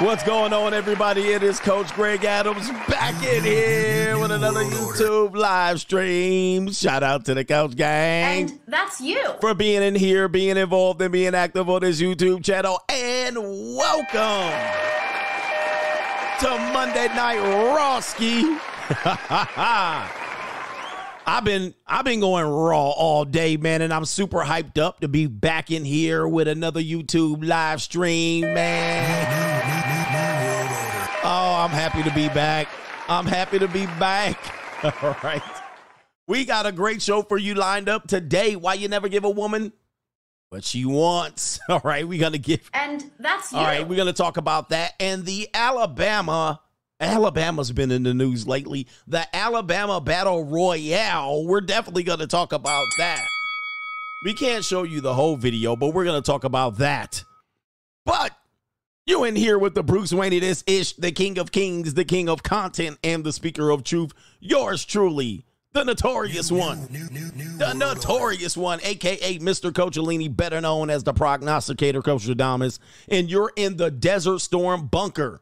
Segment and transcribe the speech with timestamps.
[0.00, 1.28] What's going on, everybody?
[1.28, 6.72] It is Coach Greg Adams back in here with another YouTube live stream.
[6.72, 8.48] Shout out to the Couch Gang.
[8.48, 9.22] And that's you.
[9.42, 12.80] For being in here, being involved, and being active on this YouTube channel.
[12.88, 14.56] And welcome
[16.40, 17.36] to Monday Night
[17.76, 18.58] Rawski.
[21.26, 25.08] I've been I've been going raw all day, man, and I'm super hyped up to
[25.08, 29.39] be back in here with another YouTube live stream, man.
[31.60, 32.68] I'm happy to be back.
[33.06, 34.38] I'm happy to be back.
[35.02, 35.42] All right.
[36.26, 38.56] We got a great show for you lined up today.
[38.56, 39.72] Why you never give a woman
[40.48, 41.60] what she wants.
[41.68, 43.58] All right, we're gonna give And that's you.
[43.58, 44.94] All right, we're gonna talk about that.
[44.98, 46.60] And the Alabama
[46.98, 48.86] Alabama's been in the news lately.
[49.06, 51.44] The Alabama Battle Royale.
[51.46, 53.26] We're definitely going to talk about that.
[54.24, 57.24] We can't show you the whole video, but we're going to talk about that.
[58.04, 58.32] But
[59.06, 62.28] you in here with the Bruce Wayne this ish, the king of kings, the king
[62.28, 64.12] of content, and the speaker of truth.
[64.40, 66.80] Yours truly, the notorious one.
[67.58, 69.70] the notorious one, aka Mr.
[69.70, 72.78] Coachellini, better known as the prognosticator, Coach Adamas.
[73.08, 75.40] And you're in the Desert Storm bunker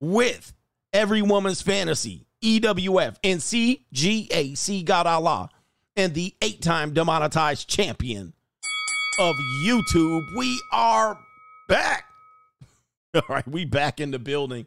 [0.00, 0.54] with
[0.92, 5.50] Every Woman's Fantasy, EWF, and CGAC God Allah,
[5.96, 8.32] and the eight time demonetized champion
[9.18, 10.22] of YouTube.
[10.36, 11.18] We are
[11.68, 12.07] back.
[13.28, 14.66] All right, we back in the building.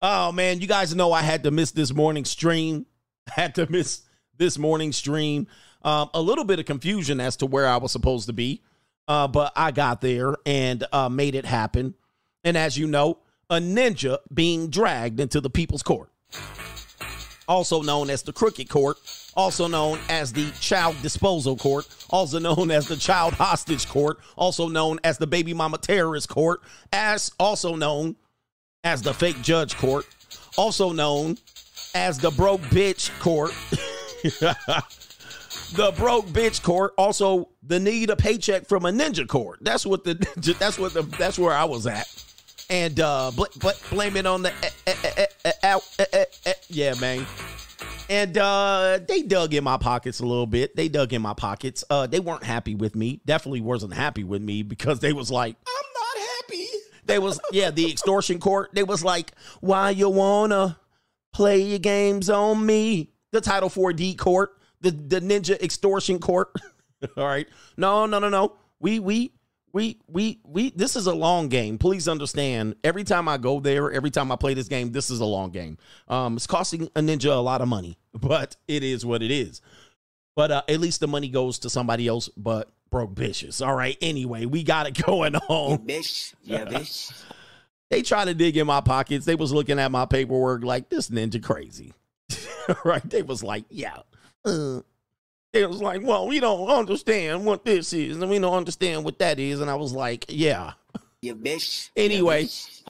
[0.00, 2.86] Oh man, you guys know I had to miss this morning stream.
[3.26, 4.02] Had to miss
[4.36, 5.46] this morning stream.
[5.82, 8.62] Um, a little bit of confusion as to where I was supposed to be,
[9.08, 11.94] uh, but I got there and uh, made it happen.
[12.42, 13.18] And as you know,
[13.48, 16.10] a ninja being dragged into the people's court,
[17.48, 18.96] also known as the crooked court,
[19.36, 24.68] also known as the child disposal court, also known as the child hostage court, also
[24.68, 26.60] known as the baby mama terrorist court,
[26.92, 28.16] as also known
[28.82, 30.06] as the fake judge court,
[30.56, 31.36] also known
[31.94, 33.52] as the broke bitch court.
[35.74, 39.58] the broke bitch court, also the need a paycheck from a ninja court.
[39.62, 40.14] That's what the
[40.58, 42.08] that's what the that's where I was at
[42.70, 44.52] and uh, bl- bl- blame it on the
[44.86, 44.94] eh,
[46.12, 47.26] eh, eh, yeah, man.
[48.10, 50.76] And uh, they dug in my pockets a little bit.
[50.76, 51.84] They dug in my pockets.
[51.88, 53.20] Uh, they weren't happy with me.
[53.24, 56.66] Definitely wasn't happy with me because they was like, I'm not happy.
[57.06, 58.70] They was yeah, the extortion court.
[58.74, 60.78] They was like, why you wanna
[61.32, 63.10] play your games on me?
[63.32, 66.52] The Title 4D court, the the Ninja extortion court.
[67.16, 67.46] All right,
[67.76, 68.56] no, no, no, no.
[68.80, 69.32] We we
[69.74, 71.76] we we we this is a long game.
[71.76, 75.20] Please understand every time i go there every time i play this game this is
[75.20, 75.76] a long game.
[76.08, 79.60] Um it's costing a ninja a lot of money but it is what it is.
[80.36, 83.66] But uh, at least the money goes to somebody else but broke bitches.
[83.66, 85.78] All right anyway we got it going on.
[85.78, 86.34] Bitch.
[86.42, 87.12] Yeah bitch.
[87.90, 89.26] They try to dig in my pockets.
[89.26, 91.92] They was looking at my paperwork like this ninja crazy.
[92.84, 93.02] Right?
[93.10, 93.98] They was like yeah.
[94.44, 94.80] Uh,
[95.54, 99.18] it was like, well, we don't understand what this is, and we don't understand what
[99.20, 99.60] that is.
[99.60, 100.72] And I was like, yeah.
[101.22, 101.90] You bitch.
[101.96, 102.82] Anyway, Yeah, bitch.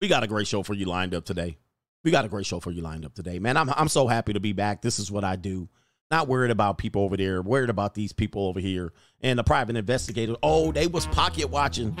[0.00, 1.58] we got a great show for you lined up today.
[2.04, 3.56] We got a great show for you lined up today, man.
[3.56, 4.82] I'm I'm so happy to be back.
[4.82, 5.68] This is what I do.
[6.10, 8.92] Not worried about people over there, worried about these people over here.
[9.20, 11.96] And the private investigators, oh, they was pocket watching.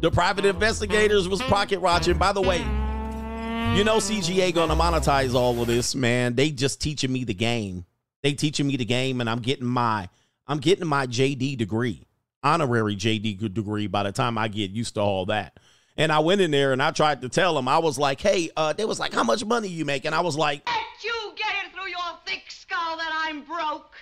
[0.00, 2.18] The private investigators was pocket watching.
[2.18, 2.58] By the way,
[3.76, 6.34] you know CGA gonna monetize all of this, man.
[6.34, 7.84] They just teaching me the game.
[8.22, 10.08] They teaching me the game, and I'm getting my
[10.46, 12.06] I'm getting my JD degree,
[12.42, 13.86] honorary JD degree.
[13.86, 15.58] By the time I get used to all that,
[15.96, 18.50] and I went in there and I tried to tell them, I was like, "Hey,"
[18.56, 21.32] uh, they was like, "How much money you make?" And I was like, Let you
[21.36, 23.94] get it through your thick skull that I'm broke.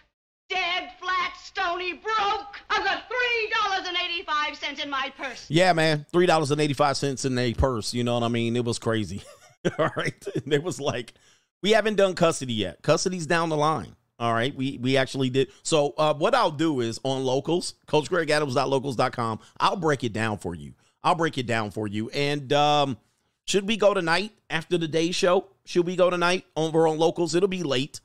[0.50, 2.60] Dead, flat, stony, broke.
[2.68, 5.46] I've got $3.85 in my purse.
[5.48, 7.94] Yeah, man, three dollars and eighty five cents in a purse.
[7.94, 8.56] You know what I mean?
[8.56, 9.22] It was crazy.
[9.78, 11.14] All right, and it was like
[11.62, 12.82] we haven't done custody yet.
[12.82, 13.96] Custody's down the line.
[14.18, 15.50] All right, we we actually did.
[15.62, 19.40] So uh, what I'll do is on locals, CoachGregAdams.locals.com.
[19.58, 20.74] I'll break it down for you.
[21.02, 22.10] I'll break it down for you.
[22.10, 22.96] And um,
[23.44, 25.48] should we go tonight after the day show?
[25.64, 27.34] Should we go tonight over on locals?
[27.34, 28.00] It'll be late.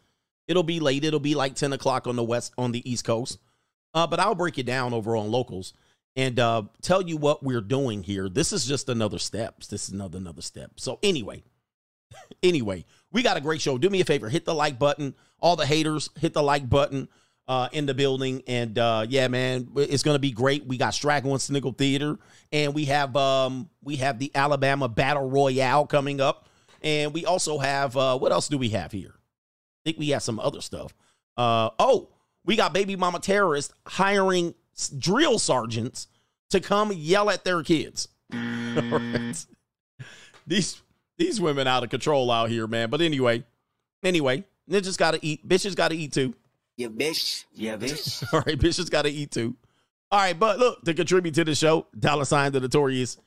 [0.47, 1.03] It'll be late.
[1.03, 3.37] It'll be like ten o'clock on the west on the east coast.
[3.93, 5.73] Uh, but I'll break it down over on locals
[6.15, 8.29] and uh, tell you what we're doing here.
[8.29, 9.63] This is just another step.
[9.63, 10.71] This is another another step.
[10.77, 11.43] So anyway,
[12.43, 13.77] anyway, we got a great show.
[13.77, 15.15] Do me a favor, hit the like button.
[15.39, 17.07] All the haters, hit the like button
[17.47, 18.43] uh, in the building.
[18.47, 20.65] And uh, yeah, man, it's gonna be great.
[20.65, 22.17] We got Straggle and Sniggle Theater,
[22.51, 26.47] and we have um, we have the Alabama Battle Royale coming up,
[26.81, 29.15] and we also have uh, what else do we have here?
[29.15, 30.93] I think we have some other stuff.
[31.37, 32.09] Uh, oh,
[32.45, 34.53] we got baby mama terrorists hiring
[34.97, 36.07] drill sergeants
[36.49, 38.07] to come yell at their kids.
[38.79, 39.45] Right.
[40.45, 40.79] these
[41.19, 42.89] these women out of control out here, man.
[42.89, 43.43] But anyway,
[44.01, 45.47] anyway, ninjas got to eat.
[45.47, 46.33] Bitches got to eat too.
[46.77, 47.45] Yeah, bitch.
[47.53, 48.23] Yeah, bitch.
[48.33, 49.55] All right, bitches got to eat too.
[50.11, 53.17] All right, but look to contribute to the show, dollar sign the notorious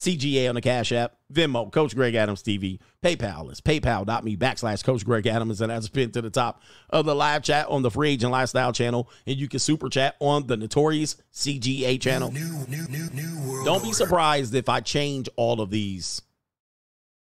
[0.00, 5.04] CGA on the Cash App, Venmo, Coach Greg Adams TV, PayPal is paypal.me backslash Coach
[5.04, 6.60] Greg Adams, and that's pinned to the top
[6.90, 10.16] of the live chat on the Free Agent Lifestyle channel, and you can super chat
[10.20, 12.30] on the Notorious CGA channel.
[12.30, 13.64] New, new, new, new world.
[13.64, 13.96] Don't be order.
[13.96, 16.20] surprised if I change all of these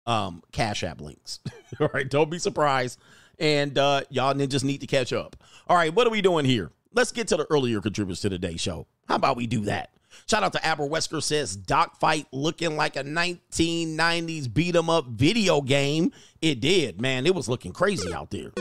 [0.09, 1.39] um Cash App links.
[1.79, 2.99] all right, don't be surprised.
[3.37, 5.35] And uh y'all ninjas need to catch up.
[5.67, 6.71] All right, what are we doing here?
[6.93, 8.87] Let's get to the earlier contributors to today's show.
[9.07, 9.91] How about we do that?
[10.27, 15.05] Shout out to Albert Wesker says Dock fight looking like a 1990s beat 'em up
[15.05, 16.11] video game.
[16.41, 17.27] It did, man.
[17.27, 18.51] It was looking crazy out there.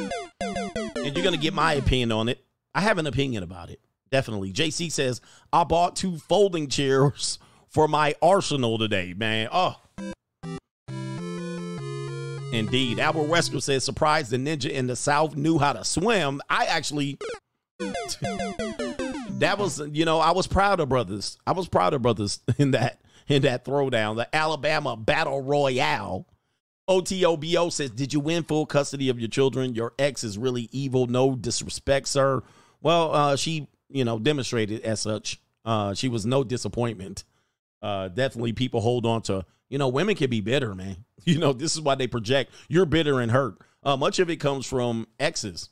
[0.41, 2.45] And you're gonna get my opinion on it.
[2.75, 3.81] I have an opinion about it.
[4.11, 4.53] Definitely.
[4.53, 5.21] JC says,
[5.53, 9.49] I bought two folding chairs for my arsenal today, man.
[9.50, 9.77] Oh.
[12.53, 12.99] Indeed.
[12.99, 16.41] Albert Wesker says, surprised the ninja in the South knew how to swim.
[16.49, 17.19] I actually
[19.39, 21.39] that was you know i was proud of brothers.
[21.47, 24.17] I was proud of brothers in that in that throwdown.
[24.17, 26.27] The alabama battle royale.
[26.89, 29.75] Otobo says did you win full custody of your children?
[29.75, 31.06] Your ex is really evil.
[31.06, 32.43] No disrespect sir.
[32.81, 35.41] Well uh she you know demonstrated as such.
[35.65, 37.25] Uh she was no disappointment.
[37.83, 41.53] Uh definitely people hold on to you know women can be bitter man you know
[41.53, 45.07] this is why they project you're bitter and hurt uh much of it comes from
[45.21, 45.69] exes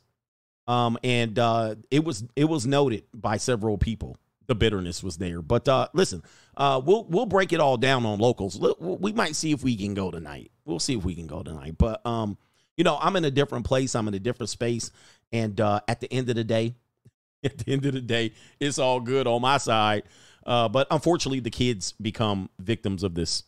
[0.69, 4.17] um, and uh, it was it was noted by several people.
[4.47, 6.23] The bitterness was there, but uh, listen,
[6.57, 8.59] uh, we'll we'll break it all down on locals.
[8.79, 10.53] We might see if we can go tonight.
[10.65, 11.77] We'll see if we can go tonight.
[11.79, 12.39] But um,
[12.77, 13.95] you know, I'm in a different place.
[13.95, 14.93] I'm in a different space,
[15.33, 16.75] and uh, at the end of the day,
[17.45, 20.05] at the end of the day, it's all good on my side.
[20.45, 23.43] Uh, but unfortunately, the kids become victims of this.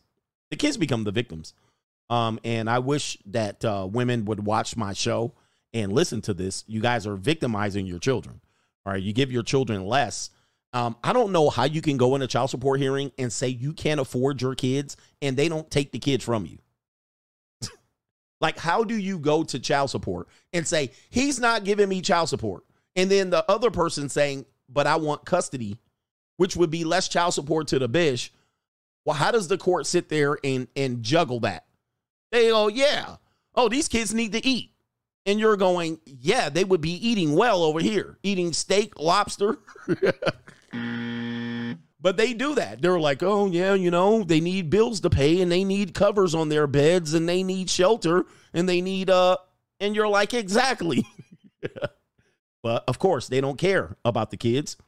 [0.51, 1.55] The kids become the victims.
[2.11, 5.35] Um, and I wish that uh, women would watch my show
[5.75, 8.41] and listen to this, you guys are victimizing your children.
[8.87, 10.31] All right, you give your children less.
[10.73, 13.49] Um, I don't know how you can go in a child support hearing and say
[13.49, 16.59] you can't afford your kids and they don't take the kids from you.
[18.41, 22.29] like, how do you go to child support and say, he's not giving me child
[22.29, 22.65] support?
[22.97, 25.79] And then the other person saying, but I want custody,
[26.37, 28.33] which would be less child support to the bish.
[29.05, 31.65] Well, how does the court sit there and, and juggle that?
[32.31, 33.17] They go, yeah.
[33.55, 34.73] Oh, these kids need to eat
[35.29, 39.59] and you're going, yeah, they would be eating well over here, eating steak, lobster.
[42.01, 42.81] but they do that.
[42.81, 46.35] They're like, oh, yeah, you know, they need bills to pay and they need covers
[46.35, 49.37] on their beds and they need shelter and they need, uh,
[49.81, 51.05] and you're like, exactly.
[52.63, 54.79] but of course, they don't care about the kids.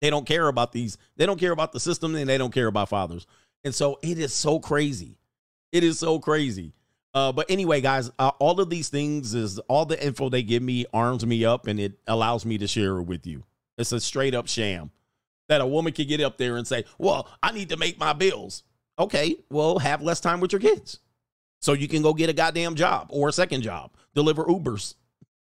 [0.00, 2.68] They don't care about these, they don't care about the system and they don't care
[2.68, 3.26] about fathers.
[3.64, 5.18] And so it is so crazy.
[5.72, 6.72] It is so crazy.
[7.14, 10.62] Uh, but anyway, guys, uh, all of these things is all the info they give
[10.62, 13.44] me arms me up and it allows me to share it with you.
[13.78, 14.90] It's a straight up sham
[15.48, 18.12] that a woman can get up there and say, Well, I need to make my
[18.12, 18.64] bills.
[18.98, 20.98] Okay, well, have less time with your kids
[21.60, 24.94] so you can go get a goddamn job or a second job, deliver Ubers.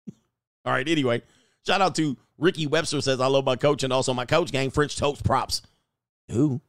[0.66, 1.22] all right, anyway,
[1.66, 4.69] shout out to Ricky Webster says, I love my coach and also my coach gang,
[4.69, 5.62] French toast props.
[6.30, 6.62] Who?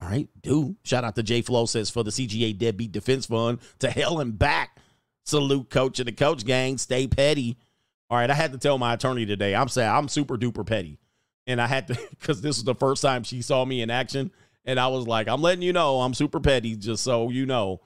[0.00, 3.58] All right, do shout out to Jay Flow says for the CGA Deadbeat Defense Fund
[3.80, 4.76] to hell and back.
[5.24, 6.78] Salute coach and the coach gang.
[6.78, 7.58] Stay petty.
[8.08, 9.54] All right, I had to tell my attorney today.
[9.54, 10.98] I'm saying I'm super duper petty,
[11.46, 14.30] and I had to because this was the first time she saw me in action,
[14.64, 17.80] and I was like, I'm letting you know I'm super petty, just so you know.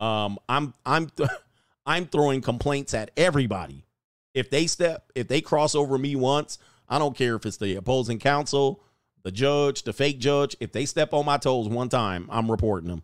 [0.00, 1.10] Um, I'm I'm
[1.86, 3.86] I'm throwing complaints at everybody.
[4.34, 7.76] If they step, if they cross over me once, I don't care if it's the
[7.76, 8.82] opposing counsel
[9.24, 12.90] the judge, the fake judge, if they step on my toes one time, I'm reporting
[12.90, 13.02] them.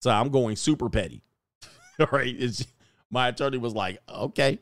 [0.00, 1.22] So I'm going super petty.
[2.00, 2.34] All right.
[2.36, 2.66] It's,
[3.10, 4.58] my attorney was like, okay.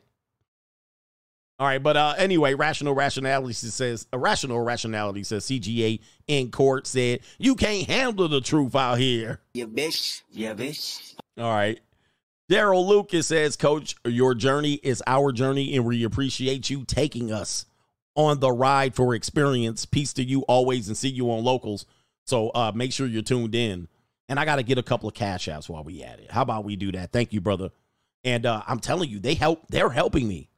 [1.57, 1.81] All right.
[1.81, 7.87] But uh, anyway, rational rationality says, irrational rationality says CGA in court said, you can't
[7.87, 9.39] handle the truth out here.
[9.53, 10.23] Yeah, bitch.
[10.31, 11.15] Yeah, bitch.
[11.37, 11.79] All right.
[12.51, 17.65] Daryl Lucas says, Coach, your journey is our journey, and we appreciate you taking us
[18.15, 19.85] on the ride for experience.
[19.85, 21.85] Peace to you always and see you on locals.
[22.25, 23.87] So uh, make sure you're tuned in.
[24.27, 26.31] And I got to get a couple of cash apps while we at it.
[26.31, 27.11] How about we do that?
[27.11, 27.69] Thank you, brother.
[28.23, 29.67] And uh, I'm telling you, they help.
[29.69, 30.49] They're helping me.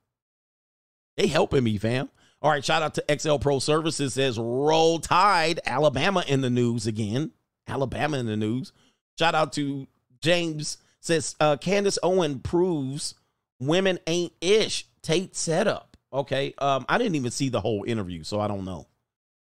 [1.17, 2.09] They helping me, fam.
[2.41, 6.85] All right, shout out to XL Pro Services says roll tide, Alabama in the news
[6.85, 7.31] again.
[7.67, 8.71] Alabama in the news.
[9.17, 9.87] Shout out to
[10.21, 13.15] James says uh, Candace Owen proves
[13.59, 14.87] women ain't ish.
[15.01, 15.86] Tate setup.
[16.17, 16.53] Okay.
[16.57, 18.87] Um, I didn't even see the whole interview, so I don't know.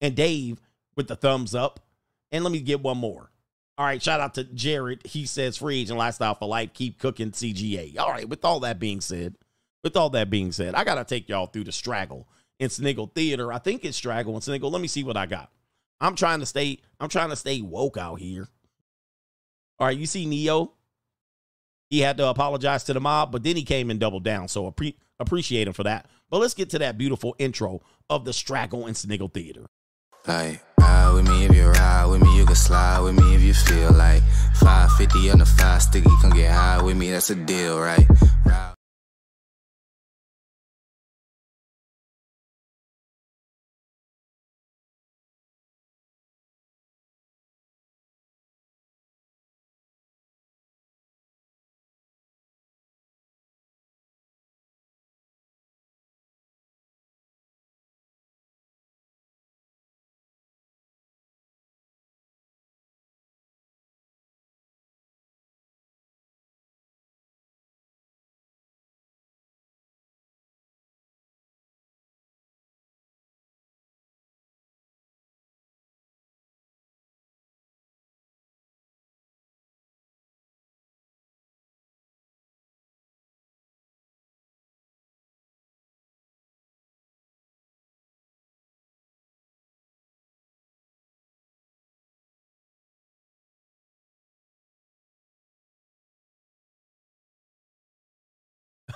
[0.00, 0.60] And Dave
[0.96, 1.80] with the thumbs up.
[2.30, 3.30] And let me get one more.
[3.78, 5.06] All right, shout out to Jared.
[5.06, 6.74] He says free agent lifestyle for life.
[6.74, 7.96] Keep cooking CGA.
[7.96, 9.36] All right, with all that being said,
[9.84, 13.52] with all that being said, I gotta take y'all through the straggle in Sniggle Theater.
[13.52, 14.70] I think it's straggle and Sniggle.
[14.70, 15.50] Let me see what I got.
[16.00, 18.48] I'm trying to stay, I'm trying to stay woke out here.
[19.78, 20.72] All right, you see Neo.
[21.88, 24.48] He had to apologize to the mob, but then he came and doubled down.
[24.48, 26.06] So appre- appreciate him for that.
[26.30, 27.80] But let's get to that beautiful intro
[28.10, 29.66] of the Straggle and Sniggle Theater.
[30.78, 33.54] Ride with me if you ride with me, you can slide with me if you
[33.54, 34.22] feel like
[34.60, 38.06] 550 on the sticky, come get high with me, that's a deal, right?
[38.44, 38.67] Ride-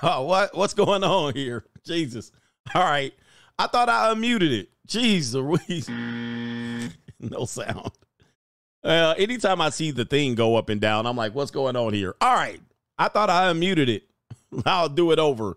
[0.05, 1.65] Oh, what what's going on here?
[1.85, 2.33] Jesus.
[2.75, 3.15] All right.
[3.57, 4.69] I thought I unmuted it.
[5.33, 5.89] Louise.
[7.21, 7.93] no sound.
[8.83, 11.93] Uh, anytime I see the thing go up and down, I'm like, what's going on
[11.93, 12.17] here?
[12.21, 12.61] All right.
[12.99, 14.03] I thought I unmuted it.
[14.67, 15.57] I'll do it over.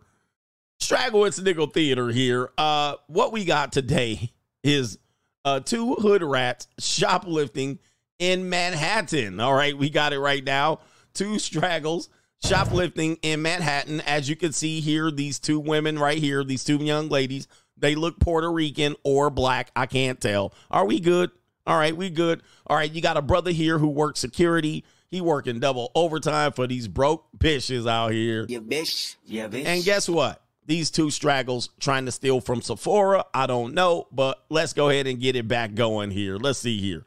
[0.80, 2.52] Straggle and Sniggle Theater here.
[2.56, 4.32] Uh, what we got today
[4.64, 5.00] is
[5.44, 7.80] uh, two hood rats shoplifting
[8.20, 9.40] in Manhattan.
[9.40, 10.82] All right, we got it right now.
[11.14, 12.10] Two straggles
[12.46, 14.02] shoplifting in Manhattan.
[14.02, 17.96] As you can see here, these two women right here, these two young ladies, they
[17.96, 19.72] look Puerto Rican or black.
[19.76, 20.54] I can't tell.
[20.70, 21.32] Are we good?
[21.66, 22.44] All right, we good.
[22.68, 24.86] All right, you got a brother here who works security.
[25.10, 28.46] He working double overtime for these broke bitches out here.
[28.48, 29.16] Yeah, bitch.
[29.26, 29.66] Yeah, bitch.
[29.66, 30.42] And guess what?
[30.68, 33.26] These two straggles trying to steal from Sephora.
[33.34, 36.38] I don't know, but let's go ahead and get it back going here.
[36.38, 37.06] Let's see here.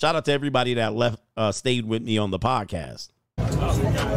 [0.00, 3.08] Shout out to everybody that left, uh, stayed with me on the podcast.
[3.38, 4.15] No,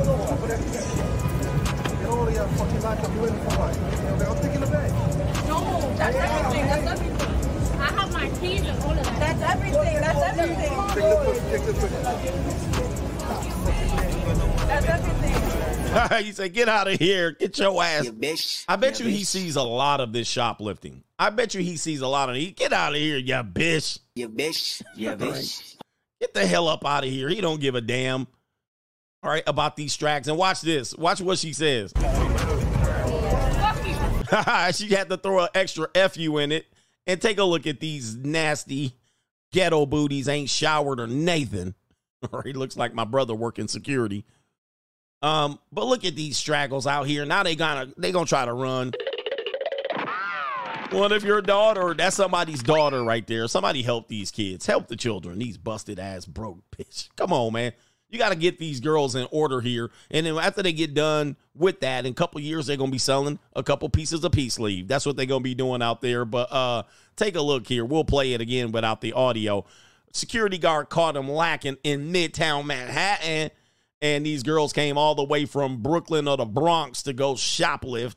[14.67, 15.47] That's everything.
[15.87, 16.25] That's everything.
[16.25, 17.31] you say, get out of here.
[17.31, 18.05] Get your ass.
[18.05, 18.65] Yeah, bitch.
[18.67, 21.03] I bet Yeah, you he sees a lot of this shoplifting.
[21.17, 22.55] I bet you he sees a lot of it.
[22.55, 23.99] Get out of here, you bitch.
[24.15, 24.81] Yeah, bitch.
[24.95, 25.75] Yeah, bitch.
[26.19, 27.29] Get the hell up out of here.
[27.29, 28.27] He don't give a damn.
[29.23, 30.27] All right, about these tracks.
[30.27, 30.95] And watch this.
[30.95, 31.91] Watch what she says.
[31.91, 33.75] Fuck
[34.75, 36.65] she had to throw an extra FU in it.
[37.07, 38.93] And take a look at these nasty
[39.51, 40.27] ghetto booties.
[40.27, 41.75] Ain't showered or Nathan.
[42.33, 44.25] Or he looks like my brother working security.
[45.21, 47.25] Um, but look at these straggles out here.
[47.25, 48.91] Now they gonna they gonna try to run.
[50.91, 51.93] What if your daughter?
[51.93, 53.47] That's somebody's daughter right there.
[53.47, 54.65] Somebody help these kids.
[54.65, 55.39] Help the children.
[55.39, 57.09] These busted ass broke bitch.
[57.15, 57.73] Come on, man.
[58.09, 59.91] You got to get these girls in order here.
[60.09, 62.97] And then after they get done with that, in a couple years, they're gonna be
[62.97, 64.87] selling a couple pieces of peace leave.
[64.87, 66.25] That's what they're gonna be doing out there.
[66.25, 66.83] But uh
[67.15, 67.85] take a look here.
[67.85, 69.65] We'll play it again without the audio.
[70.11, 73.51] Security guard caught him lacking in Midtown Manhattan.
[74.01, 78.15] And these girls came all the way from Brooklyn or the Bronx to go shoplift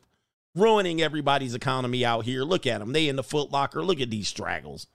[0.54, 2.44] ruining everybody's economy out here.
[2.44, 2.92] Look at them.
[2.92, 3.82] They in the Foot Locker.
[3.82, 4.87] Look at these straggles.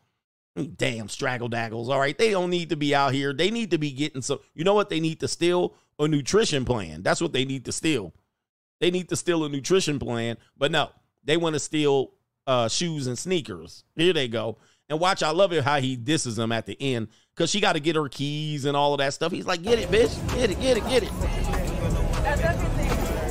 [0.58, 1.90] Damn straggle daggles.
[1.90, 2.18] All right.
[2.18, 3.34] They don't need to be out here.
[3.34, 4.40] They need to be getting some.
[4.54, 5.76] You know what they need to steal?
[6.00, 7.04] A nutrition plan.
[7.04, 8.14] That's what they need to steal.
[8.80, 10.38] They need to steal a nutrition plan.
[10.58, 10.90] But no,
[11.24, 12.12] they want to steal
[12.46, 13.84] uh, shoes and sneakers.
[13.96, 14.58] Here they go.
[14.90, 17.74] And watch, I love it how he disses them at the end because she got
[17.74, 19.32] to get her keys and all of that stuff.
[19.32, 20.16] He's like, get it, bitch.
[20.36, 21.67] Get it, get it, get it.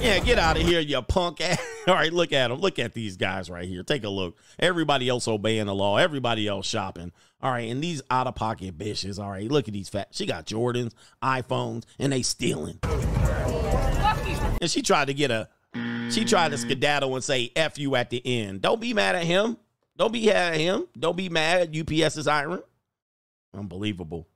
[0.07, 1.61] Yeah, get out of here, you punk ass.
[1.89, 2.61] All right, look at them.
[2.61, 3.83] Look at these guys right here.
[3.83, 4.39] Take a look.
[4.57, 5.97] Everybody else obeying the law.
[5.97, 7.11] Everybody else shopping.
[7.43, 9.19] All right, and these out of pocket bitches.
[9.19, 10.11] All right, look at these fat.
[10.13, 12.79] She got Jordans, iPhones, and they stealing.
[14.61, 15.49] And she tried to get a.
[16.11, 18.63] She tried to skedaddle and say "f you" at the end.
[18.63, 19.57] Don't be mad at him.
[19.97, 20.87] Don't be mad at him.
[20.97, 21.77] Don't be mad.
[21.77, 22.63] UPS is hiring.
[23.53, 24.29] Unbelievable.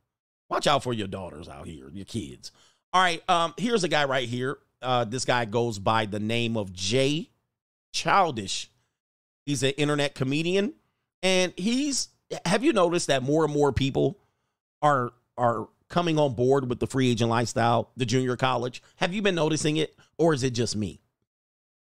[0.48, 2.50] Watch out for your daughters out here, your kids.
[2.92, 3.22] All right.
[3.30, 3.54] Um.
[3.56, 4.58] Here's a guy right here.
[4.82, 5.04] Uh.
[5.04, 7.30] This guy goes by the name of Jay
[7.92, 8.70] Childish.
[9.46, 10.74] He's an internet comedian,
[11.22, 12.08] and he's.
[12.46, 14.18] Have you noticed that more and more people
[14.82, 18.82] are are coming on board with the free agent lifestyle, the junior college?
[18.96, 21.00] Have you been noticing it, or is it just me?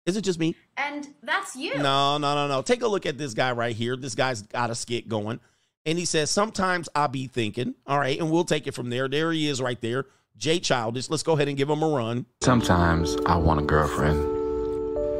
[0.06, 0.56] Is it just me?
[0.78, 1.76] And that's you.
[1.76, 2.62] No, no, no, no.
[2.62, 3.94] Take a look at this guy right here.
[3.94, 5.38] This guy's got a skit going.
[5.84, 9.06] And he says, Sometimes I be thinking, all right, and we'll take it from there.
[9.06, 10.06] There he is right there.
[10.38, 11.10] Jay Childish.
[11.10, 12.24] Let's go ahead and give him a run.
[12.42, 14.36] Sometimes I want a girlfriend.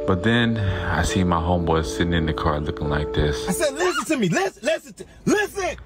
[0.07, 3.47] But then I see my homeboy sitting in the car looking like this.
[3.47, 4.29] I said, listen to me.
[4.29, 5.77] Listen, listen, to, listen.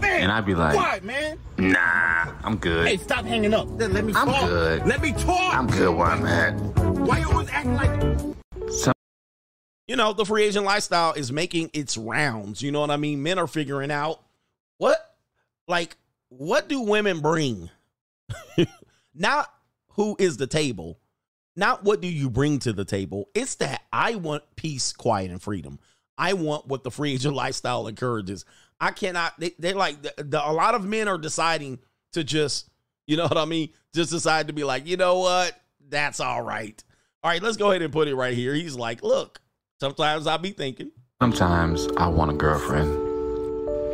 [0.00, 1.38] Man, And I'd be like- quiet, man.
[1.58, 2.86] Nah, I'm good.
[2.86, 3.66] Hey, stop hanging up.
[3.78, 4.48] Let let me I'm talk.
[4.48, 4.86] good.
[4.86, 5.54] Let me talk.
[5.54, 6.52] I'm good where I'm at.
[6.98, 7.90] Why you always acting like?
[8.70, 8.92] Some
[9.88, 12.62] You know, the free agent lifestyle is making its rounds.
[12.62, 13.22] You know what I mean?
[13.22, 14.20] Men are figuring out
[14.78, 15.14] what,
[15.68, 15.96] like,
[16.28, 17.70] what do women bring?
[19.14, 19.52] Not
[19.90, 20.98] who is the table,
[21.54, 23.28] not what do you bring to the table.
[23.34, 25.78] It's that I want peace, quiet, and freedom.
[26.16, 28.44] I want what the free agent lifestyle encourages.
[28.80, 29.38] I cannot.
[29.38, 31.78] They, they're like the, the, a lot of men are deciding
[32.12, 32.68] to just,
[33.06, 33.70] you know what I mean?
[33.94, 35.58] Just decide to be like, you know what?
[35.88, 36.82] That's all right.
[37.22, 38.54] All right, let's go ahead and put it right here.
[38.54, 39.40] He's like, look,
[39.78, 43.11] sometimes I be thinking, sometimes I want a girlfriend.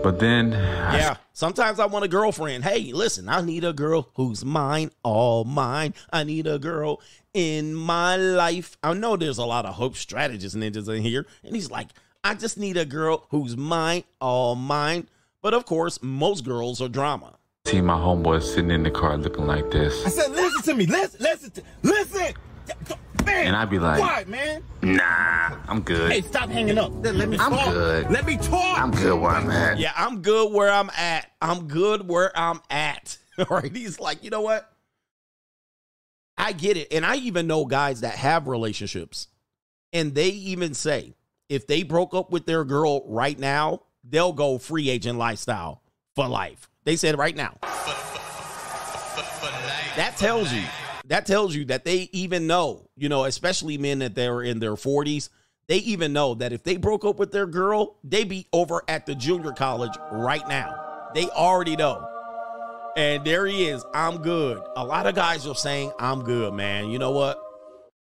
[0.02, 2.64] But then yeah, sometimes I want a girlfriend.
[2.64, 5.94] Hey, listen, I need a girl who's mine, all mine.
[6.12, 7.00] I need a girl
[7.34, 8.78] in my life.
[8.82, 11.88] I know there's a lot of hope strategist ninjas in here, and he's like,
[12.22, 15.08] I just need a girl who's mine, all mine.
[15.42, 17.36] But of course, most girls are drama.
[17.66, 20.06] see my homeboy sitting in the car looking like this.
[20.06, 20.86] I said, listen to me.
[20.86, 22.34] Listen, listen, to, listen.
[23.28, 24.62] Man, And I'd be like- quiet, man.
[24.82, 26.10] Nah, I'm good.
[26.12, 26.90] Hey, stop hanging up.
[27.02, 27.72] Let, let me I'm talk.
[27.72, 28.10] good.
[28.10, 28.78] Let me talk.
[28.80, 29.78] I'm good where I'm at.
[29.78, 31.30] Yeah, I'm good where I'm at.
[31.42, 33.18] I'm good where I'm at.
[33.38, 33.74] All right.
[33.74, 34.70] He's like, you know what?
[36.36, 36.92] I get it.
[36.92, 39.26] And I even know guys that have relationships,
[39.92, 41.14] and they even say
[41.48, 45.82] if they broke up with their girl right now, they'll go free agent lifestyle
[46.14, 46.68] for life.
[46.84, 47.58] They said right now.
[49.96, 50.62] That tells you.
[51.08, 54.74] That tells you that they even know, you know, especially men that they're in their
[54.74, 55.30] 40s,
[55.66, 59.06] they even know that if they broke up with their girl, they be over at
[59.06, 61.10] the junior college right now.
[61.14, 62.06] They already know.
[62.96, 63.84] And there he is.
[63.94, 64.62] I'm good.
[64.76, 66.90] A lot of guys are saying, I'm good, man.
[66.90, 67.42] You know what?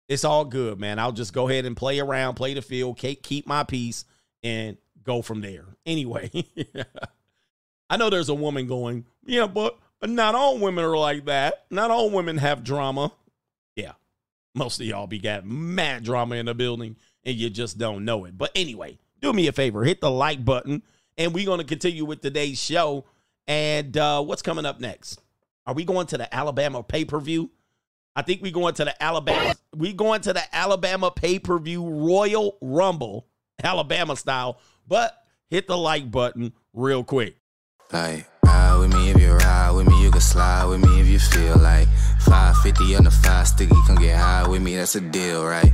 [0.08, 0.98] It's all good, man.
[0.98, 4.04] I'll just go ahead and play around, play the field, keep my peace,
[4.42, 5.64] and go from there.
[5.84, 6.30] Anyway,
[7.90, 11.64] I know there's a woman going, yeah, but not all women are like that.
[11.70, 13.12] Not all women have drama.
[13.74, 13.92] Yeah,
[14.54, 18.24] most of y'all be got mad drama in the building, and you just don't know
[18.24, 18.36] it.
[18.36, 20.82] But anyway, do me a favor, hit the like button,
[21.16, 23.04] and we're going to continue with today's show.
[23.48, 25.20] And uh, what's coming up next?
[25.66, 27.50] Are we going to the Alabama pay per view?
[28.14, 29.54] I think we going to the Alabama.
[29.74, 33.26] We going to the Alabama pay per view Royal Rumble,
[33.62, 34.58] Alabama style.
[34.88, 35.14] But
[35.50, 37.36] hit the like button real quick.
[37.92, 39.05] Like, ride with me
[40.20, 41.88] slide with me if you feel like
[42.24, 45.72] 550 on the five sticky, come get high with me, that's a deal, right?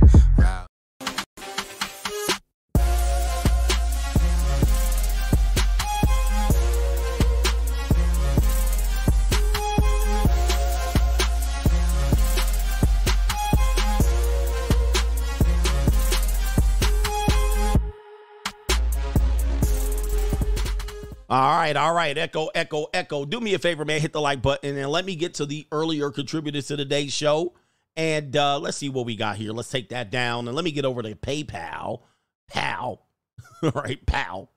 [21.63, 22.17] Right, all right.
[22.17, 23.25] Echo, echo, echo.
[23.25, 24.01] Do me a favor, man.
[24.01, 27.53] Hit the like button and let me get to the earlier contributors to today's show.
[27.95, 29.51] And uh, let's see what we got here.
[29.51, 32.01] Let's take that down and let me get over to PayPal.
[32.49, 33.05] Pal.
[33.63, 34.49] all right, pal.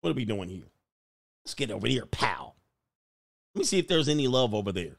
[0.00, 0.64] What are we doing here?
[1.44, 2.56] Let's get over here, pal.
[3.54, 4.96] Let me see if there's any love over there.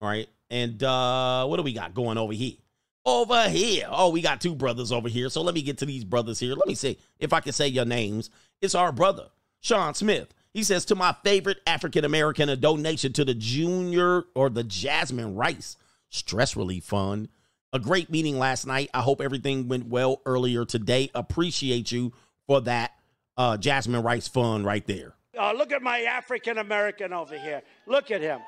[0.00, 0.28] All right.
[0.48, 2.56] And uh, what do we got going over here?
[3.04, 3.86] Over here.
[3.90, 5.28] Oh, we got two brothers over here.
[5.28, 6.54] So let me get to these brothers here.
[6.54, 8.30] Let me see if I can say your names.
[8.62, 9.28] It's our brother,
[9.64, 10.34] Sean Smith.
[10.52, 15.34] He says, To my favorite African American, a donation to the Junior or the Jasmine
[15.34, 15.78] Rice
[16.10, 17.28] Stress Relief Fund.
[17.72, 18.90] A great meeting last night.
[18.92, 21.10] I hope everything went well earlier today.
[21.14, 22.12] Appreciate you
[22.46, 22.92] for that
[23.38, 25.14] uh, Jasmine Rice Fund right there.
[25.36, 27.62] Uh, look at my African American over here.
[27.86, 28.40] Look at him.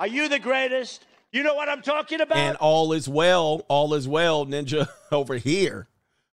[0.00, 1.06] Are you the greatest?
[1.30, 2.36] You know what I'm talking about?
[2.36, 5.86] And all is well, all is well, Ninja over here.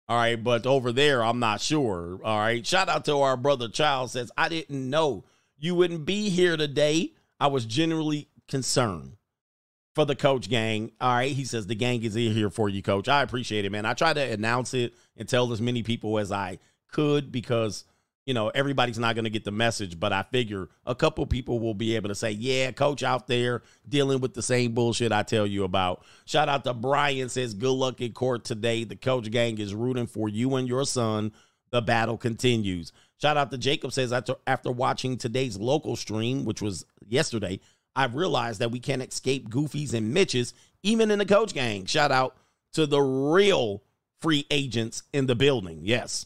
[0.07, 2.19] All right, but over there, I'm not sure.
[2.23, 2.65] All right.
[2.65, 5.25] Shout out to our brother Child says, I didn't know
[5.57, 7.13] you wouldn't be here today.
[7.39, 9.17] I was genuinely concerned
[9.95, 10.91] for the coach gang.
[11.01, 11.31] All right.
[11.31, 13.09] He says the gang is in here for you, coach.
[13.09, 13.85] I appreciate it, man.
[13.85, 16.59] I try to announce it and tell as many people as I
[16.91, 17.83] could because
[18.25, 21.59] you know, everybody's not going to get the message, but I figure a couple people
[21.59, 25.21] will be able to say, yeah, coach out there dealing with the same bullshit I
[25.23, 26.03] tell you about.
[26.25, 28.83] Shout out to Brian says, good luck in court today.
[28.83, 31.33] The coach gang is rooting for you and your son.
[31.69, 32.91] The battle continues.
[33.21, 37.59] Shout out to Jacob says, after, watching today's local stream, which was yesterday,
[37.95, 41.85] I've realized that we can't escape Goofies and Mitches, even in the coach gang.
[41.85, 42.35] Shout out
[42.73, 43.83] to the real
[44.19, 45.81] free agents in the building.
[45.83, 46.25] Yes.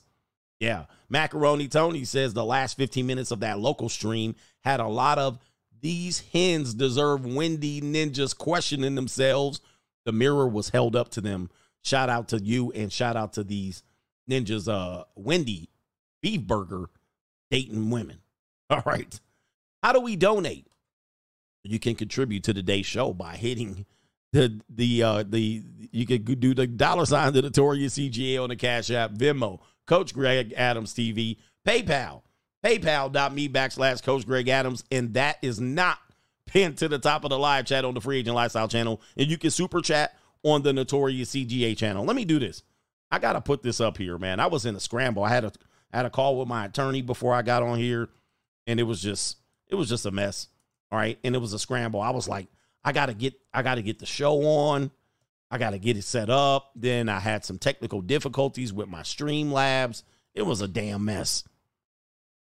[0.59, 0.85] Yeah.
[1.09, 5.39] Macaroni Tony says the last 15 minutes of that local stream had a lot of
[5.81, 9.61] these hens deserve Wendy ninjas questioning themselves.
[10.05, 11.49] The mirror was held up to them.
[11.81, 13.83] Shout out to you and shout out to these
[14.29, 15.69] ninjas, uh, Wendy
[16.21, 16.89] beef burger
[17.49, 18.19] dating women.
[18.69, 19.19] All right.
[19.81, 20.67] How do we donate?
[21.63, 23.85] You can contribute to today's show by hitting
[24.31, 28.49] the the uh the you can do the dollar sign to the Notorious CGA on
[28.49, 32.21] the Cash App, Venmo, Coach Greg Adams TV, PayPal,
[32.63, 35.97] PayPal.me backslash Coach Greg Adams, and that is not
[36.45, 39.27] pinned to the top of the live chat on the Free Agent Lifestyle channel, and
[39.27, 42.05] you can super chat on the Notorious CGA channel.
[42.05, 42.61] Let me do this.
[43.11, 44.39] I gotta put this up here, man.
[44.39, 45.23] I was in a scramble.
[45.23, 45.51] I had a
[45.91, 48.09] I had a call with my attorney before I got on here,
[48.67, 49.37] and it was just
[49.69, 50.49] it was just a mess.
[50.91, 51.99] All right, and it was a scramble.
[51.99, 52.45] I was like,
[52.83, 54.91] I gotta get I gotta get the show on.
[55.51, 56.71] I gotta get it set up.
[56.75, 60.03] Then I had some technical difficulties with my Streamlabs.
[60.35, 61.43] It was a damn mess.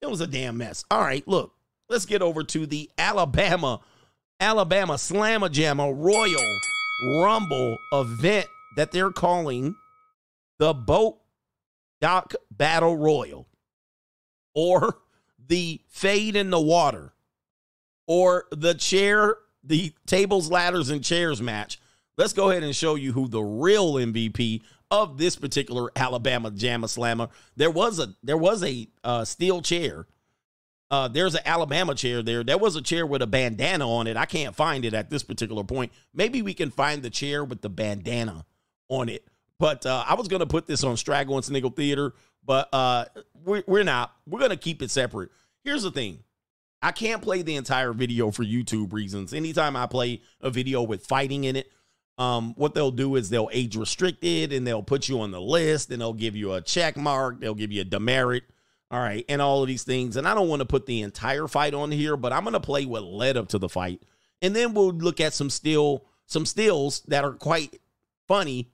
[0.01, 0.83] It was a damn mess.
[0.89, 1.53] All right, look,
[1.89, 3.81] let's get over to the Alabama
[4.39, 9.75] Alabama Slamma Jamma Royal Rumble event that they're calling
[10.59, 11.19] the Boat
[12.01, 13.47] Dock Battle Royal
[14.53, 14.99] or
[15.47, 17.13] the Fade in the Water
[18.07, 21.79] or the chair, the tables, ladders, and chairs match.
[22.17, 26.89] Let's go ahead and show you who the real MVP of this particular Alabama Jamma
[26.89, 27.29] Slammer.
[27.55, 30.07] There was a there was a uh, steel chair.
[30.89, 32.43] Uh, there's an Alabama chair there.
[32.43, 34.17] There was a chair with a bandana on it.
[34.17, 35.91] I can't find it at this particular point.
[36.13, 38.45] Maybe we can find the chair with the bandana
[38.87, 39.27] on it.
[39.59, 42.13] But uh, I was to put this on Straggle and Sniggle Theater,
[42.45, 43.05] but uh,
[43.43, 44.13] we're, we're not.
[44.25, 45.29] We're to keep it separate.
[45.63, 46.23] Here's the thing
[46.81, 49.33] I can't play the entire video for YouTube reasons.
[49.33, 51.71] Anytime I play a video with fighting in it,
[52.17, 55.91] um, what they'll do is they'll age restricted and they'll put you on the list
[55.91, 58.43] and they'll give you a check mark, they'll give you a demerit,
[58.89, 60.17] all right, and all of these things.
[60.17, 62.59] And I don't want to put the entire fight on here, but I'm going to
[62.59, 64.01] play what led up to the fight.
[64.41, 67.79] And then we'll look at some still some stills that are quite
[68.27, 68.69] funny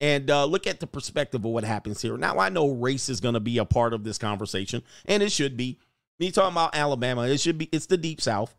[0.00, 2.16] and uh, look at the perspective of what happens here.
[2.16, 5.32] Now, I know race is going to be a part of this conversation, and it
[5.32, 5.78] should be.
[6.20, 7.68] Me talking about Alabama, it should be.
[7.70, 8.52] It's the Deep South,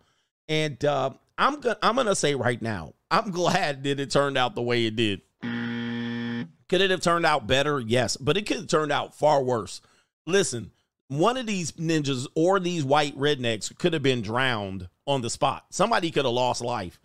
[0.48, 4.56] and uh, I'm gonna I'm gonna say right now, I'm glad that it turned out
[4.56, 5.22] the way it did.
[5.42, 7.80] Could it have turned out better?
[7.80, 9.82] Yes, but it could have turned out far worse.
[10.28, 10.72] Listen,
[11.08, 15.66] one of these ninjas or these white rednecks could have been drowned on the spot.
[15.72, 17.00] Somebody could have lost life.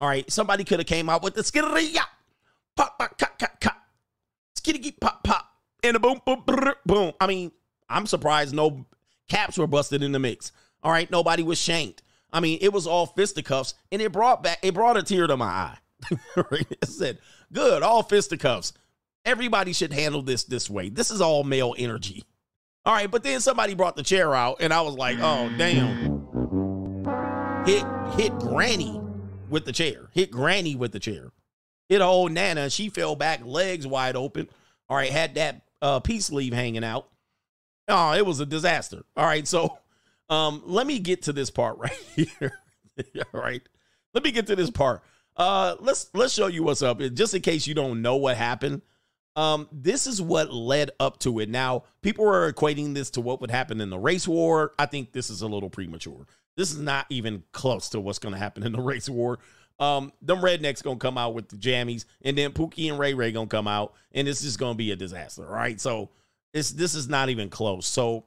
[0.00, 1.96] All right, somebody could have came out with the skittery
[2.76, 3.76] pop, pop, cut, cut, cut,
[4.56, 5.46] skitty, pop, pop,
[5.82, 6.44] and a boom, boom,
[6.86, 7.12] boom.
[7.20, 7.50] I mean,
[7.88, 8.86] I'm surprised no
[9.28, 10.52] caps were busted in the mix.
[10.82, 12.02] All right, nobody was shanked.
[12.32, 15.36] I mean, it was all fisticuffs, and it brought back, it brought a tear to
[15.36, 15.78] my eye.
[16.36, 17.18] it said,
[17.52, 18.72] "Good, all fisticuffs.
[19.24, 20.88] Everybody should handle this this way.
[20.88, 22.24] This is all male energy."
[22.84, 26.18] All right, but then somebody brought the chair out, and I was like, "Oh, damn!"
[27.66, 27.84] Hit
[28.16, 29.00] hit Granny
[29.48, 30.08] with the chair.
[30.12, 31.32] Hit Granny with the chair
[31.88, 32.70] hit old Nana.
[32.70, 34.48] She fell back, legs wide open.
[34.88, 37.08] All right, had that uh, peace sleeve hanging out.
[37.88, 39.02] Oh, it was a disaster.
[39.16, 39.78] All right, so
[40.28, 42.52] um, let me get to this part right here.
[43.34, 43.62] All right,
[44.14, 45.02] let me get to this part.
[45.36, 48.82] Uh, let's let's show you what's up, just in case you don't know what happened.
[49.36, 51.48] Um, this is what led up to it.
[51.48, 54.72] Now, people are equating this to what would happen in the race war.
[54.80, 56.26] I think this is a little premature.
[56.56, 59.38] This is not even close to what's going to happen in the race war
[59.80, 63.32] um, them rednecks gonna come out with the jammies, and then Pookie and Ray Ray
[63.32, 65.80] gonna come out, and this is gonna be a disaster, right?
[65.80, 66.10] So
[66.52, 67.86] this this is not even close.
[67.86, 68.24] So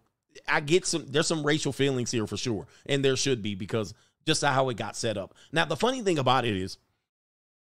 [0.47, 3.93] I get some there's some racial feelings here for sure, and there should be because
[4.25, 5.33] just how it got set up.
[5.51, 6.77] Now the funny thing about it is,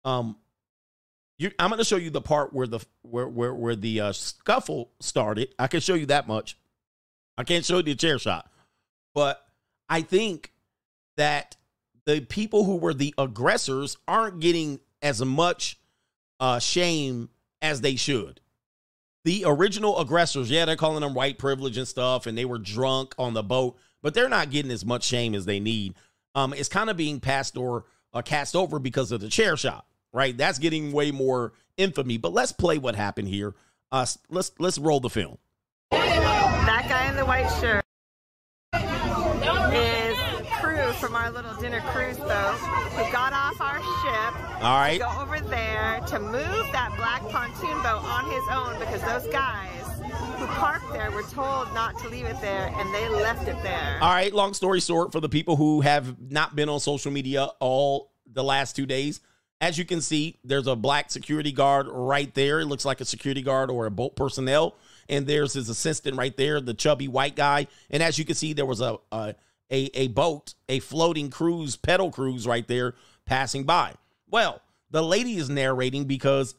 [0.05, 0.37] um,
[1.39, 4.91] you, I'm gonna show you the part where the where where where the uh, scuffle
[5.01, 5.55] started.
[5.59, 6.57] I can show you that much.
[7.37, 8.51] I can't show you the chair shot,
[9.15, 9.45] but
[9.89, 10.53] I think
[11.17, 11.57] that
[12.07, 15.79] the people who were the aggressors aren't getting as much
[16.41, 17.29] uh, shame
[17.61, 18.41] as they should.
[19.25, 23.15] The original aggressors, yeah, they're calling them white privilege and stuff, and they were drunk
[23.19, 25.95] on the boat, but they're not getting as much shame as they need.
[26.35, 29.87] Um, it's kind of being passed or uh, cast over because of the chair shot,
[30.13, 30.37] right?
[30.37, 32.19] That's getting way more infamy.
[32.19, 33.55] But let's play what happened here.
[33.91, 35.39] Uh, let's let's roll the film.
[35.91, 37.85] That guy in the white shirt
[39.75, 40.19] is
[40.61, 42.57] crew from our little dinner cruise boat
[42.97, 44.44] who got off our ship.
[44.63, 44.99] All right.
[44.99, 49.71] Go over there to move that black pontoon boat on his own because those guys
[50.39, 53.57] who who parked there were told not to leave it there, and they left it
[53.63, 53.99] there.
[54.01, 57.49] All right, long story short, for the people who have not been on social media
[57.61, 59.21] all the last two days,
[59.61, 62.61] as you can see, there's a black security guard right there.
[62.61, 64.75] It looks like a security guard or a boat personnel.
[65.09, 67.67] And there's his assistant right there, the chubby white guy.
[67.91, 69.35] And as you can see, there was a a,
[69.71, 72.95] a, a boat, a floating cruise, pedal cruise right there
[73.27, 73.95] passing by.
[74.31, 74.61] Well,
[74.91, 76.55] the lady is narrating because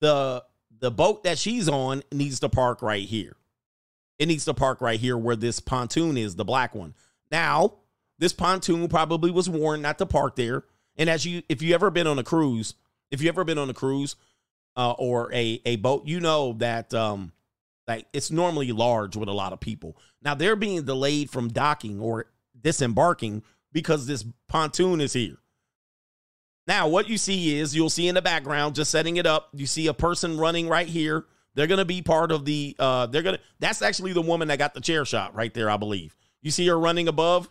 [0.00, 0.44] the
[0.78, 3.36] the boat that she's on needs to park right here.
[4.18, 6.94] It needs to park right here where this pontoon is, the black one.
[7.30, 7.74] Now,
[8.18, 10.64] this pontoon probably was warned not to park there.
[10.96, 12.74] And as you, if you ever been on a cruise,
[13.10, 14.16] if you ever been on a cruise
[14.76, 17.32] uh, or a a boat, you know that um,
[17.88, 19.96] like it's normally large with a lot of people.
[20.22, 22.26] Now they're being delayed from docking or
[22.60, 25.38] disembarking because this pontoon is here.
[26.70, 29.66] Now, what you see is you'll see in the background, just setting it up, you
[29.66, 31.24] see a person running right here.
[31.56, 34.74] They're gonna be part of the uh they're gonna that's actually the woman that got
[34.74, 36.16] the chair shot right there, I believe.
[36.42, 37.50] You see her running above,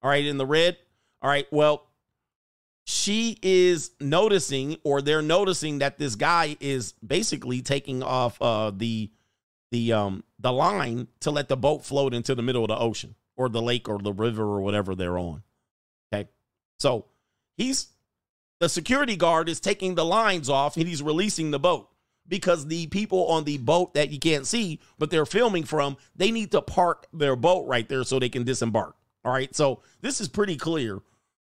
[0.00, 0.76] all right, in the red.
[1.20, 1.88] All right, well,
[2.84, 9.10] she is noticing, or they're noticing that this guy is basically taking off uh the
[9.72, 13.16] the um the line to let the boat float into the middle of the ocean
[13.36, 15.42] or the lake or the river or whatever they're on.
[16.14, 16.28] Okay.
[16.78, 17.06] So
[17.56, 17.88] he's
[18.60, 21.88] the security guard is taking the lines off and he's releasing the boat
[22.28, 26.30] because the people on the boat that you can't see, but they're filming from, they
[26.30, 28.94] need to park their boat right there so they can disembark.
[29.24, 29.54] All right.
[29.54, 31.00] So this is pretty clear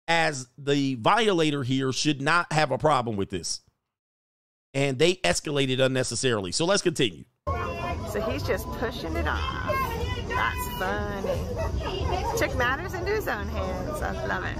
[0.08, 3.62] as the violator here should not have a problem with this.
[4.74, 6.54] And they escalated unnecessarily.
[6.54, 7.26] So let's continue.
[8.10, 9.74] So he's just pushing it off.
[10.30, 12.38] That's funny.
[12.38, 14.02] Took matters into his own hands.
[14.02, 14.58] I love it.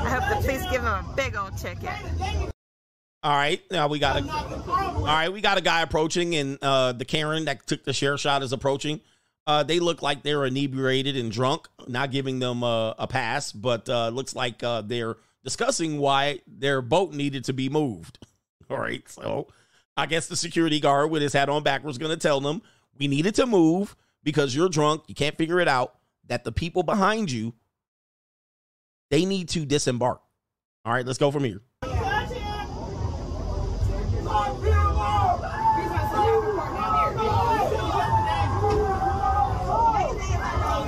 [0.00, 1.90] I hope the police give him a big old ticket.
[3.24, 4.30] All right, now we got a.
[4.30, 8.16] All right, we got a guy approaching, and uh, the Karen that took the share
[8.16, 9.00] shot is approaching.
[9.48, 13.88] Uh, they look like they're inebriated and drunk, not giving them uh, a pass, but
[13.88, 18.24] uh, looks like uh, they're discussing why their boat needed to be moved.
[18.70, 19.48] All right, so
[19.96, 22.62] I guess the security guard with his hat on backwards going to tell them
[22.98, 25.94] we needed to move because you're drunk, you can't figure it out.
[26.26, 27.54] That the people behind you,
[29.10, 30.20] they need to disembark.
[30.84, 31.62] All right, let's go from here.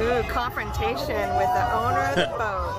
[0.00, 2.70] Ooh, confrontation with the owner of the boat.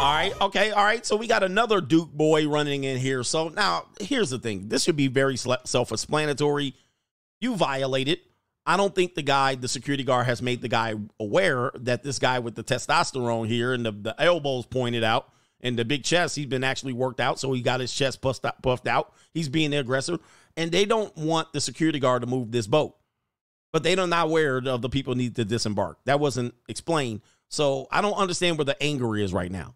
[0.00, 0.32] All right.
[0.40, 0.70] Okay.
[0.70, 1.04] All right.
[1.04, 3.22] So we got another Duke boy running in here.
[3.22, 4.68] So now here's the thing.
[4.68, 6.74] This should be very self explanatory.
[7.42, 8.20] You violated.
[8.64, 12.18] I don't think the guy, the security guard, has made the guy aware that this
[12.18, 16.34] guy with the testosterone here and the, the elbows pointed out and the big chest,
[16.34, 17.38] he's been actually worked out.
[17.38, 18.62] So he got his chest puffed out.
[18.62, 19.12] Puffed out.
[19.34, 20.18] He's being the aggressor.
[20.56, 22.96] And they don't want the security guard to move this boat.
[23.70, 25.98] But they are not aware of the people need to disembark.
[26.06, 27.20] That wasn't explained.
[27.50, 29.74] So I don't understand where the anger is right now.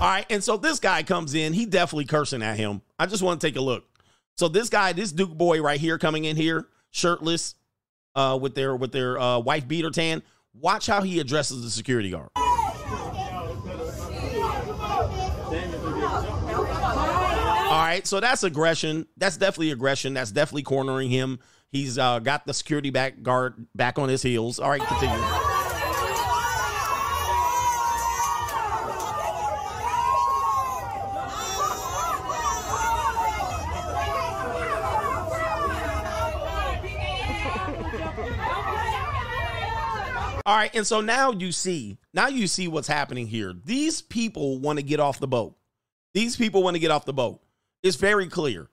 [0.00, 1.52] All right, and so this guy comes in.
[1.52, 2.80] He definitely cursing at him.
[2.98, 3.84] I just want to take a look.
[4.36, 7.54] So this guy, this Duke boy right here, coming in here, shirtless,
[8.14, 10.22] uh, with their with their uh, wife beater tan.
[10.54, 12.30] Watch how he addresses the security guard.
[17.72, 19.06] All right, so that's aggression.
[19.16, 20.14] That's definitely aggression.
[20.14, 21.38] That's definitely cornering him.
[21.72, 24.58] He's uh, got the security back guard back on his heels.
[24.58, 25.16] All right, continue.
[40.44, 43.54] All right, and so now you see, now you see what's happening here.
[43.64, 45.56] These people want to get off the boat.
[46.12, 47.40] These people want to get off the boat.
[47.82, 48.68] It's very clear.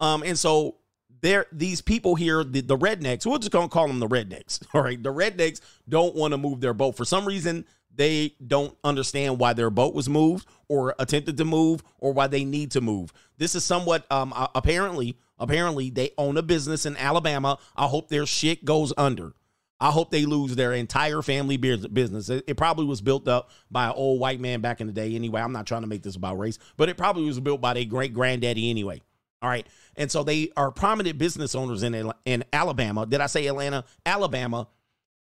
[0.00, 0.76] Um, and so
[1.22, 4.62] there, these people here, the, the rednecks, we're just gonna call them the rednecks.
[4.74, 7.64] All right, the rednecks don't want to move their boat for some reason.
[7.94, 12.44] They don't understand why their boat was moved or attempted to move or why they
[12.44, 13.12] need to move.
[13.38, 17.58] This is somewhat um apparently apparently they own a business in Alabama.
[17.76, 19.34] I hope their shit goes under.
[19.78, 22.28] I hope they lose their entire family business.
[22.30, 25.40] It, probably was built up by an old white man back in the day anyway.
[25.40, 27.84] I'm not trying to make this about race, but it probably was built by their
[27.84, 29.02] great granddaddy anyway.
[29.42, 29.66] All right.
[29.96, 33.04] And so they are prominent business owners in in Alabama.
[33.04, 33.84] Did I say Atlanta?
[34.06, 34.68] Alabama.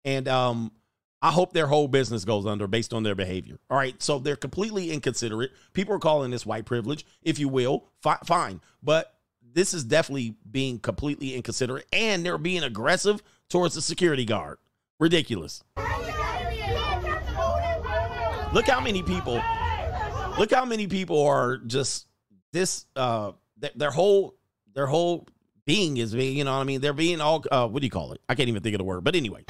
[0.04, 0.72] And um
[1.22, 3.58] I hope their whole business goes under based on their behavior.
[3.70, 4.00] All right.
[4.02, 5.52] So they're completely inconsiderate.
[5.72, 7.86] People are calling this white privilege, if you will.
[8.02, 8.60] Fi- fine.
[8.82, 9.14] But
[9.52, 14.58] this is definitely being completely inconsiderate and they're being aggressive towards the security guard.
[15.00, 15.62] Ridiculous.
[18.52, 19.42] Look how many people.
[20.38, 22.06] Look how many people are just
[22.52, 22.86] this.
[22.96, 24.36] Uh, th- their whole
[24.74, 25.26] their whole
[25.64, 26.38] being is being.
[26.38, 26.80] You know what I mean?
[26.80, 27.44] They're being all.
[27.50, 28.20] Uh, what do you call it?
[28.28, 29.04] I can't even think of the word.
[29.04, 29.44] But anyway.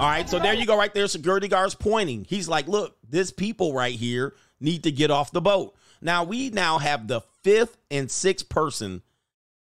[0.00, 1.06] All right, so there you go, right there.
[1.08, 2.24] Security guards pointing.
[2.24, 6.48] He's like, "Look, this people right here need to get off the boat." Now we
[6.48, 9.02] now have the fifth and sixth person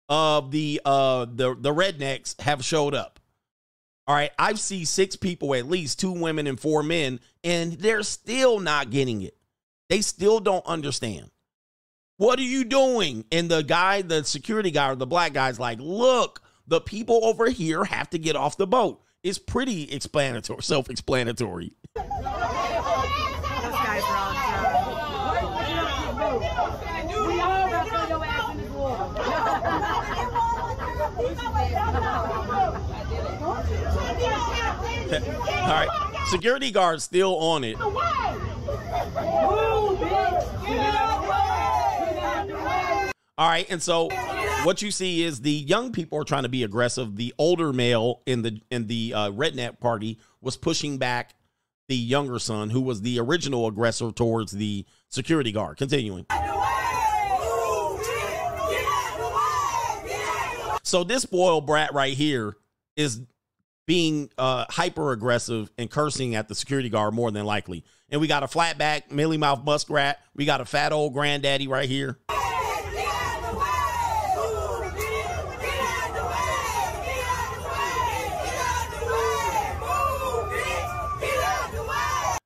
[0.08, 3.18] of the uh the the rednecks have showed up.
[4.06, 8.02] All right, I've seen six people at least, two women and four men, and they're
[8.02, 9.36] still not getting it.
[9.92, 11.30] They still don't understand.
[12.16, 13.26] What are you doing?
[13.30, 17.50] And the guy, the security guy or the black guy's like, look, the people over
[17.50, 19.02] here have to get off the boat.
[19.22, 20.62] It's pretty explanatory,
[23.84, 24.32] guys are all
[35.12, 35.90] All right,
[36.30, 37.76] security guards still on it.
[43.42, 44.08] All right, and so
[44.62, 47.16] what you see is the young people are trying to be aggressive.
[47.16, 51.34] The older male in the in the uh, redneck party was pushing back
[51.88, 55.76] the younger son, who was the original aggressor towards the security guard.
[55.76, 56.24] Continuing.
[60.84, 62.56] So this spoiled brat right here
[62.96, 63.22] is
[63.86, 67.82] being uh, hyper aggressive and cursing at the security guard more than likely.
[68.08, 70.20] And we got a flatback, mealy mouth muskrat.
[70.32, 72.20] We got a fat old granddaddy right here.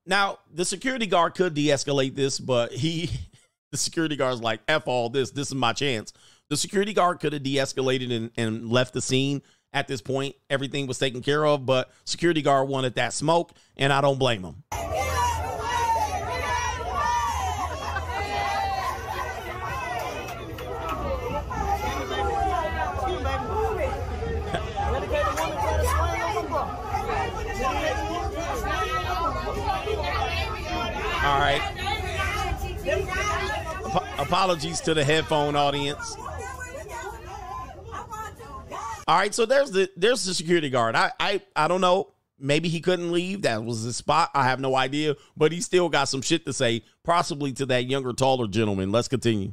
[0.07, 3.11] Now, the security guard could de escalate this, but he,
[3.73, 5.31] the security guard's like, F all this.
[5.31, 6.13] This is my chance.
[6.49, 9.43] The security guard could have de escalated and, and left the scene
[9.73, 10.37] at this point.
[10.49, 14.45] Everything was taken care of, but security guard wanted that smoke, and I don't blame
[14.45, 14.63] him.
[34.27, 36.17] Apologies to the headphone audience.
[39.09, 40.97] All right, so there's the there's the security guard.
[40.97, 42.13] I I I don't know.
[42.39, 43.43] Maybe he couldn't leave.
[43.43, 44.31] That was his spot.
[44.35, 45.15] I have no idea.
[45.37, 48.93] But he still got some shit to say, possibly to that younger, taller gentleman.
[48.93, 49.51] Let's continue.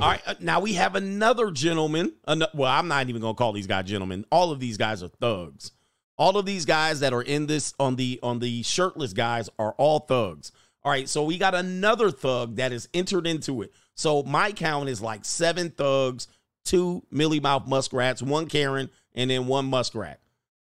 [0.00, 2.12] All right, uh, now we have another gentleman.
[2.28, 4.24] ano- well, I'm not even gonna call these guys gentlemen.
[4.30, 5.72] All of these guys are thugs.
[6.16, 9.72] All of these guys that are in this on the on the shirtless guys are
[9.72, 10.52] all thugs.
[10.84, 13.72] All right, so we got another thug that is entered into it.
[13.96, 16.28] So my count is like seven thugs,
[16.64, 20.20] two Millie Mouth muskrats, one Karen, and then one muskrat.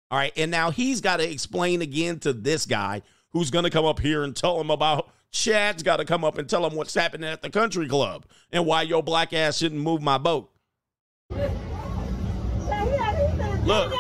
[0.09, 3.85] All right, and now he's got to explain again to this guy who's gonna come
[3.85, 6.93] up here and tell him about Chad's got to come up and tell him what's
[6.93, 10.51] happening at the country club and why your black ass shouldn't move my boat.
[13.63, 13.93] Look.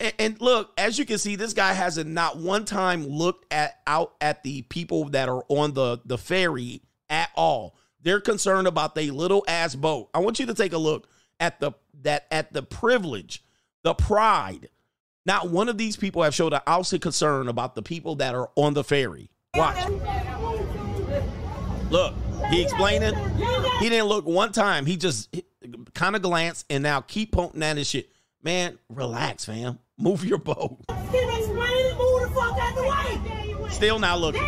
[0.00, 3.80] And, and look, as you can see, this guy hasn't not one time looked at
[3.86, 7.76] out at the people that are on the the ferry at all.
[8.02, 10.10] They're concerned about their little ass boat.
[10.12, 13.44] I want you to take a look at the that at the privilege,
[13.84, 14.68] the pride.
[15.24, 18.34] Not one of these people have showed an ounce of concern about the people that
[18.34, 19.30] are on the ferry.
[19.54, 19.86] Watch.
[21.90, 22.14] Look,
[22.48, 23.14] he explaining.
[23.80, 24.86] He didn't look one time.
[24.86, 25.36] He just
[25.92, 28.10] kind of glanced and now keep pointing at his shit.
[28.42, 29.78] Man, relax, fam.
[29.98, 30.78] Move your boat.
[33.68, 34.42] Still not looking.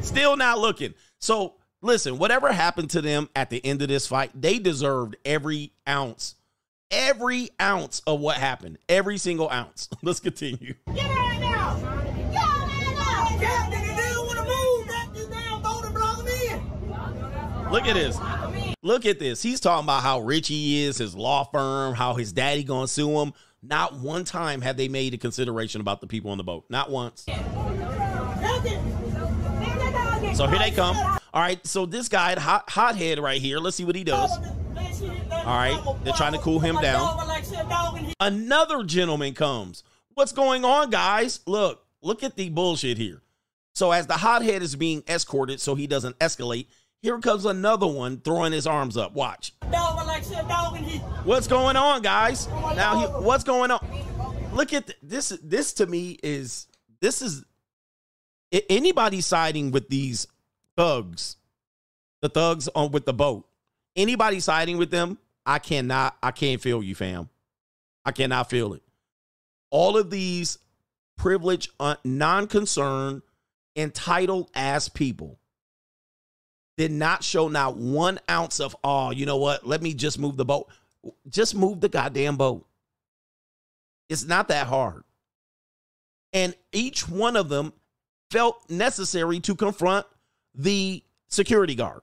[0.00, 0.94] Still not looking.
[1.18, 5.72] So listen, whatever happened to them at the end of this fight, they deserved every
[5.88, 6.36] ounce.
[6.92, 8.78] Every ounce of what happened.
[8.88, 9.88] Every single ounce.
[10.04, 10.74] Let's continue.
[17.70, 18.18] Look at this.
[18.82, 19.42] Look at this.
[19.42, 23.20] He's talking about how rich he is, his law firm, how his daddy gonna sue
[23.20, 23.32] him.
[23.62, 26.64] Not one time have they made a consideration about the people on the boat.
[26.70, 27.26] Not once.
[30.34, 30.96] So here they come.
[30.96, 31.64] All right.
[31.66, 33.58] So this guy, hot hothead right here.
[33.58, 34.30] Let's see what he does.
[35.32, 35.78] All right.
[36.04, 37.28] They're trying to cool him down.
[38.20, 39.82] Another gentleman comes.
[40.14, 41.40] What's going on, guys?
[41.46, 43.22] Look, look at the bullshit here.
[43.76, 46.68] So as the hothead is being escorted so he doesn't escalate,
[47.02, 49.12] here comes another one throwing his arms up.
[49.12, 49.52] Watch.
[51.24, 52.48] What's going on, guys?
[52.48, 53.86] Now, he, what's going on?
[54.54, 55.38] look at th- this.
[55.42, 56.68] This to me is
[57.02, 57.44] this is
[58.70, 60.26] anybody siding with these
[60.74, 61.36] thugs,
[62.22, 63.46] the thugs on with the boat.
[63.94, 66.16] Anybody siding with them, I cannot.
[66.22, 67.28] I can't feel you, fam.
[68.06, 68.82] I cannot feel it.
[69.68, 70.60] All of these
[71.18, 73.20] privileged, uh, non-concerned,
[73.76, 75.38] entitled ass people
[76.76, 79.66] did not show not one ounce of oh, you know what?
[79.66, 80.68] Let me just move the boat.
[81.28, 82.66] Just move the goddamn boat.
[84.08, 85.04] It's not that hard.
[86.32, 87.72] And each one of them
[88.30, 90.06] felt necessary to confront
[90.54, 92.02] the security guard.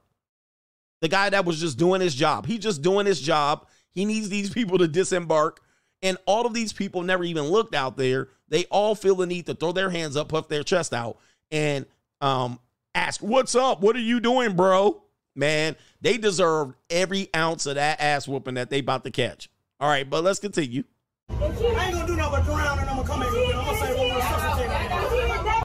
[1.02, 2.46] The guy that was just doing his job.
[2.46, 3.68] He just doing his job.
[3.92, 5.60] He needs these people to disembark.
[6.02, 8.30] And all of these people never even looked out there.
[8.48, 11.18] They all feel the need to throw their hands up, puff their chest out,
[11.54, 11.86] and
[12.20, 12.60] um,
[12.94, 13.82] ask, What's up?
[13.82, 15.02] What are you doing, bro?
[15.36, 19.50] Man, they deserved every ounce of that ass whooping that they about to catch.
[19.80, 20.84] All right, but let's continue.
[21.30, 23.66] I ain't gonna do nothing but drown and I'm gonna come in here and I'm
[23.66, 25.64] gonna say what resuscitate.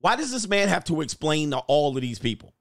[0.00, 2.54] Why does this man have to explain to all of these people?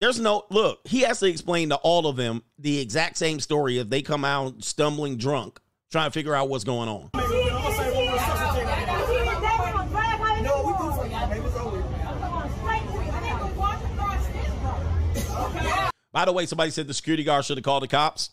[0.00, 3.78] There's no look, he has to explain to all of them the exact same story
[3.78, 5.60] if they come out stumbling drunk,
[5.92, 7.10] trying to figure out what's going on.
[7.14, 8.64] I'm gonna say what resuscitate.
[10.42, 11.46] No, we do for you, baby.
[11.46, 11.84] It's over.
[16.14, 18.30] By the way, somebody said the security guard should have called the cops.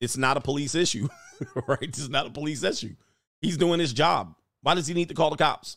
[0.00, 1.08] It's not a police issue,
[1.66, 1.82] right?
[1.82, 2.94] It's not a police issue.
[3.42, 4.36] He's doing his job.
[4.62, 5.76] Why does he need to call the cops?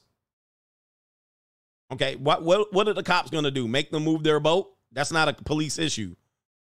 [1.92, 3.68] Okay, what what what are the cops going to do?
[3.68, 4.70] Make them move their boat?
[4.92, 6.16] That's not a police issue.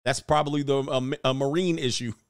[0.05, 0.79] That's probably the
[1.25, 2.13] a, a marine issue.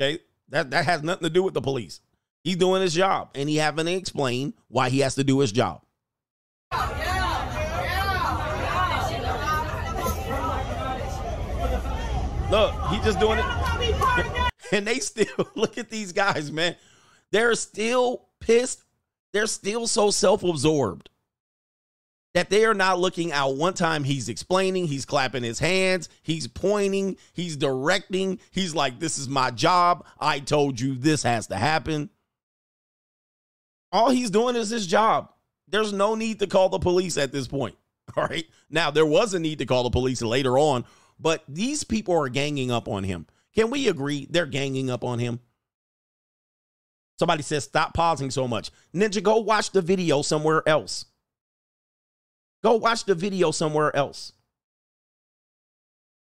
[0.00, 2.00] Okay, that that has nothing to do with the police.
[2.42, 5.52] He's doing his job, and he having to explain why he has to do his
[5.52, 5.82] job.
[12.52, 13.44] Look, he just doing it.
[14.72, 16.76] And they still look at these guys, man.
[17.30, 18.82] They're still pissed.
[19.34, 21.10] They're still so self-absorbed
[22.32, 23.56] that they are not looking out.
[23.56, 28.38] One time he's explaining, he's clapping his hands, he's pointing, he's directing.
[28.50, 30.06] He's like, This is my job.
[30.18, 32.08] I told you this has to happen.
[33.92, 35.32] All he's doing is his job.
[35.68, 37.76] There's no need to call the police at this point.
[38.16, 38.46] All right.
[38.70, 40.84] Now, there was a need to call the police later on,
[41.18, 43.26] but these people are ganging up on him.
[43.54, 45.40] Can we agree they're ganging up on him?
[47.18, 48.70] Somebody says, stop pausing so much.
[48.94, 51.04] Ninja, go watch the video somewhere else.
[52.64, 54.32] Go watch the video somewhere else.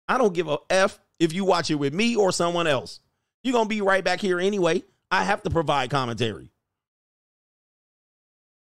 [0.07, 2.99] I don't give a F if you watch it with me or someone else.
[3.43, 4.83] You're going to be right back here anyway.
[5.11, 6.49] I have to provide commentary.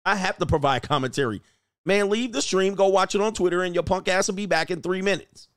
[0.05, 1.43] I have to provide commentary.
[1.85, 4.47] Man, leave the stream, go watch it on Twitter, and your punk ass will be
[4.47, 5.49] back in three minutes.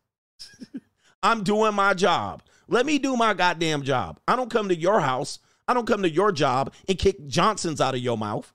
[1.24, 2.44] I'm doing my job.
[2.68, 4.20] Let me do my goddamn job.
[4.28, 5.40] I don't come to your house.
[5.68, 8.54] I don't come to your job and kick Johnsons out of your mouth.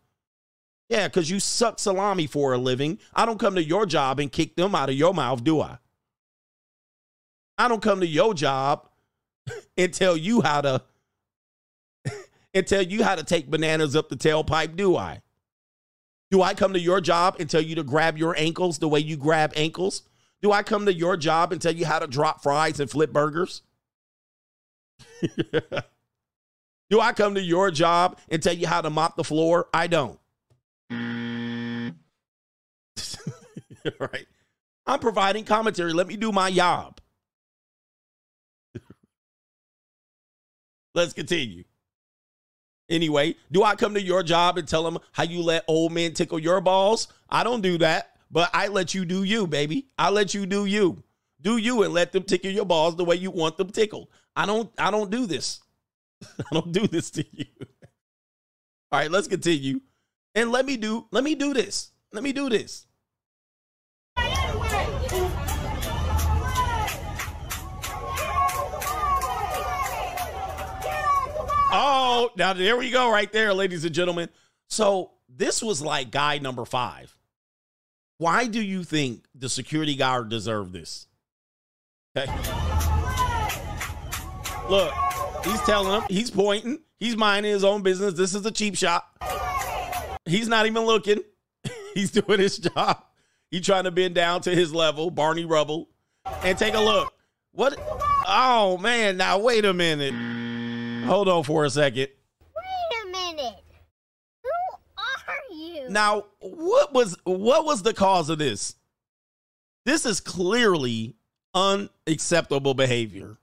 [0.89, 2.99] Yeah, because you suck salami for a living.
[3.15, 5.79] I don't come to your job and kick them out of your mouth, do I?
[7.57, 8.89] I don't come to your job
[9.77, 10.83] and tell you how to
[12.55, 15.23] and tell you how to take bananas up the tailpipe, do I?
[16.31, 18.99] Do I come to your job and tell you to grab your ankles the way
[19.01, 20.03] you grab ankles?
[20.45, 23.15] Do I come to your job and tell you how to drop fries and flip
[23.15, 23.63] burgers?
[26.91, 29.69] Do I come to your job and tell you how to mop the floor?
[29.73, 30.19] I don't.
[33.99, 34.27] right.
[34.87, 35.95] I'm providing commentary.
[35.95, 37.01] Let me do my job.
[40.95, 41.65] Let's continue.
[42.91, 46.13] Anyway, do I come to your job and tell them how you let old men
[46.13, 47.09] tickle your balls?
[47.31, 49.87] I don't do that, but I let you do you, baby.
[49.97, 51.05] I let you do you.
[51.41, 54.09] Do you and let them tickle your balls the way you want them tickled.
[54.35, 55.61] I don't I don't do this.
[56.23, 57.45] I don't do this to you.
[58.91, 59.81] All right, let's continue.
[60.35, 61.93] And let me do let me do this.
[62.13, 62.87] Let me do this.
[71.77, 74.29] Oh, now there we go, right there, ladies and gentlemen.
[74.69, 77.17] So this was like guy number five.
[78.19, 81.07] Why do you think the security guard deserved this?
[82.17, 82.33] Okay.
[84.69, 84.95] Look,
[85.45, 88.15] he's telling him, he's pointing, he's minding his own business.
[88.15, 89.05] This is a cheap shot.
[90.25, 91.21] He's not even looking.
[91.95, 93.05] he's doing his job.
[93.51, 95.89] He's trying to bend down to his level, Barney Rubble,
[96.43, 97.13] and take a look.
[97.53, 97.79] What?
[98.27, 99.17] Oh man!
[99.17, 100.15] Now wait a minute.
[101.05, 102.09] Hold on for a second.
[102.57, 103.63] Wait a minute.
[104.43, 104.51] Who
[105.89, 108.75] Now, what was what was the cause of this?
[109.85, 111.15] This is clearly
[111.55, 113.39] unacceptable behavior.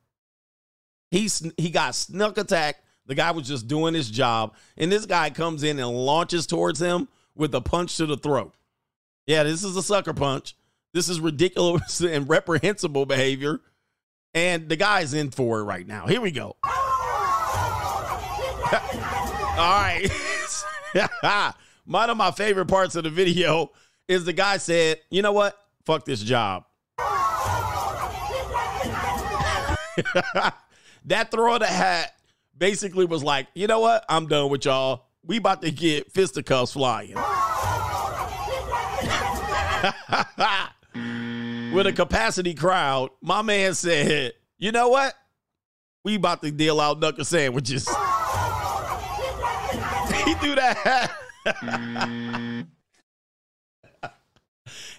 [1.10, 5.30] He's he got snuck attack The guy was just doing his job, and this guy
[5.30, 8.54] comes in and launches towards him with a punch to the throat.
[9.28, 10.56] Yeah, this is a sucker punch.
[10.94, 13.62] This is ridiculous and reprehensible behavior.
[14.34, 16.08] And the guy's in for it right now.
[16.08, 16.56] Here we go.
[16.64, 16.72] All
[19.58, 20.10] right.
[21.86, 23.72] One of my favorite parts of the video
[24.08, 25.58] is the guy said, you know what?
[25.86, 26.66] Fuck this job.
[31.06, 32.14] that throw of the hat
[32.58, 34.06] basically was like, you know what?
[34.08, 35.06] I'm done with y'all.
[35.24, 37.16] We about to get fisticuffs flying.
[41.74, 45.14] With a capacity crowd, my man said, you know what?
[46.04, 47.88] We about to deal out knuckle sandwiches.
[47.88, 47.94] he
[50.36, 51.12] threw that.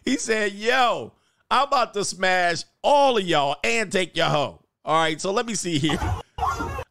[0.05, 1.13] he said, yo,
[1.51, 4.63] I'm about to smash all of y'all and take your hoe.
[4.85, 6.01] All right, so let me see here.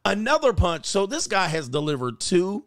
[0.04, 0.86] Another punch.
[0.86, 2.64] So this guy has delivered two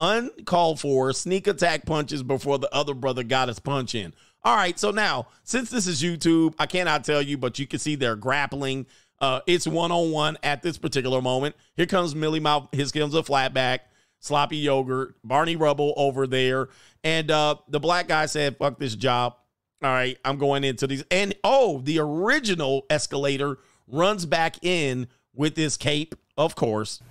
[0.00, 4.12] uncalled for sneak attack punches before the other brother got his punch in.
[4.42, 7.78] All right, so now since this is YouTube, I cannot tell you, but you can
[7.78, 8.86] see they're grappling.
[9.20, 11.56] Uh, it's one on one at this particular moment.
[11.76, 12.68] Here comes Millie Mouth.
[12.72, 13.80] Here comes a flatback,
[14.24, 16.68] sloppy yogurt, Barney Rubble over there,
[17.02, 19.36] and uh, the black guy said, "Fuck this job."
[19.82, 21.04] All right, I'm going into these.
[21.10, 27.02] And oh, the original escalator runs back in with his cape, of course.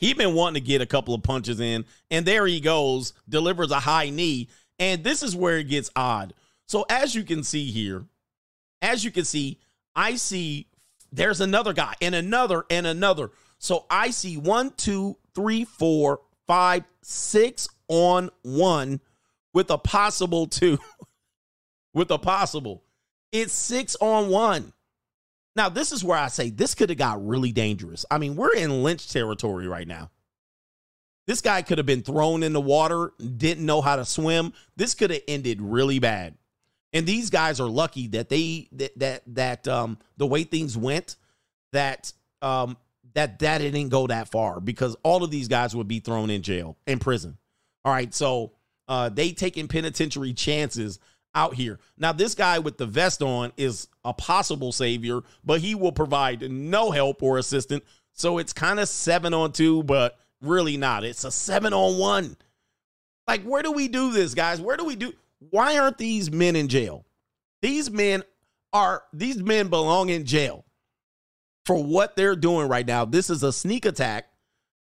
[0.00, 3.70] He been wanting to get a couple of punches in, and there he goes, delivers
[3.70, 4.48] a high knee,
[4.78, 6.32] and this is where it gets odd.
[6.66, 8.06] So as you can see here,
[8.80, 9.58] as you can see,
[9.94, 10.68] I see
[11.12, 13.30] there's another guy and another and another.
[13.60, 19.00] So I see one, two, three, four, five, six on one
[19.52, 20.78] with a possible two.
[21.94, 22.82] with a possible.
[23.32, 24.72] It's six on one.
[25.56, 28.06] Now, this is where I say this could have got really dangerous.
[28.10, 30.10] I mean, we're in lynch territory right now.
[31.26, 34.54] This guy could have been thrown in the water, didn't know how to swim.
[34.76, 36.38] This could have ended really bad.
[36.94, 41.16] And these guys are lucky that they that that, that um the way things went
[41.72, 42.76] that um
[43.14, 46.42] that that didn't go that far because all of these guys would be thrown in
[46.42, 47.36] jail in prison.
[47.84, 48.52] All right, so
[48.88, 50.98] uh they taking penitentiary chances
[51.34, 51.78] out here.
[51.96, 56.50] Now, this guy with the vest on is a possible savior, but he will provide
[56.50, 57.84] no help or assistance.
[58.12, 61.04] So it's kind of seven on two, but really not.
[61.04, 62.36] It's a seven on one.
[63.28, 64.60] Like, where do we do this, guys?
[64.60, 65.12] Where do we do?
[65.50, 67.06] Why aren't these men in jail?
[67.62, 68.22] These men
[68.72, 70.64] are, these men belong in jail
[71.70, 73.04] for what they're doing right now.
[73.04, 74.28] This is a sneak attack.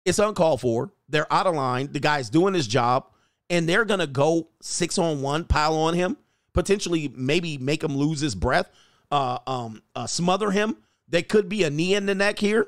[0.04, 0.92] It's uncalled for.
[1.08, 1.90] They're out of line.
[1.90, 3.06] The guy's doing his job,
[3.50, 6.16] and they're to go six on one, pile on him
[6.56, 8.70] potentially maybe make him lose his breath,
[9.12, 10.76] uh, um, uh, smother him.
[11.06, 12.66] There could be a knee in the neck here.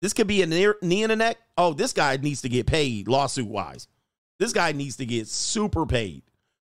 [0.00, 1.36] This could be a knee in the neck.
[1.56, 3.86] Oh, this guy needs to get paid lawsuit wise.
[4.38, 6.22] This guy needs to get super paid.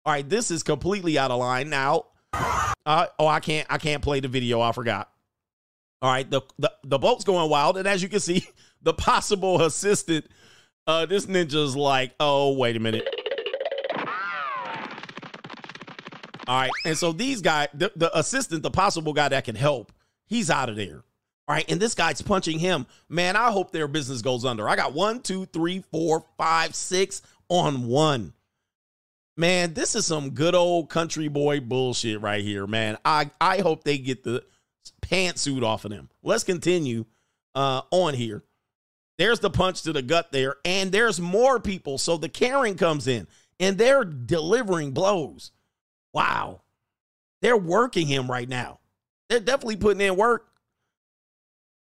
[0.07, 2.07] All right, this is completely out of line now.
[2.33, 4.61] Uh, oh, I can't I can't play the video.
[4.61, 5.11] I forgot.
[6.05, 8.47] All right, the, the the boat's going wild, and as you can see,
[8.83, 10.27] the possible assistant,
[10.87, 13.09] uh, this ninja's like, oh, wait a minute.
[16.47, 16.71] All right.
[16.85, 19.93] And so these guys, the, the assistant, the possible guy that can help,
[20.27, 21.03] he's out of there.
[21.49, 21.65] All right.
[21.71, 22.85] And this guy's punching him.
[23.09, 24.69] Man, I hope their business goes under.
[24.69, 28.35] I got one, two, three, four, five, six on one.
[29.39, 32.99] Man, this is some good old country boy bullshit right here, man.
[33.07, 34.45] I, I hope they get the
[35.11, 36.09] pantsuit off of them.
[36.23, 37.05] Let's continue
[37.55, 38.43] uh, on here.
[39.19, 41.99] There's the punch to the gut there, and there's more people.
[41.99, 43.29] So the Karen comes in
[43.61, 45.53] and they're delivering blows.
[46.13, 46.63] Wow.
[47.41, 48.81] They're working him right now.
[49.29, 50.49] They're definitely putting in work.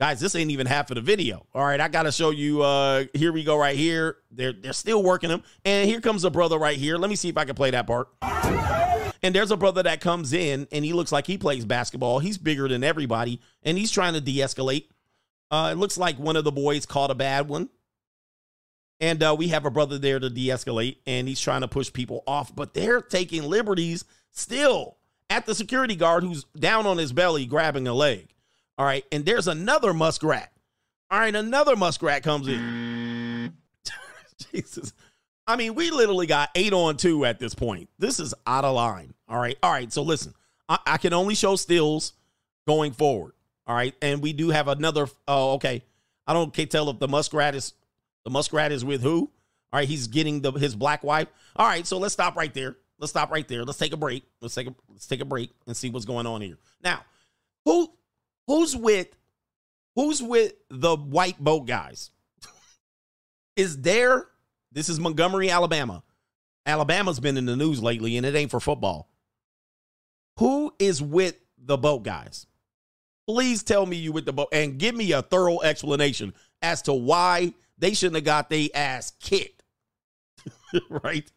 [0.01, 1.45] Guys, this ain't even half of the video.
[1.55, 2.63] All right, I got to show you.
[2.63, 4.17] Uh, here we go, right here.
[4.31, 6.97] They're they're still working him, and here comes a brother right here.
[6.97, 8.09] Let me see if I can play that part.
[9.23, 12.19] And there's a brother that comes in, and he looks like he plays basketball.
[12.19, 14.87] He's bigger than everybody, and he's trying to de-escalate.
[15.51, 17.69] Uh, it looks like one of the boys caught a bad one,
[19.01, 21.93] and uh, we have a brother there to de escalate, and he's trying to push
[21.93, 24.97] people off, but they're taking liberties still
[25.29, 28.33] at the security guard who's down on his belly grabbing a leg.
[28.81, 29.05] All right.
[29.13, 30.51] And there's another muskrat.
[31.11, 31.35] All right.
[31.35, 33.53] Another muskrat comes in.
[34.55, 34.95] Jesus.
[35.47, 37.91] I mean, we literally got eight on two at this point.
[37.99, 39.13] This is out of line.
[39.29, 39.59] All right.
[39.63, 39.93] All right.
[39.93, 40.33] So listen,
[40.67, 42.15] I, I can only show stills
[42.67, 43.35] going forward.
[43.67, 43.95] All right.
[44.01, 45.09] And we do have another.
[45.29, 45.85] Oh, okay.
[46.27, 47.75] I don't can tell if the muskrat is
[48.25, 49.31] the muskrat is with who?
[49.75, 51.29] All right, he's getting the his black wife.
[51.55, 52.77] All right, so let's stop right there.
[52.99, 53.63] Let's stop right there.
[53.63, 54.25] Let's take a break.
[54.41, 56.57] Let's take a let's take a break and see what's going on here.
[56.83, 57.03] Now,
[57.67, 57.93] who
[58.51, 59.17] who's with
[59.97, 62.11] Who's with the white boat guys?
[63.57, 64.29] is there?
[64.73, 66.03] This is Montgomery, Alabama.
[66.65, 69.11] Alabama's been in the news lately, and it ain't for football.
[70.39, 72.47] Who is with the boat guys?
[73.27, 76.33] Please tell me you with the boat and give me a thorough explanation
[76.63, 79.63] as to why they shouldn't have got their ass kicked.
[80.89, 81.31] right?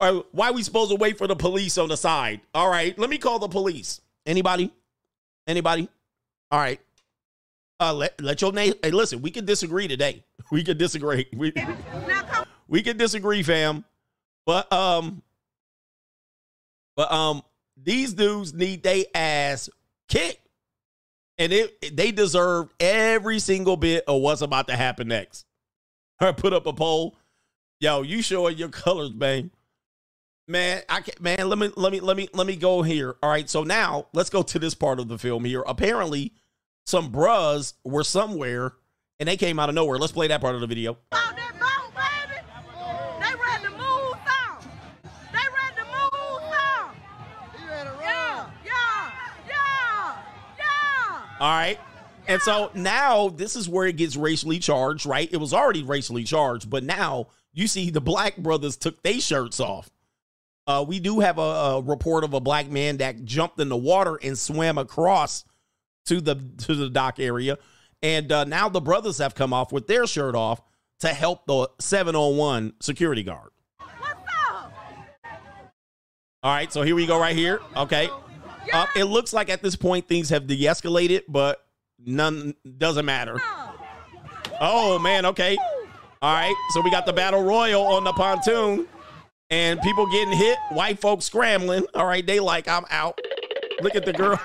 [0.00, 2.40] Or why we supposed to wait for the police on the side?
[2.54, 4.00] All right, let me call the police.
[4.26, 4.72] Anybody?
[5.46, 5.88] Anybody?
[6.56, 6.80] All right.
[7.78, 8.72] Uh, let, let your name.
[8.82, 10.24] Hey, listen, we can disagree today.
[10.50, 11.26] We can disagree.
[11.36, 11.52] We,
[12.66, 13.84] we can disagree, fam.
[14.46, 15.22] But um,
[16.96, 17.42] but um,
[17.76, 19.68] these dudes need they ass
[20.08, 20.48] kicked,
[21.36, 25.44] and it they deserve every single bit of what's about to happen next.
[26.20, 27.18] I put up a poll.
[27.80, 29.50] Yo, you showing your colors, man.
[30.48, 33.16] Man, I can't, man, let me let me let me let me go here.
[33.22, 35.62] All right, so now let's go to this part of the film here.
[35.66, 36.32] Apparently,
[36.86, 38.72] some bras were somewhere
[39.18, 39.98] and they came out of nowhere.
[39.98, 40.96] Let's play that part of the video.
[51.38, 51.78] All right.
[52.28, 55.28] And so now this is where it gets racially charged, right?
[55.30, 59.60] It was already racially charged, but now you see the black brothers took their shirts
[59.60, 59.90] off.
[60.66, 63.76] Uh, we do have a, a report of a black man that jumped in the
[63.76, 65.44] water and swam across
[66.06, 67.58] to the to the dock area,
[68.02, 70.60] and uh, now the brothers have come off with their shirt off
[71.00, 73.50] to help the seven on one security guard.
[76.42, 77.60] All right, so here we go right here.
[77.76, 78.08] Okay,
[78.72, 81.64] uh, it looks like at this point things have de-escalated, but
[82.04, 83.40] none doesn't matter.
[84.60, 85.56] Oh man, okay.
[86.22, 88.86] All right, so we got the battle royal on the pontoon,
[89.50, 91.84] and people getting hit, white folks scrambling.
[91.94, 93.20] All right, they like I'm out.
[93.82, 94.40] Look at the girl.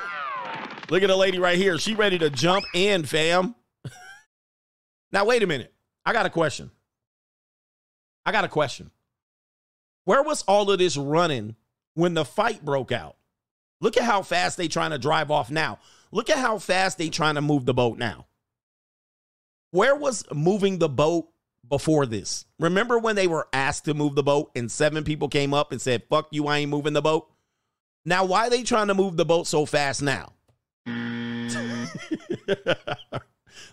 [0.91, 1.77] Look at the lady right here.
[1.77, 3.55] She ready to jump in, fam.
[5.13, 5.73] now wait a minute.
[6.05, 6.69] I got a question.
[8.25, 8.91] I got a question.
[10.03, 11.55] Where was all of this running
[11.93, 13.15] when the fight broke out?
[13.79, 15.79] Look at how fast they trying to drive off now.
[16.11, 18.27] Look at how fast they trying to move the boat now.
[19.71, 21.29] Where was moving the boat
[21.69, 22.43] before this?
[22.59, 25.79] Remember when they were asked to move the boat and seven people came up and
[25.79, 27.31] said, "Fuck you, I ain't moving the boat."
[28.03, 30.33] Now, why they trying to move the boat so fast now?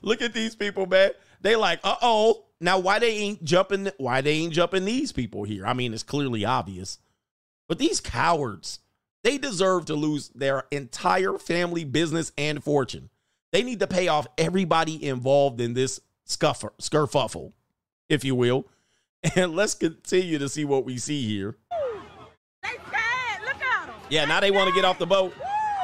[0.02, 1.10] Look at these people, man.
[1.40, 2.44] They like, uh oh.
[2.60, 3.90] Now, why they ain't jumping?
[3.98, 5.64] Why they ain't jumping these people here?
[5.66, 6.98] I mean, it's clearly obvious.
[7.68, 8.80] But these cowards,
[9.22, 13.10] they deserve to lose their entire family business and fortune.
[13.52, 17.52] They need to pay off everybody involved in this scuffer, skerfuffle,
[18.08, 18.66] if you will.
[19.34, 21.56] And let's continue to see what we see here.
[22.62, 23.44] They scared.
[23.44, 23.96] Look at them.
[24.10, 25.34] Yeah, now they want to get off the boat.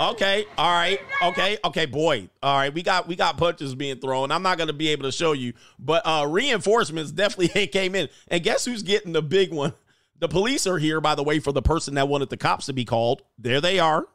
[0.01, 2.29] Okay, all right, okay, okay, boy.
[2.43, 4.33] All right, we got we got punches being thrown.
[4.33, 8.09] I'm not gonna be able to show you, but uh reinforcements definitely came in.
[8.29, 9.73] And guess who's getting the big one?
[10.19, 12.73] The police are here, by the way, for the person that wanted the cops to
[12.73, 13.23] be called.
[13.39, 14.07] There they are.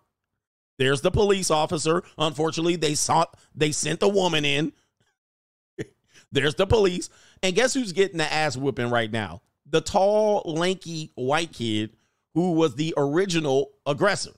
[0.79, 2.03] There's the police officer.
[2.17, 3.25] Unfortunately, they saw
[3.55, 4.73] they sent the woman in.
[6.31, 7.09] There's the police.
[7.41, 9.41] And guess who's getting the ass whipping right now?
[9.65, 11.91] The tall, lanky white kid
[12.33, 14.31] who was the original aggressor.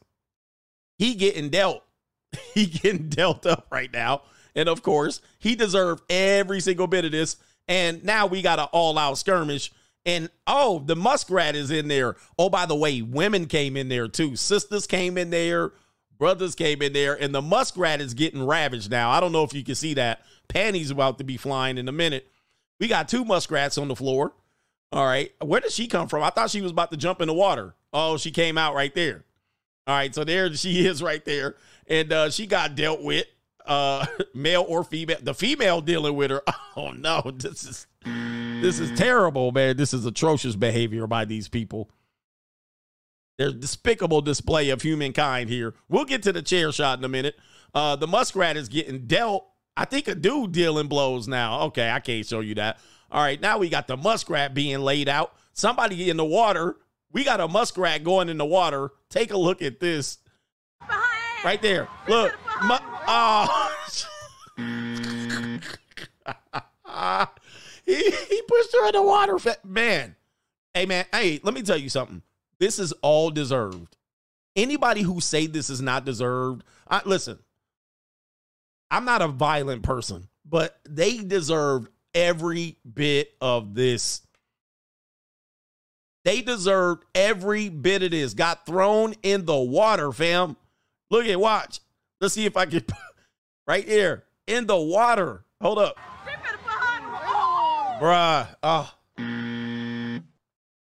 [1.01, 1.83] He getting dealt.
[2.53, 4.21] He getting dealt up right now.
[4.55, 7.37] And of course, he deserved every single bit of this.
[7.67, 9.71] And now we got an all-out skirmish.
[10.05, 12.17] And oh, the muskrat is in there.
[12.37, 14.35] Oh, by the way, women came in there too.
[14.35, 15.71] Sisters came in there.
[16.19, 17.19] Brothers came in there.
[17.19, 19.09] And the muskrat is getting ravaged now.
[19.09, 20.21] I don't know if you can see that.
[20.49, 22.27] Panties about to be flying in a minute.
[22.79, 24.33] We got two muskrats on the floor.
[24.91, 25.31] All right.
[25.41, 26.21] Where did she come from?
[26.21, 27.73] I thought she was about to jump in the water.
[27.91, 29.25] Oh, she came out right there.
[29.87, 30.13] All right.
[30.13, 31.55] So there she is right there.
[31.87, 33.25] And uh, she got dealt with,
[33.65, 35.17] uh, male or female.
[35.21, 36.41] The female dealing with her.
[36.77, 37.21] Oh, no.
[37.35, 37.87] This is.
[38.05, 39.75] This is terrible, man.
[39.75, 41.89] This is atrocious behavior by these people.
[43.37, 45.73] There's despicable display of humankind here.
[45.89, 47.35] We'll get to the chair shot in a minute.
[47.73, 49.47] Uh, the muskrat is getting dealt.
[49.75, 51.61] I think a dude dealing blows now.
[51.63, 52.79] Okay, I can't show you that.
[53.11, 55.33] All right, now we got the muskrat being laid out.
[55.53, 56.75] Somebody in the water.
[57.13, 58.91] We got a muskrat going in the water.
[59.09, 60.17] Take a look at this.
[61.43, 61.87] Right there.
[62.07, 62.33] Look.
[62.63, 62.75] Mu-
[63.07, 63.71] oh.
[67.85, 69.37] he, he pushed her in the water.
[69.63, 70.15] Man.
[70.73, 71.05] Hey, man.
[71.11, 72.21] Hey, let me tell you something.
[72.59, 73.97] This is all deserved.
[74.55, 77.39] Anybody who say this is not deserved, I, listen,
[78.91, 84.21] I'm not a violent person, but they deserve every bit of this.
[86.23, 88.33] They deserved every bit of this.
[88.33, 90.55] Got thrown in the water, fam.
[91.09, 91.79] Look at watch.
[92.19, 92.85] Let's see if I can
[93.67, 94.23] right here.
[94.47, 95.43] in the water.
[95.61, 95.97] Hold up.
[97.99, 98.47] Bruh.
[98.63, 98.93] Oh.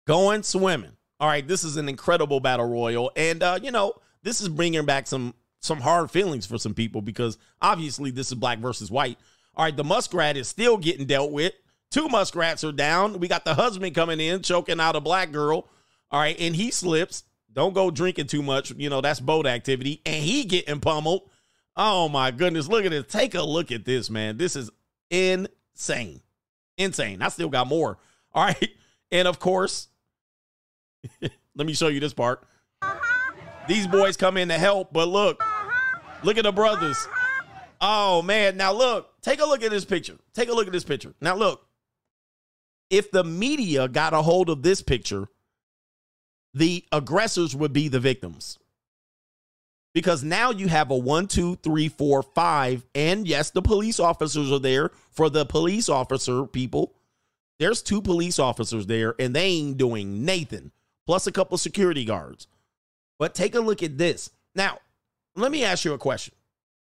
[0.06, 0.92] Going swimming.
[1.18, 3.10] All right, this is an incredible battle royal.
[3.16, 7.00] And uh, you know, this is bringing back some some hard feelings for some people
[7.00, 9.18] because obviously this is black versus white.
[9.54, 11.54] All right, the muskrat is still getting dealt with.
[11.90, 13.20] Two muskrats are down.
[13.20, 15.68] We got the husband coming in, choking out a black girl.
[16.10, 17.24] All right, and he slips.
[17.52, 18.70] Don't go drinking too much.
[18.76, 20.02] You know, that's boat activity.
[20.04, 21.30] And he getting pummeled.
[21.74, 22.68] Oh my goodness.
[22.68, 23.06] Look at this.
[23.06, 24.36] Take a look at this, man.
[24.36, 24.70] This is
[25.10, 26.20] insane.
[26.76, 27.22] Insane.
[27.22, 27.98] I still got more.
[28.32, 28.70] All right.
[29.12, 29.86] And of course,
[31.20, 32.42] let me show you this part.
[33.68, 35.40] These boys come in to help, but look,
[36.24, 37.06] look at the brothers.
[37.80, 38.56] Oh man.
[38.56, 40.16] Now look, take a look at this picture.
[40.34, 41.14] Take a look at this picture.
[41.20, 41.65] Now look,
[42.90, 45.28] if the media got a hold of this picture,
[46.54, 48.58] the aggressors would be the victims.
[49.94, 54.52] Because now you have a one, two, three, four, five, and yes, the police officers
[54.52, 56.92] are there for the police officer people.
[57.58, 60.70] There's two police officers there, and they ain't doing Nathan,
[61.06, 62.46] plus a couple security guards.
[63.18, 64.30] But take a look at this.
[64.54, 64.80] Now,
[65.34, 66.34] let me ask you a question.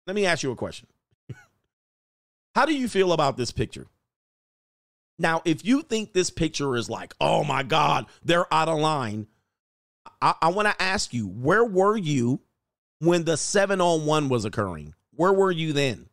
[0.07, 0.87] Let me ask you a question.
[2.55, 3.85] How do you feel about this picture?
[5.17, 9.27] Now, if you think this picture is like, oh my God, they're out of line,
[10.21, 12.41] I, I want to ask you, where were you
[12.99, 14.93] when the seven on one was occurring?
[15.11, 16.07] Where were you then?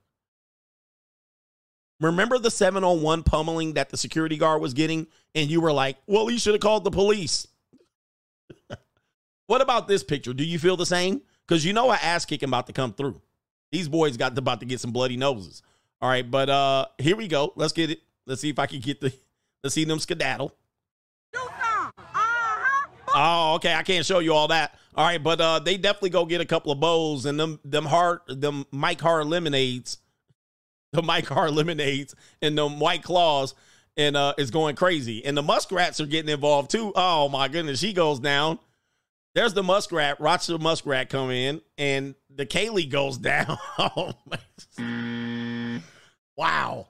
[2.01, 5.07] Remember the seven on one pummeling that the security guard was getting?
[5.35, 7.47] And you were like, well, he should have called the police.
[9.47, 10.35] what about this picture?
[10.35, 11.23] Do you feel the same?
[11.47, 13.21] Because you know a ass kicking about to come through.
[13.71, 15.63] These boys got about to get some bloody noses.
[16.01, 17.53] All right, but uh here we go.
[17.57, 18.01] Let's get it.
[18.27, 19.13] Let's see if I can get the
[19.63, 20.55] let's see them skedaddle.
[23.15, 23.75] Oh, okay.
[23.75, 24.79] I can't show you all that.
[24.95, 27.85] All right, but uh they definitely go get a couple of bowls and them them
[27.87, 29.99] hard them Mike Hard lemonades,
[30.93, 33.55] the Mike Hard lemonades and them white claws,
[33.97, 35.25] and uh is going crazy.
[35.25, 36.93] And the muskrats are getting involved too.
[36.95, 38.59] Oh my goodness, she goes down.
[39.35, 40.21] There's the muskrat.
[40.21, 43.57] Watch the muskrat come in, and the Kaylee goes down.
[43.79, 45.81] oh my.
[46.37, 46.89] Wow.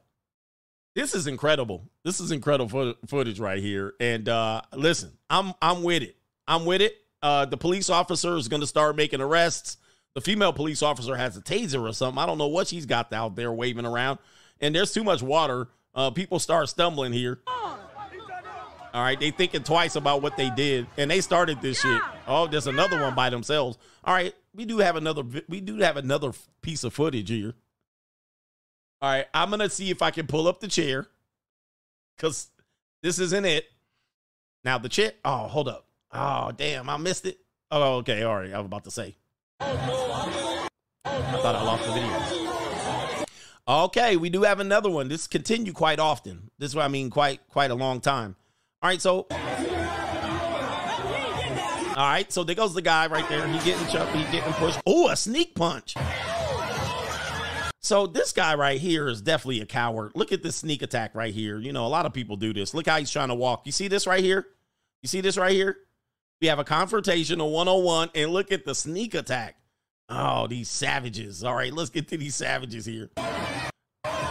[0.95, 1.89] This is incredible.
[2.05, 3.95] This is incredible footage right here.
[3.99, 6.17] And uh listen, I'm I'm with it.
[6.47, 6.97] I'm with it.
[7.23, 9.79] Uh the police officer is going to start making arrests.
[10.15, 12.23] The female police officer has a taser or something.
[12.23, 14.19] I don't know what she's got out there waving around.
[14.61, 15.69] And there's too much water.
[15.95, 17.41] Uh people start stumbling here.
[18.95, 21.99] All right, they thinking twice about what they did, and they started this shit.
[22.27, 23.79] Oh, there's another one by themselves.
[24.05, 25.23] All right, we do have another.
[25.49, 27.55] We do have another piece of footage here.
[29.03, 31.09] All right, I'm gonna see if I can pull up the chair,
[32.19, 32.51] cause
[33.03, 33.65] this isn't it.
[34.63, 35.11] Now the chair.
[35.25, 35.87] Oh, hold up.
[36.13, 37.39] Oh, damn, I missed it.
[37.73, 38.23] Oh, okay.
[38.23, 39.17] All right, I was about to say.
[39.59, 40.69] I
[41.05, 43.27] thought I lost the video.
[43.67, 45.09] Okay, we do have another one.
[45.09, 46.53] This continue quite often.
[46.61, 48.37] This is what I mean, quite quite a long time.
[48.83, 49.27] All right, so
[51.97, 53.49] all right, so there goes the guy right there.
[53.49, 54.81] He getting chucked, he getting pushed.
[54.87, 55.97] Oh, a sneak punch.
[57.85, 60.13] So this guy right here is definitely a coward.
[60.15, 61.59] Look at this sneak attack right here.
[61.59, 62.75] You know, a lot of people do this.
[62.75, 63.63] Look how he's trying to walk.
[63.65, 64.47] You see this right here?
[65.03, 65.77] You see this right here?
[66.41, 69.57] We have a confrontation, a one-on-one, and look at the sneak attack.
[70.09, 71.43] Oh, these savages.
[71.43, 73.11] All right, let's get to these savages here.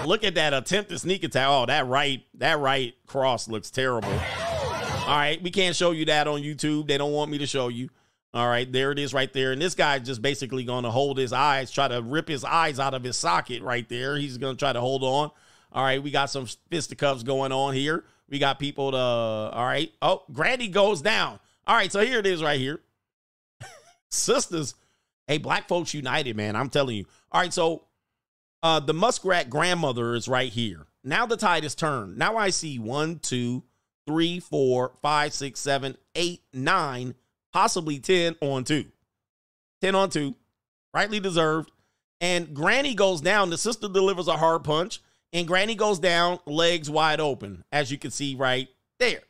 [0.06, 1.48] Look at that attempted sneak attack.
[1.50, 4.10] Oh, that right, that right cross looks terrible.
[4.10, 6.88] All right, we can't show you that on YouTube.
[6.88, 7.90] They don't want me to show you.
[8.34, 9.52] All right, there it is right there.
[9.52, 12.80] And this guy's just basically going to hold his eyes, try to rip his eyes
[12.80, 14.16] out of his socket right there.
[14.16, 15.32] He's going to try to hold on.
[15.74, 18.06] All right, we got some fisticuffs going on here.
[18.30, 19.92] We got people to, all right.
[20.02, 21.40] Oh, Granny goes down.
[21.68, 22.80] All right, so here it is right here.
[24.10, 24.76] Sisters,
[25.28, 26.56] hey, Black Folks United, man.
[26.56, 27.06] I'm telling you.
[27.32, 27.84] All right, so
[28.64, 30.88] uh, the muskrat grandmother is right here.
[31.04, 32.18] Now the tide is turned.
[32.18, 33.64] Now I see one, two,
[34.06, 37.16] three, four, five, six, seven, eight, nine,
[37.52, 38.86] possibly 10 on two.
[39.82, 40.36] 10 on two,
[40.94, 41.72] rightly deserved.
[42.20, 43.50] And Granny goes down.
[43.50, 45.00] The sister delivers a hard punch,
[45.34, 48.68] and Granny goes down, legs wide open, as you can see right
[49.00, 49.22] there.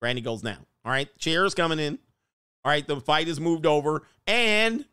[0.00, 0.64] Granny goes down.
[0.84, 1.98] All right, chair is coming in.
[2.64, 4.84] All right, the fight is moved over, and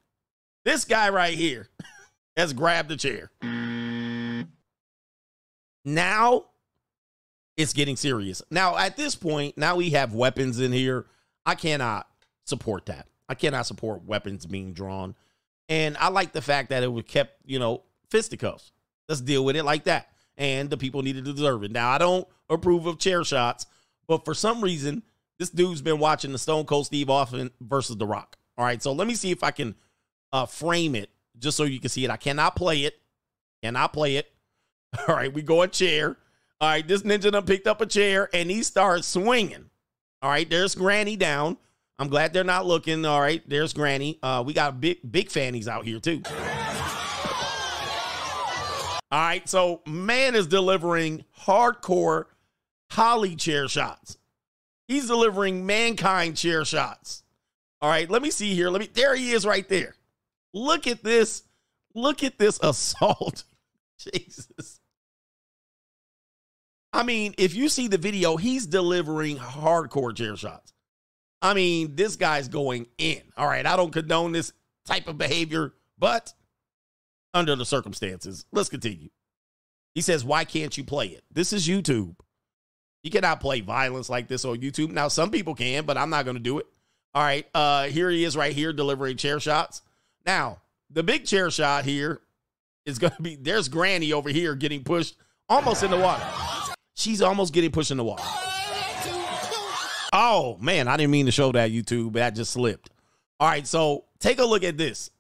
[0.66, 1.68] this guy right here
[2.38, 3.32] has grabbed the chair.
[5.86, 6.46] Now
[7.56, 8.42] it's getting serious.
[8.52, 11.06] Now, at this point, now we have weapons in here.
[11.46, 12.09] I cannot
[12.50, 13.08] support that.
[13.30, 15.16] I cannot support weapons being drawn.
[15.70, 18.72] And I like the fact that it was kept, you know, fisticuffs.
[19.08, 20.10] Let's deal with it like that.
[20.38, 21.72] And the people needed to deserve it.
[21.72, 23.68] Now, I don't approve of chair shots,
[24.08, 25.04] but for some reason,
[25.38, 28.38] this dude's been watching the Stone Cold Steve Austin versus The Rock.
[28.58, 29.76] All right, so let me see if I can
[30.34, 32.12] uh, frame it just so you can see it.
[32.12, 33.00] I cannot play it.
[33.64, 34.32] Cannot play it.
[35.08, 36.18] All right, we go a chair.
[36.60, 39.70] All right, this ninja done picked up a chair and he starts swinging.
[40.22, 41.58] All right, there's Granny down.
[42.00, 43.06] I'm glad they're not looking.
[43.06, 44.18] All right, there's Granny.
[44.24, 46.24] Uh, we got big big fannies out here too.
[49.12, 52.26] All right, so man is delivering hardcore
[52.92, 54.18] Holly chair shots.
[54.88, 57.24] He's delivering mankind chair shots.
[57.82, 58.70] All right, let me see here.
[58.70, 58.90] Let me.
[58.92, 59.96] There he is, right there.
[60.54, 61.44] Look at this.
[61.94, 63.44] Look at this assault.
[63.98, 64.80] Jesus.
[66.94, 70.74] I mean, if you see the video, he's delivering hardcore chair shots.
[71.42, 73.22] I mean, this guy's going in.
[73.38, 74.52] All right, I don't condone this
[74.86, 76.34] type of behavior, but
[77.34, 79.10] under the circumstances, let's continue.
[79.96, 81.24] He says, Why can't you play it?
[81.32, 82.16] This is YouTube.
[83.04, 84.92] You cannot play violence like this on YouTube.
[84.92, 86.68] Now, some people can, but I'm not going to do it.
[87.14, 89.82] All right, uh, here he is right here delivering chair shots.
[90.26, 92.22] Now, the big chair shot here
[92.86, 95.16] is going to be there's Granny over here getting pushed
[95.48, 96.24] almost in the water.
[96.96, 98.24] She's almost getting pushed in the water.
[100.12, 102.14] Oh, man, I didn't mean to show that YouTube.
[102.14, 102.90] That just slipped.
[103.40, 105.12] All right, so take a look at this.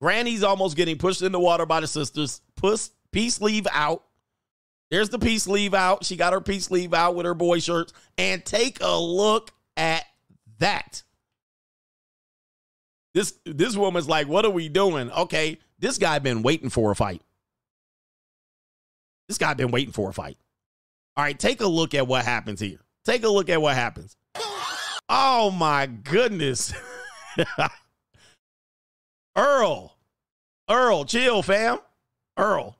[0.00, 2.42] Granny's almost getting pushed in the water by the sisters.
[2.56, 4.02] Puss, peace leave out.
[4.90, 6.04] There's the peace leave out.
[6.04, 7.92] She got her peace leave out with her boy shirts.
[8.18, 10.04] And take a look at
[10.58, 11.02] that.
[13.14, 15.10] This this woman's like, what are we doing?
[15.10, 17.22] Okay, this guy been waiting for a fight.
[19.26, 20.36] This guy been waiting for a fight.
[21.16, 22.80] All right, take a look at what happens here.
[23.06, 24.16] Take a look at what happens.
[25.08, 26.74] Oh my goodness.
[29.36, 29.96] Earl.
[30.68, 31.78] Earl, chill, fam.
[32.36, 32.76] Earl.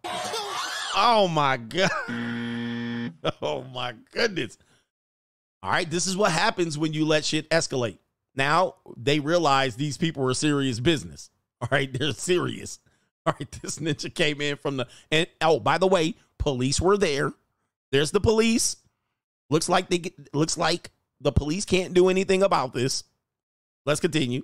[0.96, 1.90] Oh my god.
[3.42, 4.56] Oh my goodness.
[5.62, 7.98] All right, this is what happens when you let shit escalate.
[8.36, 11.30] Now they realize these people are serious business.
[11.60, 12.78] All right, they're serious.
[13.24, 16.96] All right, this ninja came in from the and oh, by the way, police were
[16.96, 17.32] there.
[17.90, 18.76] There's the police.
[19.50, 20.90] Looks like they get, looks like
[21.20, 23.04] the police can't do anything about this.
[23.84, 24.42] Let's continue.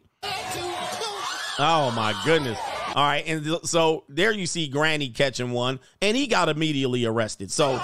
[1.59, 2.59] Oh my goodness.
[2.95, 7.51] All right, and so there you see Granny catching one, and he got immediately arrested.
[7.51, 7.81] So,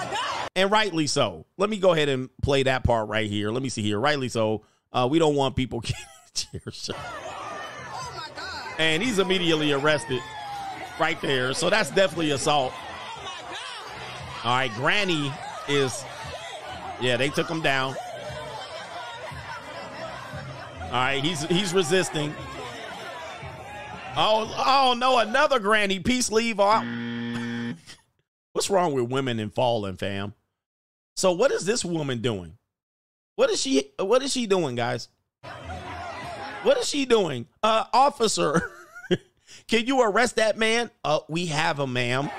[0.55, 1.45] and rightly so.
[1.57, 3.49] Let me go ahead and play that part right here.
[3.51, 3.99] Let me see here.
[3.99, 4.63] Rightly so.
[4.93, 5.81] Uh, we don't want people
[6.33, 6.95] getting shot.
[8.77, 10.21] And he's immediately arrested
[10.99, 11.53] right there.
[11.53, 12.73] So that's definitely assault.
[14.43, 15.33] All right, Granny
[15.67, 16.03] is,
[17.01, 17.95] yeah, they took him down.
[20.85, 22.33] All right, he's he's resisting.
[24.17, 26.83] Oh, oh no, another granny peace leave off.
[28.53, 30.33] What's wrong with women in falling, fam?
[31.15, 32.57] So what is this woman doing?
[33.35, 35.09] What is she what is she doing, guys?
[36.63, 37.45] What is she doing?
[37.61, 38.71] Uh officer,
[39.67, 40.89] can you arrest that man?
[41.03, 42.29] Uh we have him, ma'am.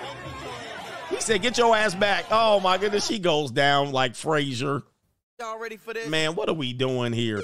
[1.21, 2.25] He said, get your ass back.
[2.31, 4.83] Oh my goodness, she goes down like Frazier.
[5.39, 6.09] Y'all ready for this?
[6.09, 7.43] Man, what are we doing here?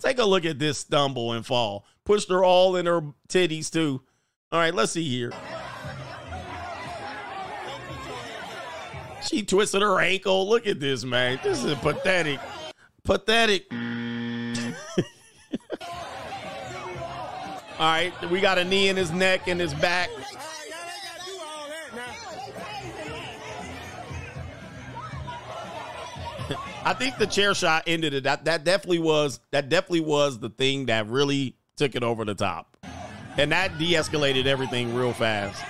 [0.00, 1.84] Take a look at this stumble and fall.
[2.06, 4.00] Pushed her all in her titties, too.
[4.50, 5.30] All right, let's see here.
[9.22, 10.48] She twisted her ankle.
[10.48, 11.38] Look at this, man.
[11.42, 12.40] This is pathetic.
[13.04, 13.66] Pathetic.
[13.70, 13.76] all
[17.78, 20.08] right, we got a knee in his neck and his back.
[26.88, 28.22] I think the chair shot ended it.
[28.22, 32.34] That that definitely was that definitely was the thing that really took it over the
[32.34, 32.78] top.
[33.36, 35.62] And that de-escalated everything real fast.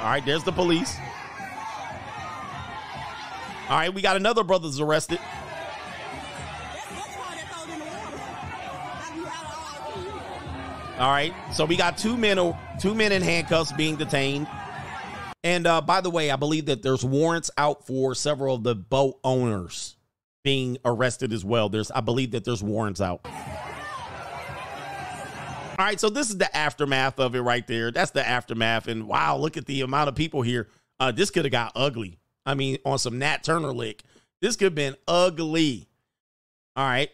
[0.00, 0.96] All right, there's the police.
[3.68, 5.20] All right, we got another brother's arrested.
[11.00, 12.36] All right, so we got two men,
[12.78, 14.46] two men in handcuffs being detained.
[15.42, 18.74] And uh, by the way, I believe that there's warrants out for several of the
[18.74, 19.96] boat owners
[20.44, 21.70] being arrested as well.
[21.70, 23.20] There's, I believe that there's warrants out.
[25.78, 27.90] All right, so this is the aftermath of it right there.
[27.90, 28.86] That's the aftermath.
[28.86, 30.68] And wow, look at the amount of people here.
[30.98, 32.18] Uh, this could have got ugly.
[32.44, 34.02] I mean, on some Nat Turner lick,
[34.42, 35.88] this could have been ugly.
[36.76, 37.08] All right.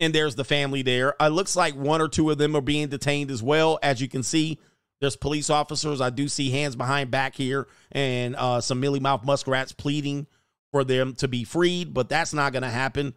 [0.00, 1.14] And there's the family there.
[1.20, 3.78] It looks like one or two of them are being detained as well.
[3.82, 4.58] As you can see,
[5.00, 6.00] there's police officers.
[6.00, 10.26] I do see hands behind back here and uh, some mealy mouth muskrats pleading
[10.72, 13.14] for them to be freed, but that's not going to happen.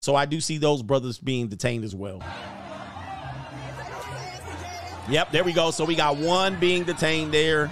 [0.00, 2.22] So I do see those brothers being detained as well.
[5.08, 5.70] Yep, there we go.
[5.70, 7.70] So we got one being detained there.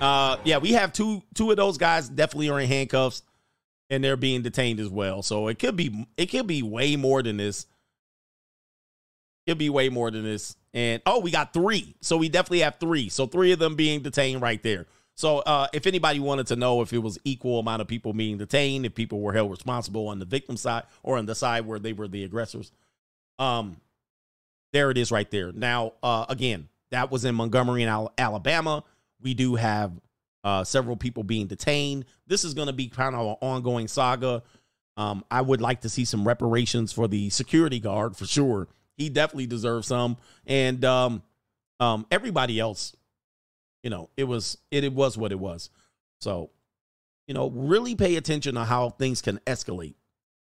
[0.00, 3.22] Uh, yeah, we have two two of those guys definitely are in handcuffs,
[3.90, 5.22] and they're being detained as well.
[5.22, 7.66] So it could be it could be way more than this.
[9.46, 10.56] It could be way more than this.
[10.74, 11.94] And oh, we got three.
[12.00, 13.08] So we definitely have three.
[13.08, 14.86] So three of them being detained right there.
[15.14, 18.38] So uh, if anybody wanted to know if it was equal amount of people being
[18.38, 21.80] detained, if people were held responsible on the victim side or on the side where
[21.80, 22.70] they were the aggressors,
[23.40, 23.78] um,
[24.72, 25.50] there it is right there.
[25.50, 28.84] Now, uh, again, that was in Montgomery Alabama.
[29.20, 29.92] We do have
[30.44, 32.04] uh, several people being detained.
[32.26, 34.42] This is going to be kind of an ongoing saga.
[34.96, 38.68] Um, I would like to see some reparations for the security guard for sure.
[38.96, 40.16] He definitely deserves some,
[40.46, 41.22] and um,
[41.78, 42.94] um, everybody else.
[43.84, 45.70] You know, it was it, it was what it was.
[46.20, 46.50] So,
[47.28, 49.94] you know, really pay attention to how things can escalate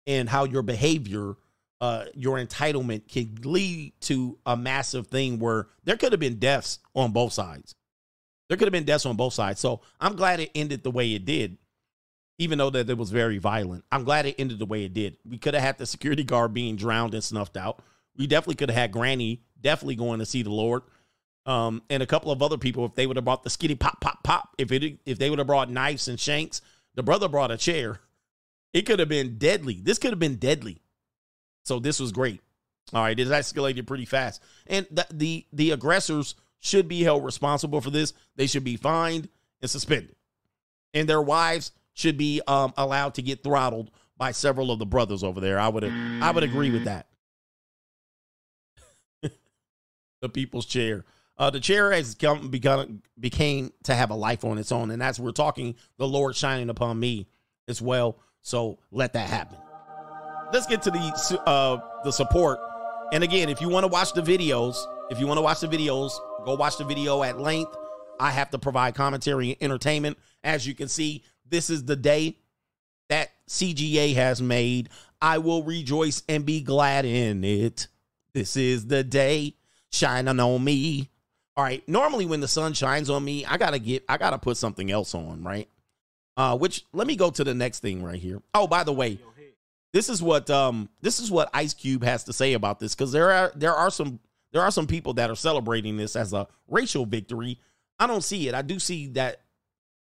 [0.06, 1.34] and how your behavior
[1.80, 6.80] uh, your entitlement can lead to a massive thing where there could have been deaths
[6.94, 7.74] on both sides.
[8.48, 9.60] There could have been deaths on both sides.
[9.60, 11.58] So I'm glad it ended the way it did,
[12.38, 13.84] even though that it was very violent.
[13.92, 15.16] I'm glad it ended the way it did.
[15.28, 17.80] We could have had the security guard being drowned and snuffed out.
[18.16, 20.82] We definitely could have had Granny definitely going to see the Lord.
[21.46, 24.00] Um, and a couple of other people, if they would have brought the skitty pop,
[24.00, 26.60] pop, pop, if it if they would have brought knives and shanks,
[26.94, 28.00] the brother brought a chair.
[28.74, 29.80] It could have been deadly.
[29.82, 30.82] This could have been deadly.
[31.64, 32.42] So this was great.
[32.92, 37.80] All right, it escalated pretty fast, and the, the the aggressors should be held responsible
[37.80, 38.12] for this.
[38.36, 39.28] They should be fined
[39.60, 40.16] and suspended,
[40.94, 45.22] and their wives should be um, allowed to get throttled by several of the brothers
[45.22, 45.58] over there.
[45.58, 47.08] I would I would agree with that.
[50.20, 51.04] the people's chair.
[51.36, 55.02] Uh, the chair has come begun became to have a life on its own, and
[55.02, 57.28] as we're talking, the Lord shining upon me
[57.68, 58.18] as well.
[58.42, 59.58] So let that happen
[60.52, 62.58] let's get to the uh the support.
[63.12, 64.76] And again, if you want to watch the videos,
[65.10, 66.12] if you want to watch the videos,
[66.48, 67.76] go watch the video at length.
[68.18, 70.18] I have to provide commentary and entertainment.
[70.42, 72.36] As you can see, this is the day
[73.10, 74.88] that CGA has made.
[75.20, 77.88] I will rejoice and be glad in it.
[78.32, 79.56] This is the day
[79.92, 81.10] shining on me.
[81.56, 81.86] All right.
[81.88, 85.14] Normally, when the sun shines on me, I gotta get, I gotta put something else
[85.14, 85.68] on, right?
[86.36, 88.40] Uh, which let me go to the next thing right here.
[88.54, 89.18] Oh, by the way,
[89.92, 93.10] this is what um this is what Ice Cube has to say about this because
[93.12, 94.20] there are there are some
[94.52, 97.58] there are some people that are celebrating this as a racial victory.
[97.98, 98.54] I don't see it.
[98.54, 99.42] I do see that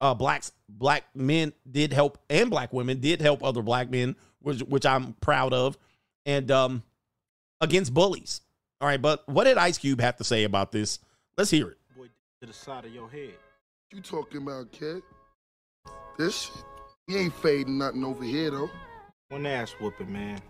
[0.00, 4.60] uh blacks black men did help and black women did help other black men, which
[4.60, 5.76] which I'm proud of,
[6.26, 6.82] and um
[7.60, 8.40] against bullies.
[8.80, 11.00] All right, but what did Ice Cube have to say about this?
[11.36, 11.78] Let's hear it.
[11.94, 12.06] Boy,
[12.40, 13.34] to the side of your head.
[13.92, 15.02] You talking about, kid?
[16.16, 16.64] This shit?
[17.06, 18.70] He ain't fading nothing over here though.
[19.28, 20.40] One ass whooping, man.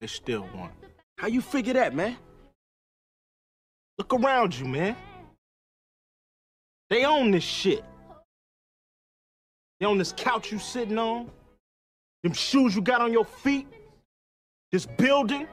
[0.00, 0.72] They still want.
[1.18, 2.16] How you figure that, man?
[4.00, 4.96] Look around you, man.
[6.88, 7.84] They own this shit.
[9.78, 11.30] They own this couch you sitting on,
[12.22, 13.68] them shoes you got on your feet,
[14.72, 15.46] this building,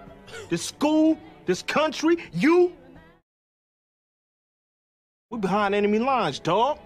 [0.50, 2.72] this school, this country, you.
[5.30, 6.80] We behind enemy lines, dog.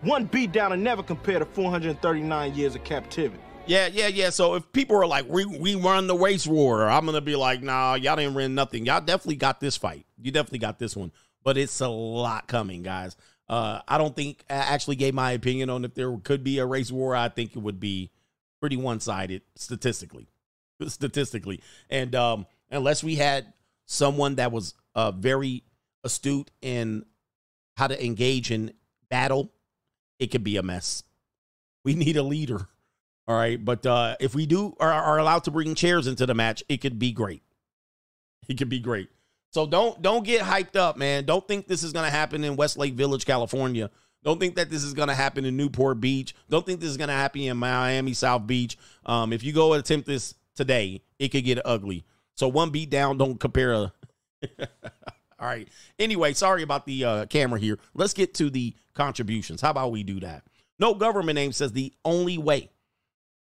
[0.00, 3.42] One beat down and never compare to 439 years of captivity.
[3.66, 4.30] Yeah, yeah, yeah.
[4.30, 7.62] So if people are like, we we run the race war, I'm gonna be like,
[7.62, 8.84] nah, y'all didn't run nothing.
[8.84, 10.06] Y'all definitely got this fight.
[10.20, 11.12] You definitely got this one.
[11.44, 13.16] But it's a lot coming, guys.
[13.48, 16.66] Uh, I don't think I actually gave my opinion on if there could be a
[16.66, 17.14] race war.
[17.14, 18.10] I think it would be
[18.60, 20.28] pretty one sided statistically,
[20.86, 23.52] statistically, and um, unless we had
[23.86, 25.64] someone that was uh, very
[26.04, 27.04] astute in
[27.76, 28.72] how to engage in
[29.08, 29.50] battle,
[30.18, 31.02] it could be a mess.
[31.84, 32.68] We need a leader.
[33.28, 33.62] All right.
[33.62, 36.78] But uh, if we do are, are allowed to bring chairs into the match, it
[36.78, 37.42] could be great.
[38.48, 39.08] It could be great.
[39.52, 41.24] So don't don't get hyped up, man.
[41.24, 43.90] Don't think this is gonna happen in Westlake Village, California.
[44.22, 46.34] Don't think that this is gonna happen in Newport Beach.
[46.48, 48.76] Don't think this is gonna happen in Miami South Beach.
[49.06, 52.04] Um, if you go attempt this today, it could get ugly.
[52.36, 53.92] So one beat down, don't compare a
[55.38, 55.68] All right.
[55.98, 57.78] Anyway, sorry about the uh, camera here.
[57.94, 59.60] Let's get to the contributions.
[59.60, 60.44] How about we do that?
[60.78, 62.70] No government name says the only way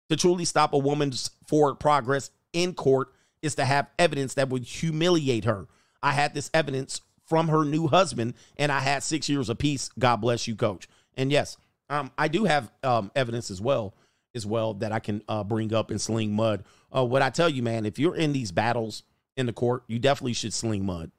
[0.09, 3.09] to truly stop a woman's forward progress in court
[3.41, 5.67] is to have evidence that would humiliate her.
[6.01, 9.89] I had this evidence from her new husband, and I had six years of peace.
[9.99, 10.87] God bless you, coach.
[11.15, 11.57] And yes,
[11.89, 13.93] um, I do have um, evidence as well,
[14.33, 16.63] as well that I can uh, bring up and sling mud.
[16.95, 19.03] Uh, what I tell you, man, if you're in these battles
[19.35, 21.11] in the court, you definitely should sling mud,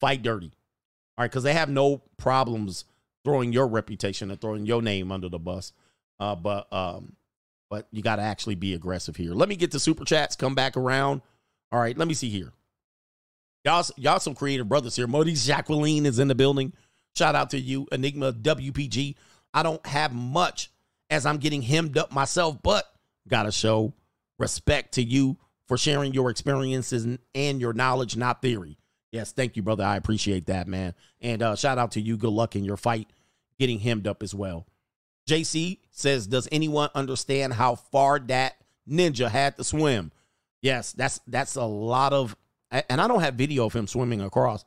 [0.00, 0.52] fight dirty.
[1.18, 2.84] All right, because they have no problems
[3.24, 5.72] throwing your reputation and throwing your name under the bus.
[6.18, 7.14] Uh, but um,
[7.72, 9.32] but you got to actually be aggressive here.
[9.32, 11.22] Let me get the super chats, come back around.
[11.72, 12.52] All right, let me see here.
[13.64, 15.06] Y'all, y'all some creative brothers here.
[15.06, 16.74] Maurice Jacqueline is in the building.
[17.16, 19.14] Shout out to you, Enigma WPG.
[19.54, 20.70] I don't have much
[21.08, 22.84] as I'm getting hemmed up myself, but
[23.26, 23.94] gotta show
[24.38, 28.76] respect to you for sharing your experiences and your knowledge, not theory.
[29.12, 29.84] Yes, thank you, brother.
[29.84, 30.92] I appreciate that, man.
[31.22, 32.18] And uh, shout out to you.
[32.18, 33.08] Good luck in your fight
[33.58, 34.66] getting hemmed up as well.
[35.28, 38.56] JC says, Does anyone understand how far that
[38.88, 40.12] ninja had to swim?
[40.60, 42.36] Yes, that's that's a lot of
[42.70, 44.64] and I don't have video of him swimming across,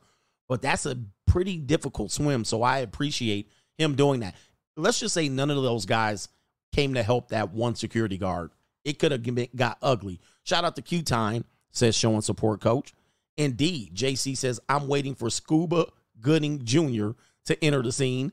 [0.48, 0.96] but that's a
[1.26, 2.44] pretty difficult swim.
[2.44, 4.34] So I appreciate him doing that.
[4.76, 6.28] Let's just say none of those guys
[6.72, 8.50] came to help that one security guard.
[8.84, 10.20] It could have got ugly.
[10.44, 12.92] Shout out to Q Time, says showing support coach.
[13.36, 15.86] Indeed, JC says, I'm waiting for Scuba
[16.20, 17.10] Gooding Jr.
[17.46, 18.32] to enter the scene.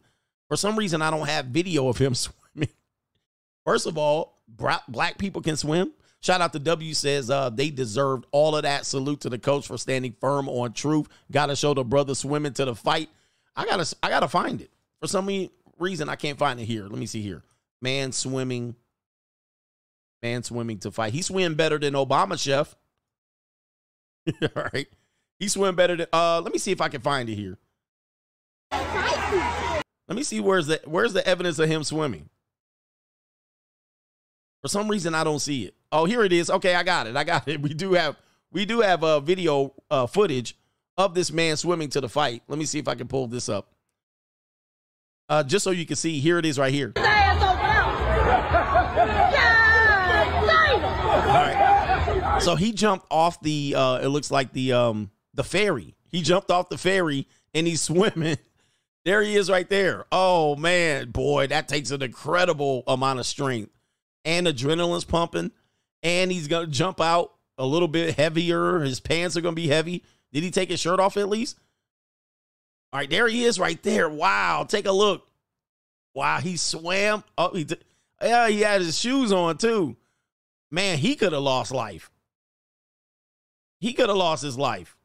[0.53, 2.69] For some reason, I don't have video of him swimming.
[3.65, 4.37] First of all,
[4.87, 5.91] black people can swim.
[6.19, 8.85] Shout out to W says uh, they deserved all of that.
[8.85, 11.07] Salute to the coach for standing firm on truth.
[11.31, 13.09] Got to show the brother swimming to the fight.
[13.55, 14.69] I gotta I gotta find it.
[15.01, 15.27] For some
[15.79, 16.83] reason, I can't find it here.
[16.83, 17.41] Let me see here.
[17.81, 18.75] Man swimming.
[20.21, 21.13] Man swimming to fight.
[21.13, 22.75] He swim better than Obama, chef.
[24.55, 24.87] all right.
[25.39, 27.57] He swim better than uh let me see if I can find it here.
[30.07, 32.29] Let me see where's the where's the evidence of him swimming.
[34.61, 35.75] For some reason I don't see it.
[35.91, 36.49] Oh, here it is.
[36.49, 37.15] Okay, I got it.
[37.15, 37.61] I got it.
[37.63, 38.17] We do have
[38.51, 40.57] we do have a uh, video uh, footage
[40.97, 42.43] of this man swimming to the fight.
[42.47, 43.73] Let me see if I can pull this up.
[45.27, 46.93] Uh, just so you can see, here it is right here.
[51.25, 52.39] Right.
[52.41, 55.95] So he jumped off the uh it looks like the um the ferry.
[56.09, 58.37] He jumped off the ferry and he's swimming.
[59.05, 60.05] There he is right there.
[60.11, 63.71] Oh man, boy, that takes an incredible amount of strength
[64.23, 65.51] and adrenaline's pumping
[66.03, 68.81] and he's to jump out a little bit heavier.
[68.81, 70.03] His pants are to be heavy.
[70.31, 71.57] Did he take his shirt off at least?
[72.91, 74.09] All right, there he is right there.
[74.09, 75.27] Wow, take a look.
[76.13, 77.23] Wow, he swam.
[77.37, 77.83] Oh, he did.
[78.21, 79.95] yeah, he had his shoes on too.
[80.69, 82.11] Man, he could have lost life.
[83.79, 84.95] He could have lost his life.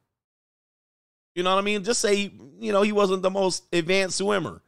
[1.34, 1.84] You know what I mean?
[1.84, 4.62] Just say, you know, he wasn't the most advanced swimmer.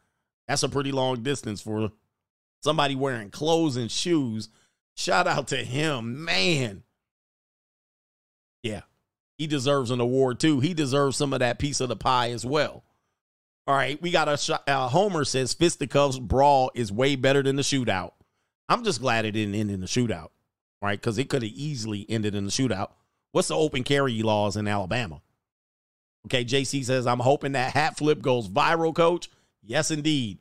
[0.48, 1.92] That's a pretty long distance for
[2.62, 4.48] somebody wearing clothes and shoes
[5.00, 6.82] Shout out to him, man.
[8.62, 8.82] Yeah,
[9.38, 10.60] he deserves an award too.
[10.60, 12.84] He deserves some of that piece of the pie as well.
[13.66, 14.68] All right, we got a shot.
[14.68, 18.12] Uh, Homer says fisticuffs brawl is way better than the shootout.
[18.68, 20.28] I'm just glad it didn't end in the shootout,
[20.82, 21.00] right?
[21.00, 22.90] Because it could have easily ended in the shootout.
[23.32, 25.22] What's the open carry laws in Alabama?
[26.26, 29.30] Okay, JC says, I'm hoping that hat flip goes viral, coach.
[29.62, 30.38] Yes, indeed.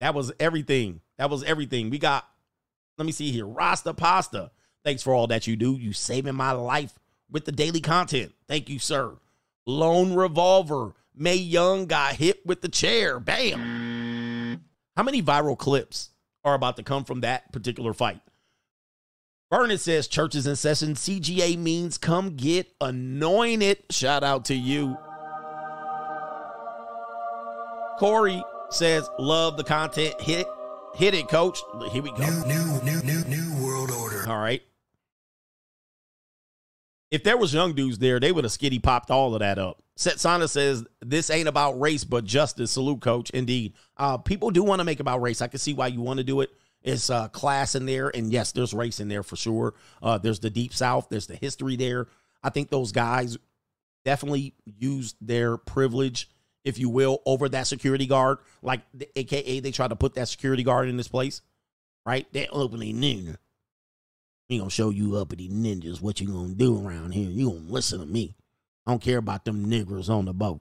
[0.00, 1.00] That was everything.
[1.18, 1.90] That was everything.
[1.90, 2.26] We got
[2.98, 3.46] let me see here.
[3.46, 4.50] Rasta Pasta.
[4.84, 5.76] Thanks for all that you do.
[5.76, 6.98] You saving my life
[7.30, 8.34] with the daily content.
[8.48, 9.16] Thank you, sir.
[9.66, 10.94] Lone Revolver.
[11.14, 13.20] May Young got hit with the chair.
[13.20, 14.64] Bam.
[14.96, 16.10] How many viral clips
[16.44, 18.20] are about to come from that particular fight?
[19.50, 20.94] Bernard says churches in session.
[20.94, 23.78] CGA means come get anointed.
[23.90, 24.96] Shout out to you.
[27.98, 30.20] Corey says love the content.
[30.20, 30.46] Hit
[30.98, 31.60] Hit it, coach.
[31.92, 32.26] Here we go.
[32.26, 34.28] New, new, new, new, new world order.
[34.28, 34.62] All right.
[37.12, 39.80] If there was young dudes there, they would have skitty popped all of that up.
[39.96, 42.72] Setsana says this ain't about race, but justice.
[42.72, 43.30] Salute, coach.
[43.30, 45.40] Indeed, uh, people do want to make about race.
[45.40, 46.50] I can see why you want to do it.
[46.88, 49.74] It's uh, class in there, and yes, there's race in there for sure.
[50.02, 51.08] Uh, there's the deep south.
[51.10, 52.08] There's the history there.
[52.42, 53.36] I think those guys
[54.04, 56.28] definitely used their privilege
[56.68, 58.38] if you will, over that security guard.
[58.62, 61.40] Like, the, AKA, they tried to put that security guard in this place,
[62.04, 62.30] right?
[62.32, 63.36] That openly ninja.
[64.48, 67.28] We gonna show you uppity ninjas what you gonna do around here.
[67.28, 68.34] You gonna listen to me.
[68.86, 70.60] I don't care about them niggers on the boat.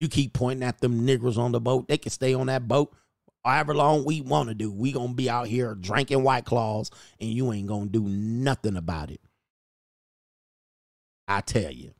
[0.00, 2.94] You keep pointing at them niggers on the boat, they can stay on that boat
[3.44, 4.70] however long we want to do.
[4.70, 9.10] We gonna be out here drinking white claws, and you ain't gonna do nothing about
[9.10, 9.20] it.
[11.28, 11.92] I tell you,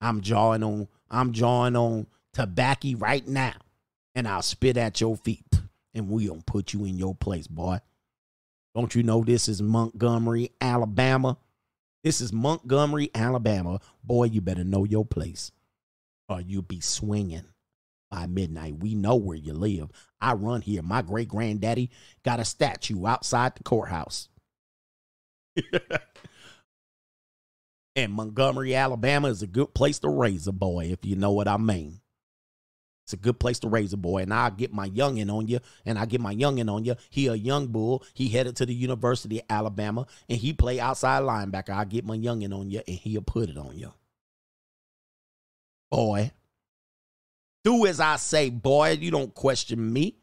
[0.00, 3.54] I'm jawing on I'm drawing on tobacco right now,
[4.14, 5.60] and I'll spit at your feet,
[5.94, 7.78] and we gonna put you in your place, boy.
[8.74, 11.38] Don't you know this is Montgomery, Alabama?
[12.04, 13.80] This is Montgomery, Alabama.
[14.04, 15.50] Boy, you better know your place,
[16.28, 17.44] or you'll be swinging
[18.10, 18.78] by midnight.
[18.78, 19.90] We know where you live.
[20.20, 20.82] I run here.
[20.82, 21.90] My great granddaddy
[22.24, 24.28] got a statue outside the courthouse.
[27.96, 31.48] And Montgomery, Alabama is a good place to raise a boy, if you know what
[31.48, 32.00] I mean.
[33.04, 34.22] It's a good place to raise a boy.
[34.22, 36.96] And I get my youngin' on you, and I get my youngin' on you.
[37.08, 38.04] He a young bull.
[38.12, 41.70] He headed to the University of Alabama, and he play outside linebacker.
[41.70, 43.94] I get my youngin' on you, and he'll put it on you.
[45.90, 46.32] Boy.
[47.66, 48.92] Do as I say, boy.
[48.92, 50.18] You don't question me.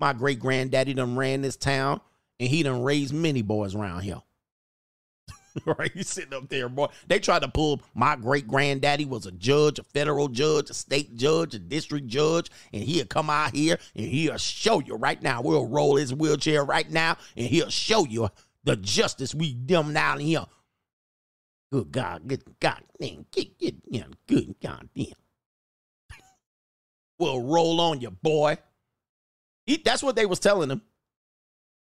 [0.00, 2.00] My great granddaddy done ran this town,
[2.40, 4.22] and he done raised many boys around here.
[5.66, 5.92] right?
[5.92, 6.86] He's sitting up there, boy.
[7.06, 11.16] They tried to pull my great granddaddy was a judge, a federal judge, a state
[11.16, 15.42] judge, a district judge, and he'll come out here and he'll show you right now.
[15.42, 18.30] We'll roll his wheelchair right now, and he'll show you
[18.64, 20.46] the justice we done down here.
[21.70, 25.12] Good God, good God, man, get, get, you good God damn.
[27.18, 28.58] We'll roll on you, boy.
[29.66, 30.82] He, that's what they was telling him.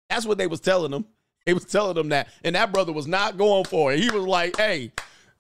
[0.10, 1.06] That's what they was telling him.
[1.46, 4.00] He was telling him that, and that brother was not going for it.
[4.00, 4.92] He was like, "Hey."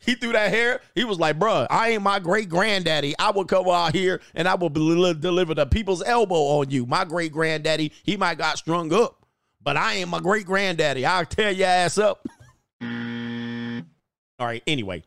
[0.02, 0.80] He threw that hair.
[0.96, 3.16] He was like, bruh, I ain't my great granddaddy.
[3.20, 6.86] I will come out here and I will deliver the people's elbow on you.
[6.86, 9.26] My great granddaddy, he might got strung up,
[9.62, 11.06] but I ain't my great granddaddy.
[11.06, 12.26] I'll tear your ass up.
[12.82, 15.04] All right, anyway,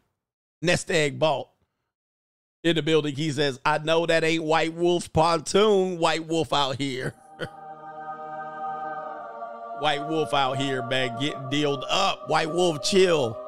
[0.61, 1.49] Nest Egg Balt
[2.63, 3.15] in the building.
[3.15, 7.15] He says, I know that ain't White Wolf pontoon, White Wolf out here.
[9.81, 12.29] White Wolf out here, man, getting dealed up.
[12.29, 13.39] White Wolf, chill.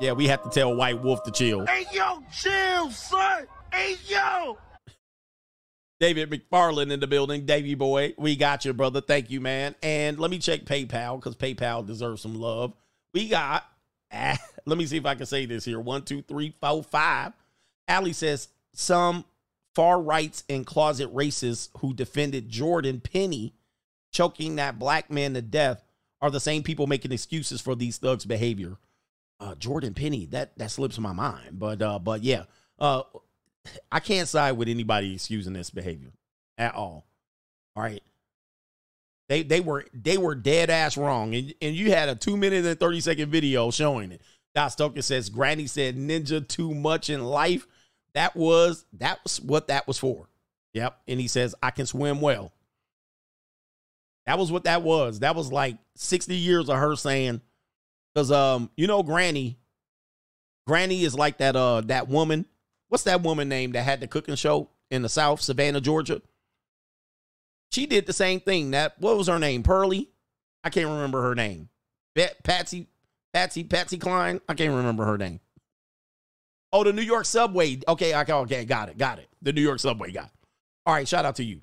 [0.00, 1.66] Yeah, we have to tell White Wolf to chill.
[1.66, 3.46] Hey, yo, chill, son.
[3.72, 4.58] Hey, yo.
[6.00, 7.44] David McFarland in the building.
[7.44, 9.02] Davy boy, we got you, brother.
[9.02, 9.74] Thank you, man.
[9.82, 12.72] And let me check PayPal because PayPal deserves some love.
[13.12, 13.64] We got,
[14.10, 15.78] ah, let me see if I can say this here.
[15.78, 17.34] One, two, three, four, five.
[17.88, 19.24] Allie says some
[19.74, 23.54] far rights and closet racists who defended Jordan Penny
[24.12, 25.84] choking that black man to death
[26.20, 28.76] are the same people making excuses for these thugs' behavior.
[29.38, 32.44] Uh, Jordan Penny, that that slips my mind, but uh, but yeah,
[32.78, 33.02] uh,
[33.90, 36.12] I can't side with anybody excusing this behavior
[36.58, 37.06] at all.
[37.74, 38.02] All right,
[39.28, 42.66] they they were they were dead ass wrong, and and you had a two minute
[42.66, 44.20] and thirty second video showing it.
[44.54, 47.66] Doc Stoker says Granny said ninja too much in life.
[48.14, 50.28] That was that was what that was for.
[50.74, 52.52] Yep, and he says I can swim well.
[54.26, 55.20] That was what that was.
[55.20, 57.40] That was like 60 years of her saying,
[58.14, 59.58] because um, you know, Granny,
[60.66, 62.46] Granny is like that uh that woman.
[62.88, 66.22] What's that woman name that had the cooking show in the South, Savannah, Georgia?
[67.70, 68.72] She did the same thing.
[68.72, 69.62] That what was her name?
[69.62, 70.10] Pearlie?
[70.64, 71.68] I can't remember her name.
[72.14, 72.88] Bet Patsy,
[73.32, 74.40] Patsy, Patsy Cline.
[74.48, 75.40] I can't remember her name.
[76.72, 77.78] Oh, the New York subway.
[77.88, 79.28] Okay, okay, okay, got it, got it.
[79.42, 80.30] The New York subway guy.
[80.86, 81.60] All right, shout out to you.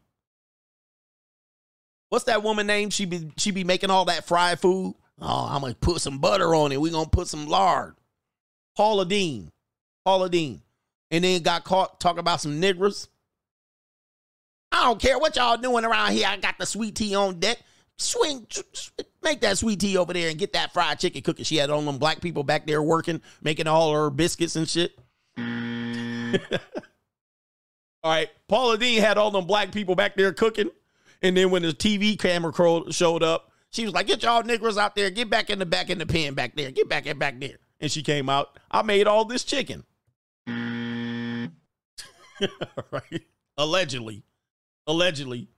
[2.10, 2.89] What's that woman name?
[2.89, 4.95] She be she be making all that fried food.
[5.22, 6.80] Oh, I'm gonna put some butter on it.
[6.80, 7.95] we gonna put some lard.
[8.76, 9.52] Paula Deen.
[10.06, 10.61] Paula Deen.
[11.11, 13.07] And then got caught talking about some niggers.
[14.72, 16.27] I don't care what y'all doing around here.
[16.27, 17.60] I got the sweet tea on deck.
[17.98, 18.45] Swing,
[19.27, 21.45] make that sweet tea over there and get that fried chicken cooking.
[21.45, 24.97] She had all them black people back there working, making all her biscuits and shit.
[25.37, 25.43] all
[28.11, 30.69] right, Paula Deen had all them black people back there cooking.
[31.21, 32.53] And then when the TV camera
[32.91, 35.09] showed up, she was like, "Get y'all niggers out there!
[35.09, 36.71] Get back in the back in the pen back there!
[36.71, 38.57] Get back in back there!" And she came out.
[38.71, 39.83] I made all this chicken.
[42.91, 43.21] right?
[43.57, 44.23] Allegedly,
[44.85, 45.49] allegedly,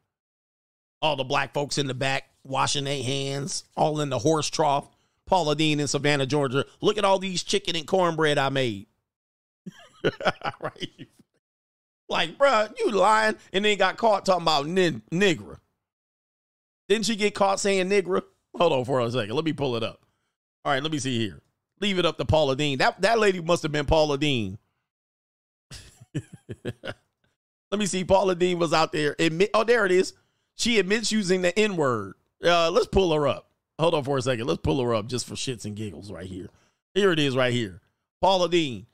[1.02, 4.88] all the black folks in the back washing their hands, all in the horse trough.
[5.26, 6.66] Paula Deen in Savannah, Georgia.
[6.82, 8.88] Look at all these chicken and cornbread I made.
[10.60, 11.08] right?
[12.10, 13.36] Like, bruh, you lying.
[13.54, 15.60] And then got caught talking about nigger.
[16.88, 18.24] Didn't she get caught saying nigger?
[18.58, 19.36] Hold on for a second.
[19.36, 20.02] Let me pull it up.
[20.66, 21.42] All right, let me see here.
[21.80, 22.80] Leave it up to Paula Deen.
[22.80, 24.58] That, that lady must have been Paula Deen.
[26.64, 28.04] let me see.
[28.04, 29.16] Paula Deen was out there.
[29.20, 30.14] Admit, oh, there it is.
[30.56, 32.16] She admits using the N word.
[32.44, 33.50] Uh, let's pull her up.
[33.80, 34.46] Hold on for a second.
[34.48, 36.50] Let's pull her up just for shits and giggles right here.
[36.94, 37.82] Here it is right here.
[38.22, 38.86] Paula Deen.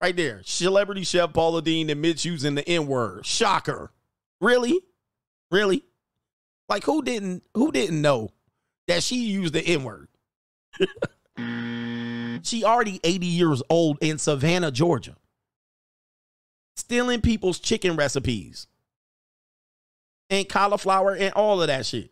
[0.00, 0.42] Right there.
[0.44, 3.26] Celebrity chef Paula Deen admits using the N word.
[3.26, 3.92] Shocker.
[4.40, 4.80] Really?
[5.50, 5.84] Really?
[6.68, 8.30] Like who didn't who didn't know
[8.86, 10.08] that she used the N word?
[12.44, 15.16] she already 80 years old in Savannah, Georgia.
[16.76, 18.66] Stealing people's chicken recipes.
[20.30, 22.10] And cauliflower and all of that shit.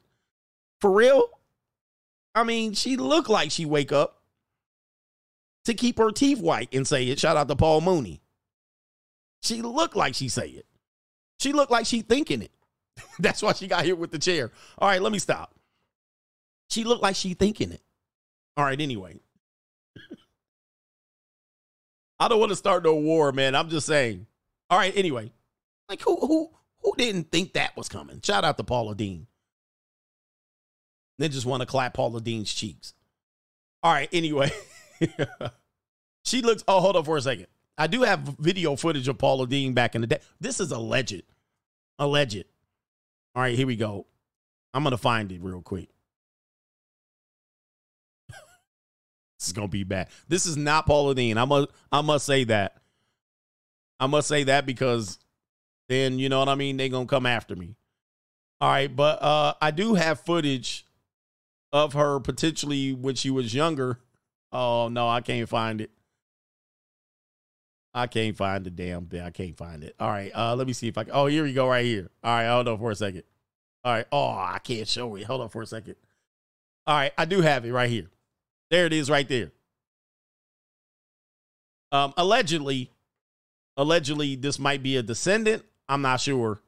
[0.80, 1.28] For real?
[2.34, 4.22] I mean, she looked like she wake up
[5.64, 7.18] to keep her teeth white and say it.
[7.18, 8.20] Shout out to Paul Mooney.
[9.42, 10.66] She looked like she say it.
[11.40, 12.52] She looked like she thinking it.
[13.18, 14.52] That's why she got here with the chair.
[14.78, 15.54] All right, let me stop.
[16.68, 17.82] She looked like she thinking it.
[18.56, 19.18] All right, anyway.
[22.18, 23.54] I don't want to start no war, man.
[23.54, 24.26] I'm just saying.
[24.70, 25.32] All right, anyway.
[25.88, 26.50] Like who who
[26.82, 28.20] who didn't think that was coming?
[28.22, 29.26] Shout out to Paula Deen.
[31.18, 32.94] Then just want to clap Paula Deen's cheeks.
[33.82, 34.50] All right, anyway.
[36.24, 36.64] she looks.
[36.68, 37.46] Oh, hold on for a second.
[37.78, 40.18] I do have video footage of Paula Deen back in the day.
[40.40, 41.22] This is alleged.
[41.98, 42.44] Alleged.
[43.34, 44.06] All right, here we go.
[44.72, 45.88] I'm gonna find it real quick.
[49.38, 50.08] this is gonna be bad.
[50.28, 51.38] This is not Paula Deen.
[51.38, 52.76] I must I must say that.
[54.00, 55.18] I must say that because
[55.88, 56.76] then you know what I mean.
[56.76, 57.76] They gonna come after me.
[58.60, 60.85] All right, but uh, I do have footage
[61.72, 63.98] of her potentially when she was younger.
[64.52, 65.90] Oh no, I can't find it.
[67.94, 69.22] I can't find the damn thing.
[69.22, 69.94] I can't find it.
[69.98, 71.12] All right, uh, let me see if I can.
[71.14, 72.10] Oh, here we go, right here.
[72.22, 73.22] All right, hold on for a second.
[73.86, 74.06] All right.
[74.10, 75.22] Oh, I can't show it.
[75.22, 75.94] Hold on for a second.
[76.88, 78.06] All right, I do have it right here.
[78.68, 79.52] There it is, right there.
[81.92, 82.90] Um, allegedly,
[83.76, 85.64] allegedly, this might be a descendant.
[85.88, 86.58] I'm not sure.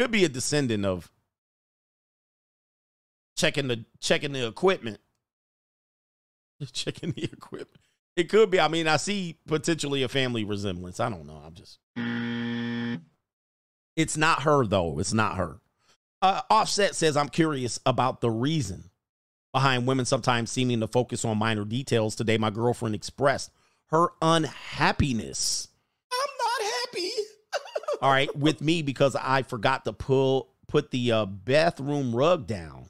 [0.00, 1.12] Could be a descendant of
[3.36, 4.98] checking the checking the equipment.
[6.72, 7.80] checking the equipment.
[8.16, 8.58] It could be.
[8.58, 11.00] I mean, I see potentially a family resemblance.
[11.00, 11.40] I don't know.
[11.44, 11.78] I'm just.
[13.94, 14.98] It's not her though.
[14.98, 15.60] It's not her.
[16.22, 18.90] Uh, Offset says, "I'm curious about the reason
[19.52, 22.16] behind women sometimes seeming to focus on minor details.
[22.16, 23.50] Today, my girlfriend expressed
[23.90, 25.68] her unhappiness.
[26.10, 27.10] I'm not happy.
[28.02, 32.88] All right, with me because I forgot to pull put the uh, bathroom rug down."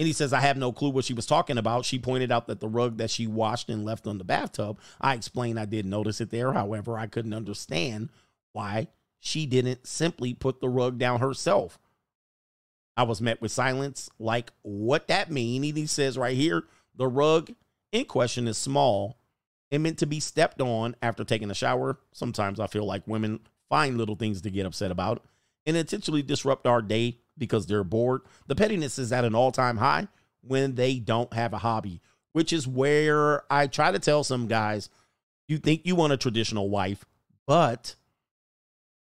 [0.00, 1.84] And he says, I have no clue what she was talking about.
[1.84, 4.80] She pointed out that the rug that she washed and left on the bathtub.
[4.98, 6.54] I explained I didn't notice it there.
[6.54, 8.08] However, I couldn't understand
[8.54, 11.78] why she didn't simply put the rug down herself.
[12.96, 15.64] I was met with silence, like what that mean?
[15.64, 16.64] And he says right here,
[16.96, 17.52] the rug
[17.92, 19.18] in question is small
[19.70, 21.98] and meant to be stepped on after taking a shower.
[22.12, 25.22] Sometimes I feel like women find little things to get upset about
[25.66, 28.22] and intentionally disrupt our day because they're bored.
[28.46, 30.08] The pettiness is at an all time high
[30.42, 32.00] when they don't have a hobby,
[32.32, 34.88] which is where I try to tell some guys
[35.48, 37.04] you think you want a traditional wife,
[37.46, 37.96] but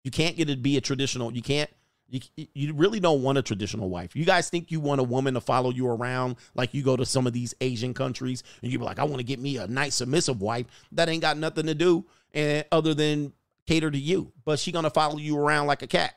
[0.03, 1.69] you can't get it to be a traditional, you can't.
[2.09, 2.19] You,
[2.53, 4.17] you really don't want a traditional wife.
[4.17, 7.05] You guys think you want a woman to follow you around like you go to
[7.05, 9.67] some of these Asian countries and you be like, I want to get me a
[9.67, 12.03] nice submissive wife that ain't got nothing to do
[12.33, 13.31] and other than
[13.65, 16.15] cater to you, but she gonna follow you around like a cat.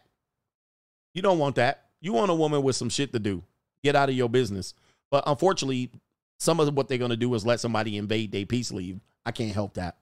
[1.14, 1.84] You don't want that.
[2.00, 3.42] You want a woman with some shit to do.
[3.82, 4.74] Get out of your business.
[5.10, 5.90] But unfortunately,
[6.38, 9.00] some of what they're going to do is let somebody invade their peace leave.
[9.24, 9.96] I can't help that.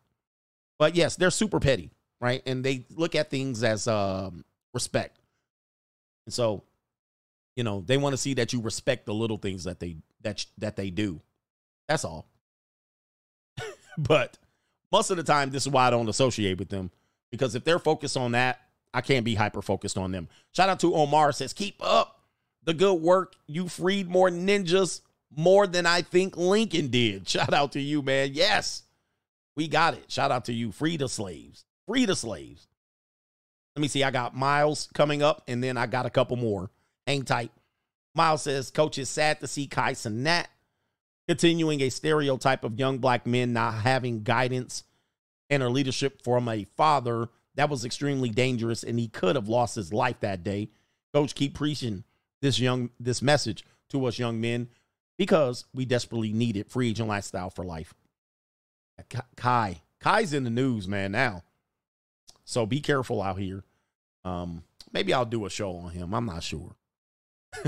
[0.78, 1.90] But yes, they're super petty,
[2.20, 2.42] right?
[2.46, 5.18] And they look at things as um, respect.
[6.26, 6.64] And so,
[7.54, 10.44] you know, they want to see that you respect the little things that they that
[10.58, 11.20] that they do.
[11.88, 12.26] That's all.
[13.98, 14.38] but
[14.90, 16.90] most of the time, this is why I don't associate with them
[17.30, 18.60] because if they're focused on that,
[18.94, 20.28] I can't be hyper focused on them.
[20.52, 22.20] Shout out to Omar says, keep up
[22.64, 23.34] the good work.
[23.46, 25.00] You freed more ninjas
[25.34, 27.28] more than I think Lincoln did.
[27.28, 28.30] Shout out to you, man.
[28.32, 28.82] Yes,
[29.56, 30.10] we got it.
[30.10, 30.72] Shout out to you.
[30.72, 31.64] Free the slaves.
[31.86, 32.68] Free the slaves.
[33.76, 34.04] Let me see.
[34.04, 36.70] I got Miles coming up, and then I got a couple more.
[37.06, 37.50] Hang tight.
[38.14, 40.46] Miles says, Coach, is sad to see Kai Cenat
[41.26, 44.84] continuing a stereotype of young black men not having guidance
[45.48, 49.76] and or leadership from a father that was extremely dangerous, and he could have lost
[49.76, 50.70] his life that day.
[51.12, 52.04] Coach, keep preaching
[52.40, 54.68] this young this message to us young men
[55.18, 56.70] because we desperately need it.
[56.70, 57.94] Free agent lifestyle for life.
[59.36, 61.12] Kai, Kai's in the news, man.
[61.12, 61.42] Now,
[62.44, 63.64] so be careful out here.
[64.24, 66.14] Um, maybe I'll do a show on him.
[66.14, 66.74] I'm not sure.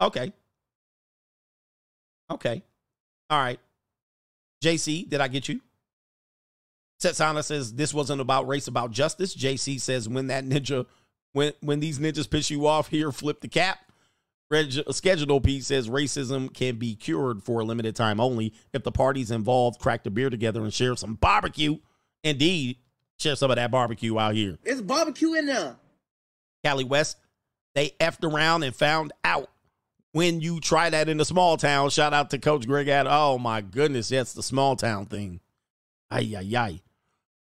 [0.00, 0.32] okay.
[2.30, 2.62] Okay.
[3.28, 3.60] All right.
[4.62, 5.60] JC, did I get you?
[7.02, 9.34] Setsana says this wasn't about race, about justice.
[9.34, 10.86] JC says when that ninja,
[11.32, 13.78] when when these ninjas piss you off here, flip the cap.
[14.50, 18.92] Reg, schedule Pete says racism can be cured for a limited time only if the
[18.92, 21.78] parties involved crack a beer together and share some barbecue.
[22.22, 22.76] Indeed,
[23.18, 24.58] share some of that barbecue out here.
[24.62, 25.76] It's barbecue in there.
[26.62, 27.16] Cali West,
[27.74, 29.48] they effed around and found out
[30.12, 31.88] when you try that in the small town.
[31.88, 33.06] Shout out to Coach Greg Ad.
[33.08, 35.40] Oh my goodness, that's the small town thing.
[36.10, 36.82] Ay, ay, ay.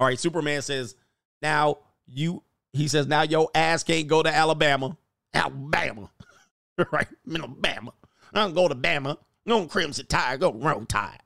[0.01, 0.95] All right, Superman says,
[1.43, 4.97] now you, he says, now your ass can't go to Alabama.
[5.35, 6.11] Alabama.
[6.91, 7.07] right?
[7.31, 7.93] Alabama.
[8.33, 9.19] I don't go to Bama.
[9.47, 10.41] Go Crimson Tide.
[10.41, 11.21] Go Roll Tide.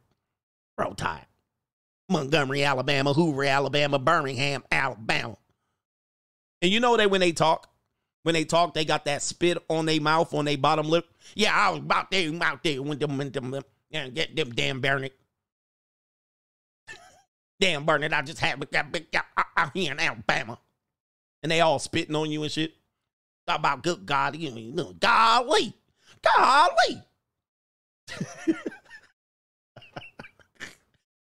[0.76, 1.26] Roll Tide.
[2.09, 3.12] Montgomery, Alabama.
[3.12, 3.98] Hoover, Alabama.
[4.01, 5.36] Birmingham, Alabama.
[6.60, 7.70] And you know that when they talk,
[8.24, 11.06] when they talk, they got that spit on their mouth, on their bottom lip.
[11.36, 13.55] Yeah, I was about there, out there with them, with them,
[13.90, 15.10] yeah, get them damn Bernie.
[17.65, 19.23] Damn, Bernard, I just had with that big guy
[19.57, 20.59] out here in Alabama.
[21.43, 22.74] And they all spitting on you and shit.
[23.47, 25.73] Talk about good God, you know, golly,
[26.23, 27.03] golly.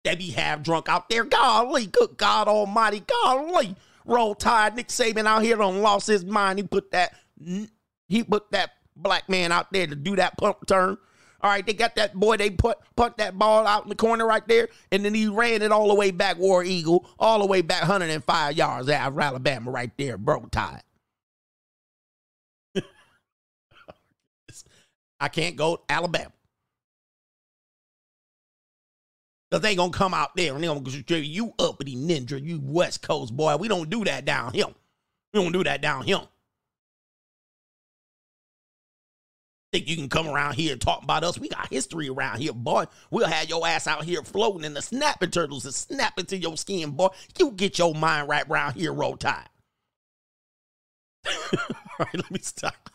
[0.03, 1.23] They be half drunk out there.
[1.23, 3.73] Golly, good God Almighty, golly.
[4.05, 4.75] Roll Tide.
[4.75, 6.59] Nick Saban out here done lost his mind.
[6.59, 7.13] He put that
[8.09, 10.97] he put that black man out there to do that pump turn.
[11.43, 12.37] All right, they got that boy.
[12.37, 15.61] They put put that ball out in the corner right there, and then he ran
[15.61, 19.19] it all the way back, War Eagle, all the way back 105 yards out of
[19.19, 20.45] Alabama, right there, bro.
[20.49, 20.83] Tide.
[25.19, 26.31] I can't go Alabama.
[29.51, 33.03] Cause they gonna come out there and they gonna say, you uppity ninja, you West
[33.03, 33.57] Coast boy.
[33.57, 34.65] We don't do that down here.
[35.33, 36.21] We don't do that down here.
[39.73, 41.39] Think you can come around here and talk about us?
[41.39, 42.85] We got history around here, boy.
[43.09, 46.55] We'll have your ass out here floating in the snapping turtles and snap into your
[46.57, 47.07] skin, boy.
[47.39, 49.49] You get your mind right around here, roll tide.
[51.27, 51.59] All
[51.97, 52.91] right, let me stop.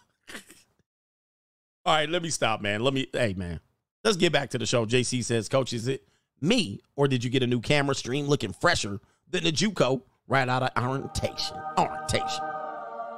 [1.85, 2.85] All right, let me stop, man.
[2.85, 3.59] Let me, hey, man.
[4.05, 4.87] Let's get back to the show.
[4.87, 6.07] JC says, Coach, is it
[6.41, 10.49] me or did you get a new camera stream looking fresher than the Juco right
[10.49, 11.57] out of orientation?
[11.77, 12.45] Orientation.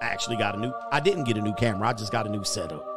[0.00, 1.88] I actually got a new, I didn't get a new camera.
[1.88, 2.89] I just got a new setup.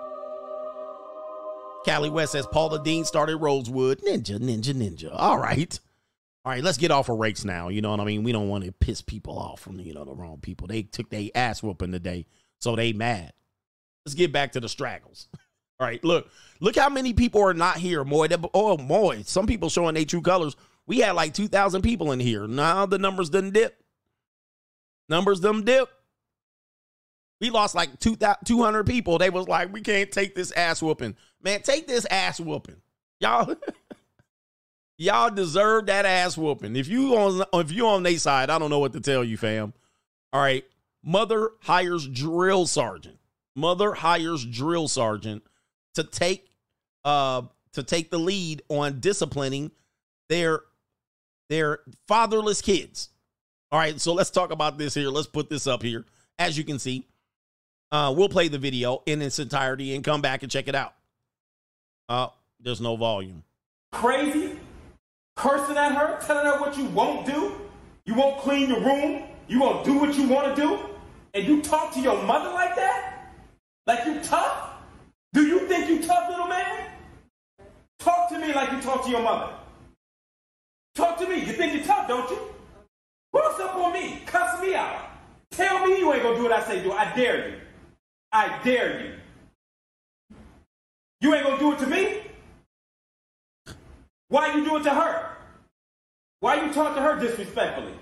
[1.85, 4.01] Callie West says Paula Deen started Rosewood.
[4.01, 5.09] Ninja, ninja, ninja.
[5.13, 5.79] All right.
[6.45, 7.69] All right, let's get off of race now.
[7.69, 8.23] You know what I mean?
[8.23, 10.67] We don't want to piss people off from you know the wrong people.
[10.67, 12.25] They took their ass whooping today,
[12.59, 13.31] so they mad.
[14.05, 15.29] Let's get back to the straggles.
[15.79, 16.29] All right, look,
[16.59, 18.03] look how many people are not here.
[18.03, 20.57] Moy, oh boy, some people showing their true colors.
[20.85, 22.45] We had like two thousand people in here.
[22.45, 23.81] Now the numbers didn't dip.
[25.07, 25.89] Numbers them dip.
[27.43, 29.17] We lost like 200 people.
[29.17, 31.17] They was like, we can't take this ass whooping.
[31.41, 32.77] Man, take this ass whooping.
[33.19, 33.53] Y'all,
[34.97, 36.77] y'all deserve that ass whooping.
[36.77, 39.35] If you on if you on their side, I don't know what to tell you,
[39.35, 39.73] fam.
[40.31, 40.63] All right.
[41.03, 43.17] Mother hires drill sergeant.
[43.57, 45.43] Mother hires drill sergeant
[45.95, 46.49] to take
[47.03, 47.41] uh
[47.73, 49.69] to take the lead on disciplining
[50.29, 50.61] their
[51.49, 53.09] their fatherless kids.
[53.69, 55.09] All right, so let's talk about this here.
[55.09, 56.05] Let's put this up here.
[56.39, 57.05] As you can see,
[57.93, 60.95] uh, we'll play the video in its entirety and come back and check it out.
[62.09, 62.27] Uh,
[62.59, 63.43] there's no volume.
[63.91, 64.59] Crazy?
[65.35, 67.53] Cursing at her, telling her what you won't do?
[68.05, 69.23] You won't clean your room?
[69.47, 70.79] You won't do what you want to do?
[71.35, 73.31] And you talk to your mother like that?
[73.85, 74.71] Like you tough?
[75.33, 76.89] Do you think you tough, little man?
[77.99, 79.53] Talk to me like you talk to your mother.
[80.95, 81.39] Talk to me.
[81.39, 82.39] You think you're tough, don't you?
[83.31, 84.21] What's up on me?
[84.25, 85.09] Cuss me out.
[85.51, 86.91] Tell me you ain't gonna do what I say do.
[86.91, 87.55] I dare you.
[88.33, 89.13] I dare you.
[91.21, 92.21] You ain't gonna do it to me?
[94.29, 95.29] Why you do it to her?
[96.39, 97.93] Why you talk to her disrespectfully?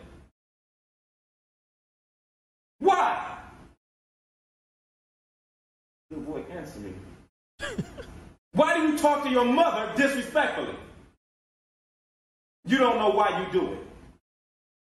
[2.80, 3.38] Why?
[6.10, 6.94] Good boy, answer me.
[8.54, 10.76] why do you talk to your mother disrespectfully?
[12.66, 13.80] You don't know why you do it.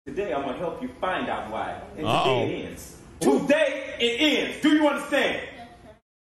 [0.08, 1.80] Today I'm gonna help you find out why.
[1.98, 2.42] And Uh-oh.
[2.42, 2.98] today it ends.
[3.22, 4.62] Today it ends.
[4.62, 5.48] Do you understand?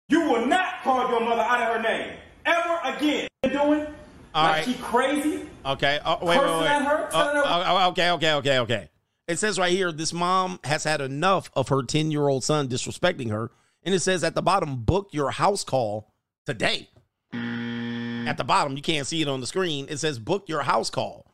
[0.09, 2.13] You will not call your mother out of her name
[2.45, 3.29] ever again.
[3.43, 3.87] Doing
[4.35, 4.65] All like right.
[4.65, 5.47] she crazy.
[5.65, 5.99] Okay.
[6.05, 6.67] Oh, wait, wait, wait.
[6.67, 8.89] at her, uh, telling her- Oh, oh, okay, okay, okay, okay.
[9.29, 12.69] It says right here, this mom has had enough of her 10 year old son
[12.69, 13.51] disrespecting her.
[13.85, 16.13] And it says at the bottom, book your house call
[16.47, 16.89] today.
[17.33, 19.87] At the bottom, you can't see it on the screen.
[19.89, 21.27] It says book your house call.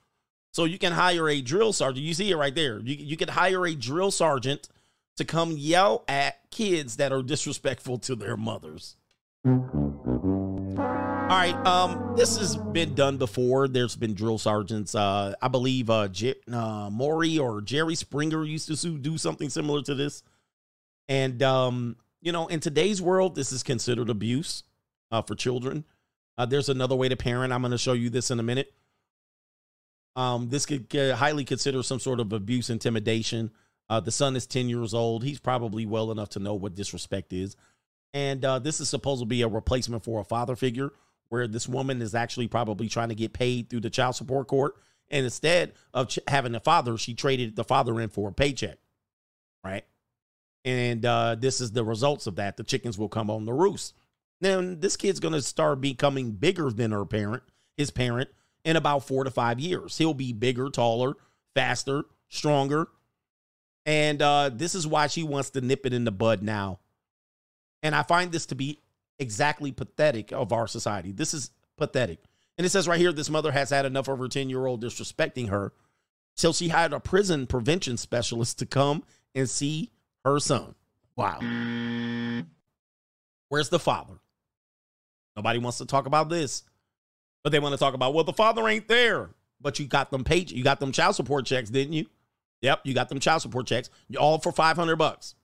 [0.52, 2.04] So you can hire a drill sergeant.
[2.06, 2.78] You see it right there.
[2.80, 4.68] You, you can hire a drill sergeant
[5.18, 8.96] to come yell at kids that are disrespectful to their mothers.
[9.44, 9.54] All
[11.36, 13.68] right, um, this has been done before.
[13.68, 14.94] There's been drill sergeants.
[14.94, 19.82] Uh, I believe uh, J- uh, Maury or Jerry Springer used to do something similar
[19.82, 20.22] to this.
[21.08, 24.62] And um, you know, in today's world, this is considered abuse
[25.10, 25.84] uh, for children.
[26.36, 27.52] Uh, there's another way to parent.
[27.52, 28.72] I'm going to show you this in a minute.
[30.14, 33.50] Um, this could highly consider some sort of abuse, intimidation.
[33.90, 35.24] Uh, the son is 10 years old.
[35.24, 37.56] He's probably well enough to know what disrespect is.
[38.12, 40.92] And uh, this is supposed to be a replacement for a father figure
[41.28, 44.76] where this woman is actually probably trying to get paid through the child support court.
[45.10, 48.78] And instead of ch- having a father, she traded the father in for a paycheck.
[49.64, 49.84] Right.
[50.64, 52.56] And uh, this is the results of that.
[52.56, 53.94] The chickens will come on the roost.
[54.40, 57.42] Now, this kid's going to start becoming bigger than her parent,
[57.76, 58.30] his parent,
[58.64, 59.98] in about four to five years.
[59.98, 61.14] He'll be bigger, taller,
[61.54, 62.88] faster, stronger.
[63.88, 66.78] And uh, this is why she wants to nip it in the bud now.
[67.82, 68.82] And I find this to be
[69.18, 71.10] exactly pathetic of our society.
[71.10, 72.18] This is pathetic.
[72.58, 74.82] And it says right here this mother has had enough of her 10 year old
[74.84, 75.72] disrespecting her.
[76.36, 79.04] So she hired a prison prevention specialist to come
[79.34, 79.90] and see
[80.22, 80.74] her son.
[81.16, 81.38] Wow.
[83.48, 84.18] Where's the father?
[85.34, 86.62] Nobody wants to talk about this.
[87.42, 89.30] But they want to talk about, well, the father ain't there.
[89.62, 90.50] but you got them paid.
[90.50, 92.04] You got them child support checks, didn't you?
[92.62, 95.34] Yep, you got them child support checks, all for five hundred bucks.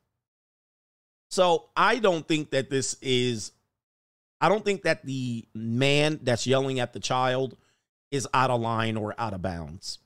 [1.30, 3.52] So I don't think that this is.
[4.40, 7.56] I don't think that the man that's yelling at the child
[8.10, 9.98] is out of line or out of bounds.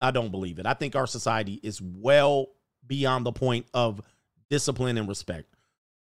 [0.00, 0.66] I don't believe it.
[0.66, 2.46] I think our society is well
[2.86, 4.00] beyond the point of
[4.48, 5.54] discipline and respect.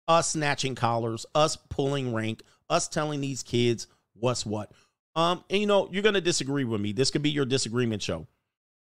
[0.07, 4.73] Us snatching collars, us pulling rank, us telling these kids what's what.
[5.17, 6.93] Um, and you know, you're gonna disagree with me.
[6.93, 8.27] This could be your disagreement show.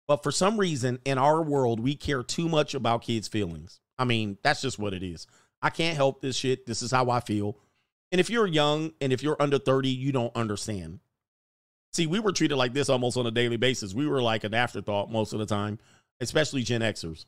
[0.09, 3.79] But for some reason in our world, we care too much about kids' feelings.
[3.99, 5.27] I mean, that's just what it is.
[5.61, 6.67] I can't help this shit.
[6.67, 7.59] This is how I feel.
[8.11, 11.01] And if you're young and if you're under 30, you don't understand.
[11.93, 13.95] See, we were treated like this almost on a daily basis.
[13.95, 15.79] We were like an afterthought most of the time,
[16.21, 17.27] especially Gen Xers.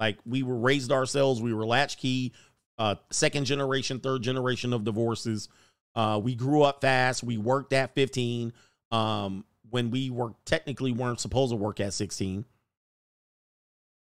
[0.00, 2.32] Like we were raised ourselves, we were latchkey,
[2.78, 5.48] uh, second generation, third generation of divorces.
[5.94, 7.22] Uh, we grew up fast.
[7.22, 8.52] We worked at 15
[8.90, 12.44] um, when we were technically weren't supposed to work at 16.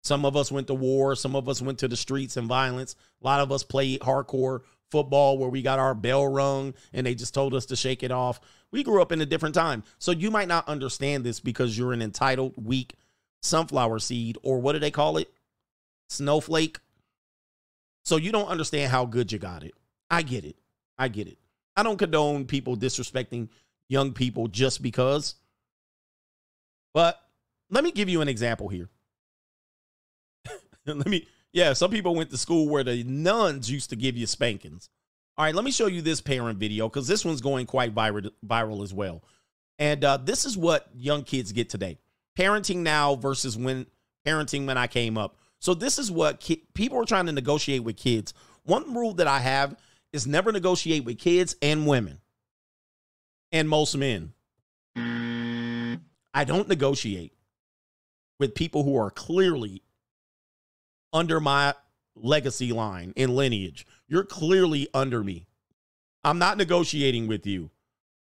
[0.04, 1.16] Some of us went to war.
[1.16, 2.96] Some of us went to the streets and violence.
[3.22, 7.16] A lot of us played hardcore football where we got our bell rung and they
[7.16, 8.42] just told us to shake it off.
[8.72, 9.84] We grew up in a different time.
[10.00, 12.96] So you might not understand this because you're an entitled, weak
[13.42, 15.32] sunflower seed, or what do they call it?
[16.10, 16.80] Snowflake.
[18.04, 19.74] So you don't understand how good you got it.
[20.10, 20.58] I get it.
[20.98, 21.38] I get it.
[21.76, 23.50] I don't condone people disrespecting
[23.88, 25.36] young people just because.
[26.94, 27.20] But
[27.70, 28.90] let me give you an example here.
[30.86, 34.28] let me, yeah, some people went to school where the nuns used to give you
[34.28, 34.90] spankings.
[35.38, 38.30] All right, let me show you this parent video because this one's going quite viral,
[38.46, 39.24] viral as well.
[39.80, 41.98] And uh, this is what young kids get today
[42.38, 43.86] parenting now versus when
[44.26, 45.38] parenting when I came up.
[45.60, 48.34] So, this is what ki- people are trying to negotiate with kids.
[48.64, 49.76] One rule that I have
[50.14, 52.20] is never negotiate with kids and women
[53.52, 54.34] and most men.
[56.34, 57.34] I don't negotiate
[58.40, 59.84] with people who are clearly
[61.14, 61.74] under my
[62.16, 63.86] legacy line and lineage.
[64.08, 65.46] You're clearly under me.
[66.24, 67.70] I'm not negotiating with you.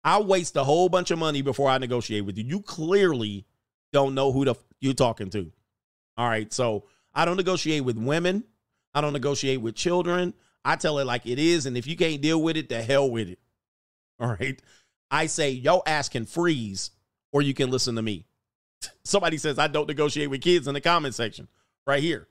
[0.04, 2.44] I'll waste a whole bunch of money before I negotiate with you.
[2.44, 3.46] You clearly
[3.92, 5.52] don't know who the f- you're talking to.
[6.18, 8.44] All right, so I don't negotiate with women.
[8.94, 10.34] I don't negotiate with children.
[10.64, 13.10] I tell it like it is, and if you can't deal with it, the hell
[13.10, 13.40] with it.
[14.20, 14.60] All right.
[15.12, 16.92] I say yo ass can freeze,
[17.36, 18.26] or you can listen to me.
[19.04, 21.50] Somebody says I don't negotiate with kids in the comment section
[21.86, 22.30] right here.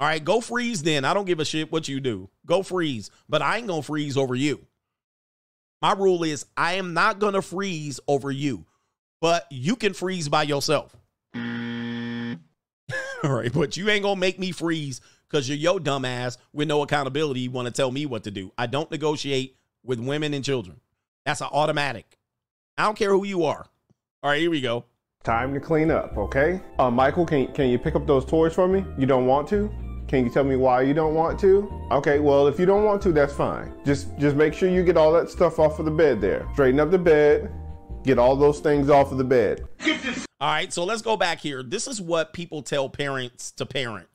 [0.00, 1.04] All right, go freeze then.
[1.04, 2.28] I don't give a shit what you do.
[2.44, 4.66] Go freeze, but I ain't gonna freeze over you.
[5.80, 8.66] My rule is I am not gonna freeze over you,
[9.20, 10.96] but you can freeze by yourself.
[11.36, 11.40] All
[13.22, 16.82] right, but you ain't gonna make me freeze because you're your dumb ass with no
[16.82, 17.40] accountability.
[17.40, 18.50] You want to tell me what to do.
[18.58, 20.80] I don't negotiate with women and children.
[21.24, 22.18] That's an automatic.
[22.76, 23.68] I don't care who you are.
[24.20, 24.84] All right, here we go.
[25.22, 26.60] Time to clean up, okay?
[26.80, 28.84] Uh, Michael, can, can you pick up those toys for me?
[28.98, 29.70] You don't want to?
[30.08, 31.70] Can you tell me why you don't want to?
[31.92, 33.72] Okay, well, if you don't want to, that's fine.
[33.84, 36.48] Just just make sure you get all that stuff off of the bed there.
[36.54, 37.52] Straighten up the bed,
[38.02, 39.68] get all those things off of the bed.
[40.40, 41.62] All right, so let's go back here.
[41.62, 44.08] This is what people tell parents to parent.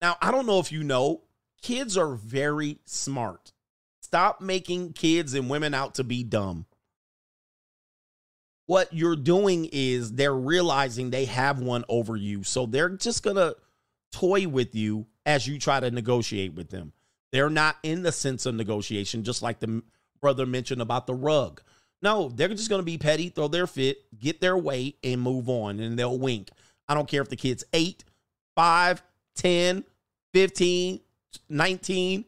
[0.00, 1.20] Now, I don't know if you know,
[1.60, 3.52] kids are very smart.
[4.00, 6.64] Stop making kids and women out to be dumb.
[8.70, 12.44] What you're doing is they're realizing they have one over you.
[12.44, 13.56] So they're just going to
[14.12, 16.92] toy with you as you try to negotiate with them.
[17.32, 19.82] They're not in the sense of negotiation, just like the
[20.20, 21.60] brother mentioned about the rug.
[22.00, 25.48] No, they're just going to be petty, throw their fit, get their way, and move
[25.48, 26.50] on, and they'll wink.
[26.86, 28.04] I don't care if the kid's 8,
[28.54, 29.02] 5,
[29.34, 29.84] 10,
[30.32, 31.00] 15,
[31.48, 32.24] 19.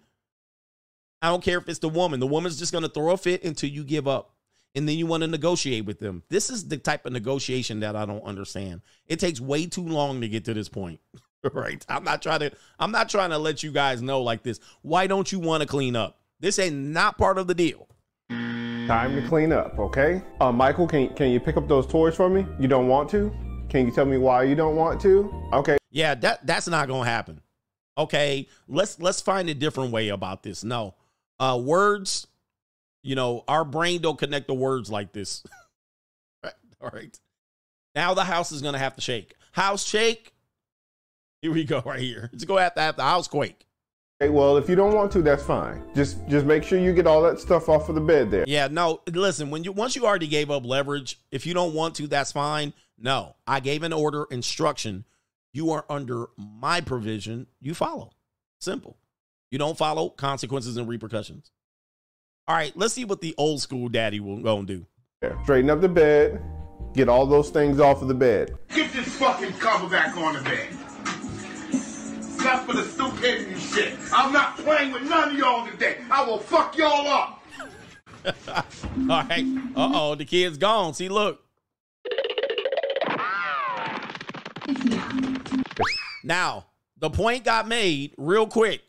[1.23, 2.19] I don't care if it's the woman.
[2.19, 4.33] The woman's just going to throw a fit until you give up.
[4.75, 6.23] And then you want to negotiate with them.
[6.31, 8.81] This is the type of negotiation that I don't understand.
[9.07, 11.01] It takes way too long to get to this point.
[11.53, 11.85] right?
[11.89, 14.61] I'm not trying to I'm not trying to let you guys know like this.
[14.83, 16.19] Why don't you want to clean up?
[16.41, 17.89] This ain't not part of the deal.
[18.29, 20.23] Time to clean up, okay?
[20.41, 22.45] Uh, Michael, can, can you pick up those toys for me?
[22.59, 23.33] You don't want to?
[23.69, 25.33] Can you tell me why you don't want to?
[25.53, 25.79] Okay.
[25.91, 27.41] Yeah, that that's not gonna happen.
[27.97, 30.65] Okay, let's let's find a different way about this.
[30.65, 30.95] No,
[31.39, 32.27] uh, words.
[33.03, 35.43] You know, our brain don't connect the words like this.
[36.45, 37.19] right, all right.
[37.95, 39.35] Now the house is gonna have to shake.
[39.53, 40.33] House shake.
[41.41, 42.31] Here we go, right here.
[42.33, 43.67] It's gonna have to have the house quake.
[44.23, 45.83] Okay, well, if you don't want to, that's fine.
[45.97, 48.45] Just just make sure you get all that stuff off of the bed there.
[48.47, 51.97] Yeah, no, listen, when you once you already gave up leverage, if you don't want
[51.97, 52.73] to, that's fine.
[52.97, 55.05] No, I gave an order instruction.
[55.53, 57.49] You are under my provision.
[57.61, 58.13] You follow.
[58.61, 58.97] Simple.
[59.51, 61.51] You don't follow consequences and repercussions.
[62.49, 64.87] All right, let's see what the old school daddy will go and do.
[65.45, 66.43] Straighten up the bed,
[66.95, 68.55] Get all those things off of the bed.
[68.75, 70.69] Get this fucking cover back on the bed.
[72.39, 73.95] Enough for the stupidity shit.
[74.13, 75.99] I'm not playing with none of y'all today.
[76.11, 77.43] I will fuck y'all up.
[79.09, 79.47] All right.
[79.75, 80.93] Uh oh, the kid's gone.
[80.93, 81.41] See, look.
[86.23, 86.67] Now,
[86.99, 88.83] the point got made real quick.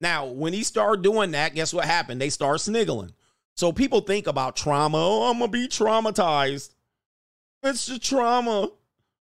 [0.00, 2.20] Now, when he started doing that, guess what happened?
[2.20, 3.12] They start sniggling.
[3.56, 4.96] So people think about trauma.
[4.98, 6.70] Oh, I'm to be traumatized.
[7.62, 8.70] It's the trauma.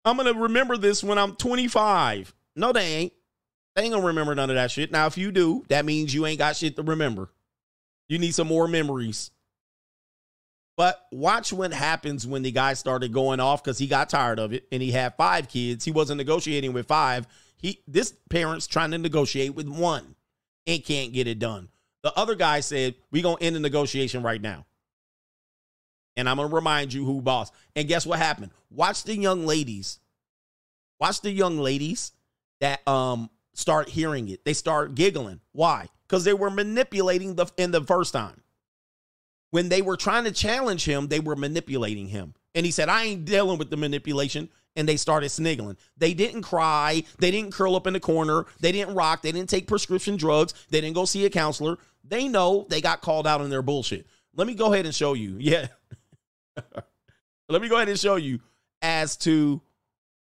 [0.06, 2.34] I'm to remember this when I'm 25.
[2.56, 3.14] No, they ain't.
[3.76, 4.91] They ain't to remember none of that shit.
[4.91, 7.30] Now, if you do, that means you ain't got shit to remember.
[8.07, 9.31] You need some more memories.
[10.77, 14.53] But watch what happens when the guy started going off because he got tired of
[14.53, 15.85] it and he had five kids.
[15.85, 17.27] He wasn't negotiating with five.
[17.57, 20.15] He this parent's trying to negotiate with one
[20.68, 21.69] and can't get it done.
[22.03, 24.65] The other guy said, we gonna end the negotiation right now.
[26.15, 27.52] And I'm gonna remind you who boss.
[27.76, 28.52] And guess what happened?
[28.69, 29.99] Watch the young ladies.
[30.99, 32.11] Watch the young ladies
[32.60, 34.45] that um start hearing it.
[34.45, 35.40] They start giggling.
[35.52, 35.88] Why?
[36.07, 38.41] Because they were manipulating the in the first time.
[39.52, 42.34] When they were trying to challenge him, they were manipulating him.
[42.56, 44.49] And he said, I ain't dealing with the manipulation.
[44.76, 45.78] And they started sniggling.
[45.98, 47.04] They didn't cry.
[47.20, 48.45] They didn't curl up in the corner.
[48.60, 49.22] They didn't rock.
[49.22, 50.54] They didn't take prescription drugs.
[50.70, 51.78] They didn't go see a counselor.
[52.04, 54.08] They know they got called out on their bullshit.
[54.36, 55.38] Let me go ahead and show you.
[55.40, 55.68] Yeah.
[57.50, 58.40] Let me go ahead and show you
[58.82, 59.62] as to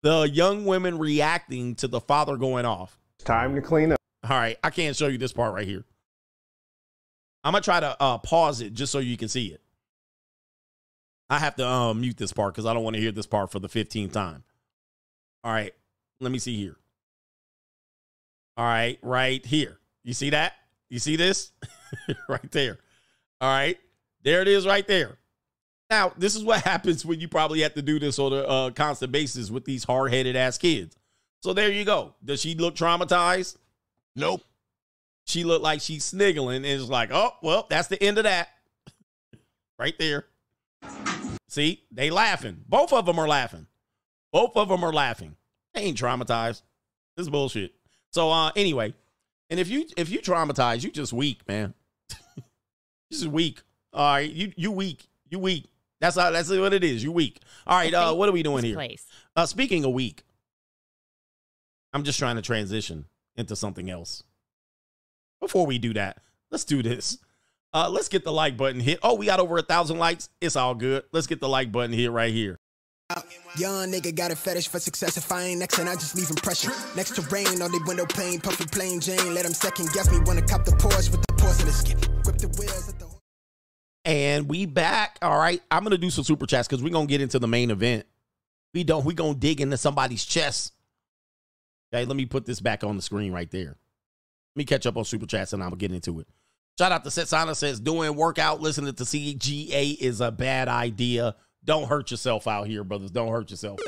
[0.03, 2.97] the young women reacting to the father going off.
[3.15, 3.99] It's time to clean up.
[4.23, 4.57] All right.
[4.63, 5.85] I can't show you this part right here.
[7.43, 9.61] I'm gonna try to uh, pause it just so you can see it.
[11.29, 13.51] I have to um, mute this part because I don't want to hear this part
[13.51, 14.43] for the 15th time.
[15.43, 15.73] All right,
[16.19, 16.75] let me see here.
[18.57, 19.79] All right, right here.
[20.03, 20.53] You see that?
[20.89, 21.51] You see this?
[22.29, 22.79] right there.
[23.39, 23.77] All right,
[24.23, 25.17] there it is right there.
[25.89, 28.69] Now, this is what happens when you probably have to do this on a uh,
[28.71, 30.95] constant basis with these hard headed ass kids.
[31.41, 32.15] So there you go.
[32.23, 33.57] Does she look traumatized?
[34.15, 34.43] Nope
[35.29, 38.49] she looked like she's sniggling and it's like, oh, well, that's the end of that.
[39.79, 40.25] right there.
[41.49, 42.63] See, they laughing.
[42.67, 43.65] Both of them are laughing.
[44.31, 45.35] Both of them are laughing.
[45.73, 46.61] They ain't traumatized.
[47.17, 47.73] This is bullshit.
[48.11, 48.93] So uh anyway,
[49.49, 51.73] and if you if you traumatize, you just weak, man.
[53.09, 53.61] this is weak.
[53.91, 55.07] All right, you you weak.
[55.27, 55.65] You weak.
[55.99, 57.03] That's how that's what it is.
[57.03, 57.39] You weak.
[57.65, 58.75] All right, uh what are we doing here?
[58.75, 59.05] Place.
[59.35, 60.23] Uh speaking of weak,
[61.93, 63.05] I'm just trying to transition
[63.35, 64.23] into something else.
[65.41, 66.21] Before we do that,
[66.51, 67.17] let's do this.
[67.73, 68.99] Uh, let's get the like button hit.
[69.03, 70.29] Oh, we got over a thousand likes.
[70.41, 71.03] It's all good.
[71.11, 72.59] Let's get the like button hit right here.
[73.57, 75.17] Young nigga got a fetish for success.
[75.17, 76.71] If I ain't next, and I just leave impression.
[76.95, 79.33] Next to rain on the window pane, puffy plain Jane.
[79.33, 80.19] Let him second guess me.
[80.25, 81.97] Wanna cop the Porsche with the Porsche in the skin.
[82.23, 83.07] Grip the wheels at the.
[84.05, 85.17] And we back.
[85.21, 85.61] All right.
[85.71, 88.05] I'm gonna do some super chats because we're gonna get into the main event.
[88.73, 89.05] We don't.
[89.05, 90.73] We gonna dig into somebody's chest.
[91.93, 92.05] Okay.
[92.05, 93.69] Let me put this back on the screen right there.
[93.69, 96.27] Let me catch up on super chats and I'm gonna get into it.
[96.79, 101.35] Shout out to Setsana says doing workout, listening to CGA is a bad idea.
[101.65, 103.11] Don't hurt yourself out here, brothers.
[103.11, 103.81] Don't hurt yourself.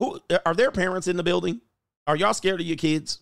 [0.00, 1.60] Who are there parents in the building?
[2.08, 3.20] Are y'all scared of your kids?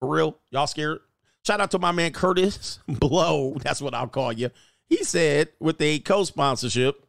[0.00, 0.38] For real?
[0.50, 1.00] Y'all scared?
[1.46, 3.58] Shout out to my man Curtis Blow.
[3.62, 4.48] That's what I'll call you.
[4.88, 7.06] He said with a co-sponsorship.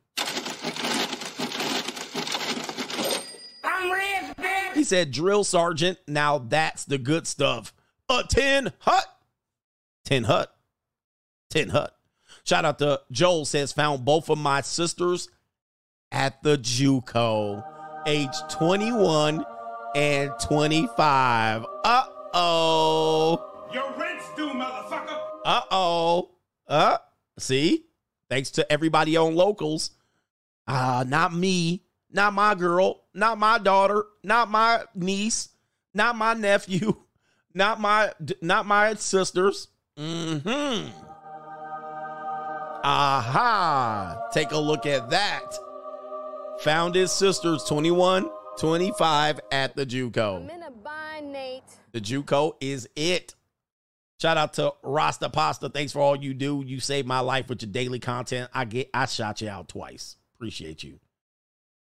[4.74, 6.00] He said drill sergeant.
[6.06, 7.72] Now that's the good stuff.
[8.10, 9.06] A tin hut.
[10.06, 10.54] Tin hut.
[11.50, 11.94] Tin hut.
[12.44, 15.30] Shout out to Joel says found both of my sisters
[16.12, 17.64] at the JUCO,
[18.06, 19.44] age 21
[19.96, 21.66] and 25.
[21.84, 22.04] Uh
[22.34, 23.68] oh.
[23.74, 25.20] Your rent's due, motherfucker.
[25.44, 26.30] Uh oh.
[26.68, 26.98] Uh,
[27.38, 27.86] see?
[28.30, 29.92] Thanks to everybody on locals.
[30.68, 35.50] Ah, uh, not me, not my girl, not my daughter, not my niece,
[35.94, 36.96] not my nephew,
[37.54, 39.68] not my not my sisters.
[39.98, 40.90] Mm-hmm.
[42.84, 44.30] Aha.
[44.32, 45.54] Take a look at that.
[46.62, 50.50] Found his sisters 21, 25 at the JUCO.
[51.92, 53.36] The JUCO is it.
[54.22, 55.70] Shout out to Rasta Pasta.
[55.70, 56.64] Thanks for all you do.
[56.66, 58.50] You saved my life with your daily content.
[58.54, 60.16] I get I shot you out twice.
[60.36, 61.00] Appreciate you.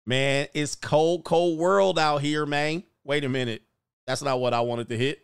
[0.07, 2.85] Man, it's cold, cold world out here, man.
[3.05, 3.62] Wait a minute.
[4.07, 5.23] That's not what I wanted to hit.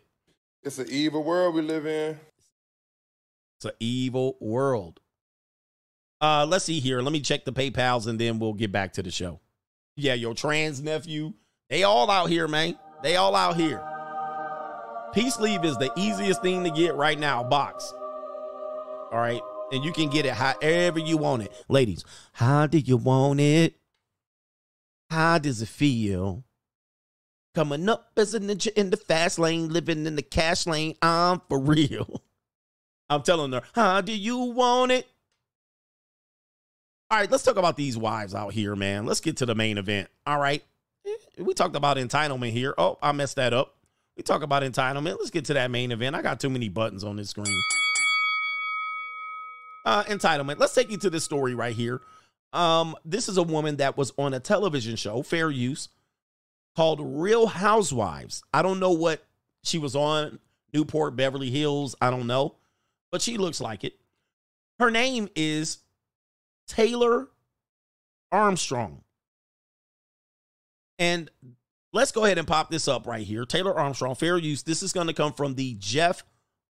[0.67, 2.19] It's an evil world we live in.
[3.57, 4.99] It's an evil world.
[6.19, 7.01] Uh, let's see here.
[7.01, 9.39] Let me check the PayPal's and then we'll get back to the show.
[9.95, 11.31] Yeah, your trans nephew.
[11.69, 12.77] They all out here, man.
[13.01, 13.81] They all out here.
[15.13, 17.45] Peace leave is the easiest thing to get right now.
[17.45, 17.93] Box.
[19.13, 19.41] All right.
[19.71, 21.65] And you can get it however you want it.
[21.69, 22.03] Ladies,
[22.33, 23.75] how do you want it?
[25.09, 26.43] How does it feel?
[27.57, 30.93] Coming up as a ninja in the fast lane, living in the cash lane.
[31.01, 32.21] I'm for real.
[33.09, 35.07] I'm telling her, how do you want it?
[37.09, 39.07] All right, let's talk about these wives out here, man.
[39.07, 40.07] Let's get to the main event.
[40.27, 40.63] All right.
[41.39, 42.75] We talked about entitlement here.
[42.77, 43.73] Oh, I messed that up.
[44.15, 45.17] We talk about entitlement.
[45.17, 46.15] Let's get to that main event.
[46.15, 47.59] I got too many buttons on this screen.
[49.83, 50.59] Uh, entitlement.
[50.59, 52.01] Let's take you to this story right here.
[52.53, 55.89] Um, this is a woman that was on a television show, fair use,
[56.77, 58.43] called Real Housewives.
[58.53, 59.25] I don't know what
[59.63, 60.37] she was on,
[60.71, 61.95] Newport, Beverly Hills.
[61.99, 62.53] I don't know,
[63.11, 63.95] but she looks like it.
[64.77, 65.79] Her name is
[66.67, 67.29] Taylor
[68.31, 69.01] Armstrong.
[70.99, 71.31] And
[71.93, 73.43] let's go ahead and pop this up right here.
[73.43, 74.61] Taylor Armstrong, fair use.
[74.61, 76.23] This is going to come from the Jeff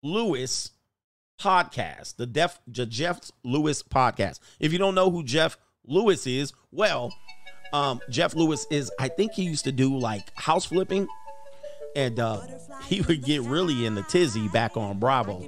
[0.03, 0.74] Lewis
[1.41, 4.41] podcast, the, Def, Jeff Lewis podcast.
[4.60, 7.11] If you don't know who Jeff Lewis is, well,
[7.73, 11.07] um, Jeff Lewis is, I think he used to do like house flipping.
[11.95, 12.41] And uh,
[12.85, 15.44] he would get really in the tizzy back on Bravo.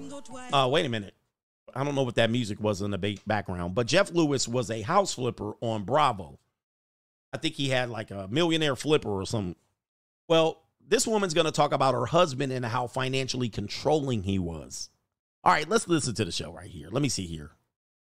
[0.52, 1.14] Uh, wait a minute.
[1.76, 4.82] I don't know what that music was in the background, but Jeff Lewis was a
[4.82, 6.40] house flipper on Bravo.
[7.32, 9.56] I think he had like a millionaire flipper or something.
[10.28, 14.90] Well, this woman's going to talk about her husband and how financially controlling he was.
[15.44, 16.90] All right, let's listen to the show right here.
[16.92, 17.52] Let me see here.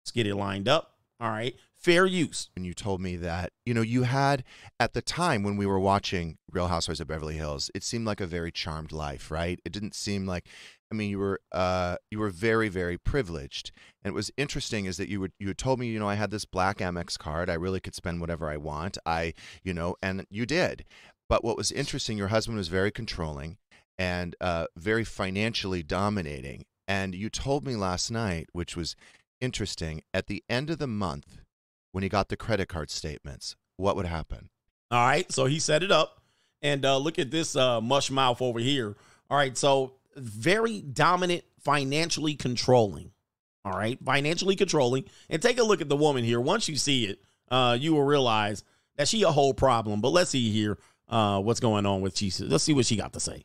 [0.03, 0.93] Let's get it lined up.
[1.21, 1.57] All right.
[1.79, 2.51] Fair use.
[2.57, 4.43] And you told me that, you know, you had
[4.81, 8.21] at the time when we were watching Real Housewives of Beverly Hills, it seemed like
[8.21, 9.61] a very charmed life, right?
[9.65, 10.49] It didn't seem like
[10.91, 13.73] I mean, you were uh, you were very very privileged,
[14.03, 16.15] and it was interesting is that you would you had told me you know I
[16.15, 19.97] had this black Amex card, I really could spend whatever I want, I you know,
[20.03, 20.85] and you did.
[21.29, 23.59] But what was interesting, your husband was very controlling
[23.99, 28.97] and uh, very financially dominating, and you told me last night, which was
[29.41, 31.41] interesting, at the end of the month
[31.99, 34.51] when he got the credit card statements, what would happen?
[34.93, 36.23] All right, so he set it up,
[36.63, 38.95] and uh, look at this uh, mush mouth over here.
[39.29, 43.11] All right, so very dominant, financially controlling.
[43.65, 45.07] All right, financially controlling.
[45.29, 46.41] And take a look at the woman here.
[46.41, 47.19] Once you see it,
[47.51, 48.63] uh, you will realize
[48.97, 50.01] that she a whole problem.
[50.01, 52.49] But let's see here uh, what's going on with Jesus.
[52.49, 53.43] Let's see what she got to say.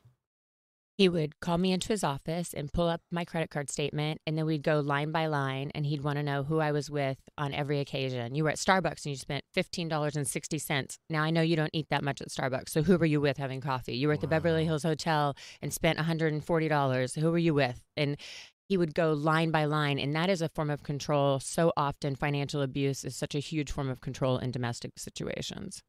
[0.95, 4.37] He would call me into his office and pull up my credit card statement, and
[4.37, 7.17] then we'd go line by line, and he'd want to know who I was with
[7.35, 8.35] on every occasion.
[8.35, 10.99] You were at Starbucks and you spent fifteen dollars and sixty cents.
[11.09, 13.37] Now I know you don't eat that much at Starbucks, so who were you with
[13.37, 13.95] having coffee?
[13.95, 17.15] You were at the Beverly Hills Hotel and spent one hundred and forty dollars.
[17.15, 17.81] Who were you with?
[17.97, 18.17] And
[18.69, 21.39] he would go line by line, and that is a form of control.
[21.39, 25.81] So often, financial abuse is such a huge form of control in domestic situations.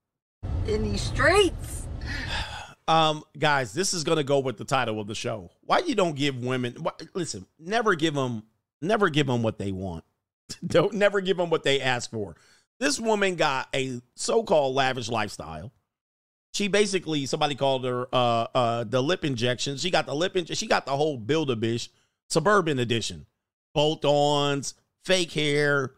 [0.67, 1.87] In these streets.
[2.87, 5.51] Um, guys, this is gonna go with the title of the show.
[5.63, 6.77] Why you don't give women?
[7.15, 8.43] Listen, never give them,
[8.83, 10.05] never give them what they want.
[10.67, 12.37] don't never give them what they ask for.
[12.81, 15.73] This woman got a so-called lavish lifestyle.
[16.53, 19.77] She basically somebody called her uh uh the lip injection.
[19.79, 20.57] She got the lip injection.
[20.57, 21.91] She got the whole build a bish
[22.29, 23.27] suburban edition,
[23.75, 24.75] bolt-ons,
[25.05, 25.93] fake hair,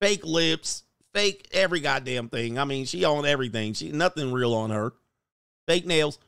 [0.00, 0.82] fake lips,
[1.14, 2.58] fake every goddamn thing.
[2.58, 3.72] I mean, she owned everything.
[3.72, 4.92] She nothing real on her
[5.66, 6.18] fake nails.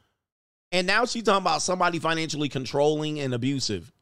[0.72, 3.92] And now she's talking about somebody financially controlling and abusive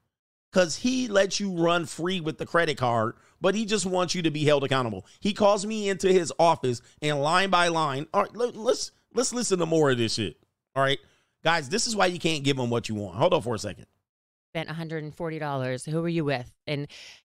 [0.50, 4.22] because he lets you run free with the credit card, but he just wants you
[4.22, 5.04] to be held accountable.
[5.20, 8.06] He calls me into his office and line by line.
[8.14, 10.36] All right, let's let's listen to more of this shit.
[10.74, 10.98] All right,
[11.42, 13.16] guys, this is why you can't give them what you want.
[13.16, 13.86] Hold on for a second.
[14.52, 15.90] Spent $140.
[15.90, 16.50] Who were you with?
[16.68, 16.86] And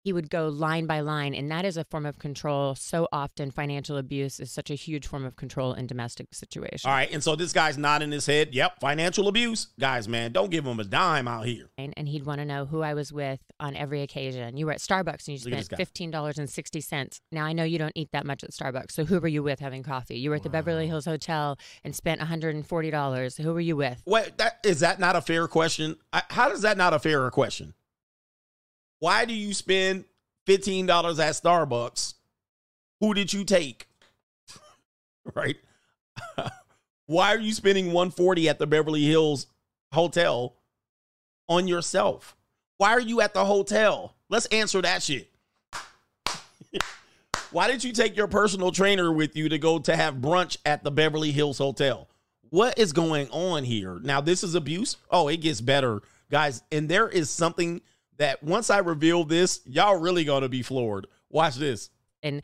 [0.03, 3.51] he would go line by line and that is a form of control so often
[3.51, 6.85] financial abuse is such a huge form of control in domestic situations.
[6.85, 9.67] all right and so this guy's nodding his head yep financial abuse?
[9.79, 11.69] Guys man don't give him a dime out here.
[11.77, 14.55] And, and he'd want to know who i was with on every occasion.
[14.57, 18.25] You were at starbucks and you spent $15.60 now i know you don't eat that
[18.25, 20.17] much at starbucks so who were you with having coffee?
[20.17, 20.53] You were at the wow.
[20.53, 24.01] beverly hills hotel and spent $140 who were you with?
[24.05, 25.97] Wait that is that not a fair question?
[26.13, 27.73] I, how does that not a fair question
[28.99, 30.05] why do you spend
[30.47, 30.89] $15
[31.19, 32.15] at Starbucks?
[32.99, 33.87] Who did you take?
[35.35, 35.57] right?
[37.09, 39.47] Why are you spending 140 at the Beverly Hills
[39.91, 40.53] hotel
[41.47, 42.35] on yourself?
[42.77, 44.15] Why are you at the hotel?
[44.29, 45.31] Let's answer that shit.
[47.51, 50.83] Why did you take your personal trainer with you to go to have brunch at
[50.83, 52.07] the Beverly Hills Hotel?
[52.51, 53.99] What is going on here?
[54.03, 54.97] Now, this is abuse.
[55.09, 56.61] Oh, it gets better, guys.
[56.71, 57.81] And there is something
[58.19, 61.07] that once I reveal this, y'all really gonna be floored.
[61.29, 61.89] Watch this.
[62.21, 62.41] And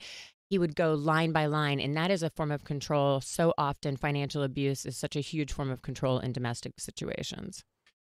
[0.49, 3.19] he would go line by line, and that is a form of control.
[3.21, 7.63] So often, financial abuse is such a huge form of control in domestic situations.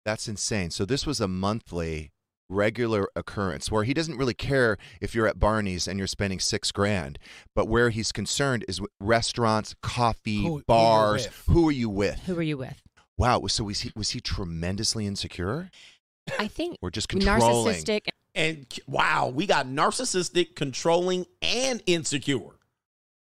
[0.04, 0.70] That's insane.
[0.70, 2.12] So this was a monthly
[2.48, 6.70] regular occurrence where he doesn't really care if you're at Barney's and you're spending six
[6.70, 7.18] grand,
[7.56, 11.26] but where he's concerned is with restaurants, coffee, Who- who you bars.
[11.48, 12.20] Who are you with?
[12.26, 12.80] Who are you with?
[13.18, 13.46] Wow.
[13.46, 15.70] So was he was he tremendously insecure?
[16.38, 17.74] I think we're just controlling?
[17.74, 18.08] narcissistic.
[18.34, 22.40] And wow, we got narcissistic, controlling, and insecure.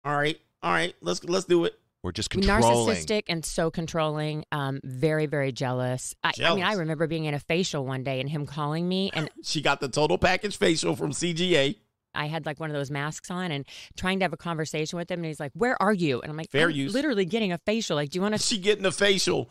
[0.05, 1.79] All right, all right, let's let's do it.
[2.03, 2.63] We're just controlling.
[2.95, 6.15] narcissistic and so controlling um very very jealous.
[6.23, 9.11] I, I mean i remember being in a facial one day and him calling me
[9.15, 11.77] and She got the total package facial from CGA.
[12.15, 13.65] i had like one of those masks on and
[13.97, 16.37] trying to have a conversation with him and he's like where are you and i'm
[16.37, 16.93] like Fair "I'm use.
[16.93, 19.49] literally getting a facial like do you want to She getting a facial.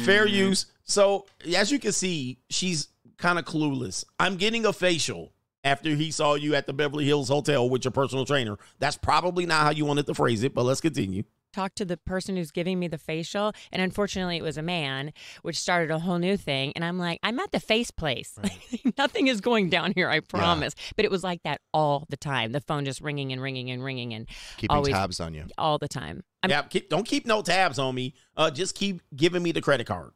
[0.00, 0.34] Fair mm-hmm.
[0.34, 0.66] use.
[0.84, 1.26] So
[1.56, 4.04] as you can see, she's kind of clueless.
[4.18, 5.32] I'm getting a facial
[5.64, 8.56] after he saw you at the Beverly Hills Hotel with your personal trainer.
[8.78, 11.24] That's probably not how you wanted to phrase it, but let's continue.
[11.52, 15.12] Talk to the person who's giving me the facial and unfortunately it was a man
[15.42, 18.38] which started a whole new thing and i'm like i'm at the face place
[18.98, 22.52] nothing is going down here i promise but it was like that all the time
[22.52, 25.46] the phone just ringing and ringing and ringing and Keeping always, tabs on you.
[25.56, 28.14] all the time yeah, keep, don't keep no tabs on me.
[28.36, 30.12] Uh, just keep giving me the credit card.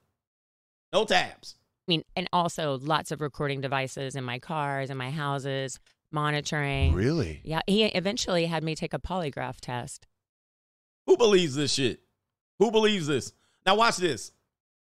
[0.93, 1.57] No tabs.
[1.89, 5.81] I mean, and also lots of recording devices in my cars, in my houses,
[6.13, 6.93] monitoring.
[6.95, 7.41] Really?
[7.45, 7.61] Yeah.
[7.67, 10.07] He eventually had me take a polygraph test.
[11.07, 12.01] Who believes this shit?
[12.59, 13.33] Who believes this?
[13.67, 14.33] Now watch this.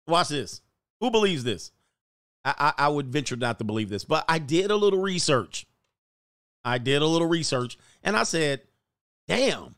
[0.08, 0.62] Watch this.
[1.00, 1.72] Who believes this?
[2.44, 5.66] I, I, I would venture not to believe this, but I did a little research.
[6.64, 8.62] I did a little research, and I said,
[9.28, 9.76] "Damn,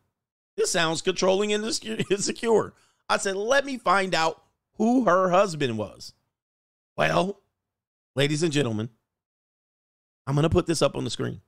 [0.58, 2.74] this sounds controlling and insecure- insecure."
[3.08, 4.44] I said, "Let me find out
[4.78, 6.14] who her husband was."
[6.98, 7.40] Well,
[8.16, 8.90] ladies and gentlemen,
[10.28, 11.42] I'm gonna put this up on the screen,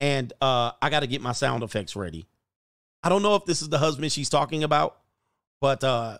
[0.00, 2.26] and uh, I got to get my sound effects ready.
[3.02, 4.98] I don't know if this is the husband she's talking about,
[5.60, 6.18] but uh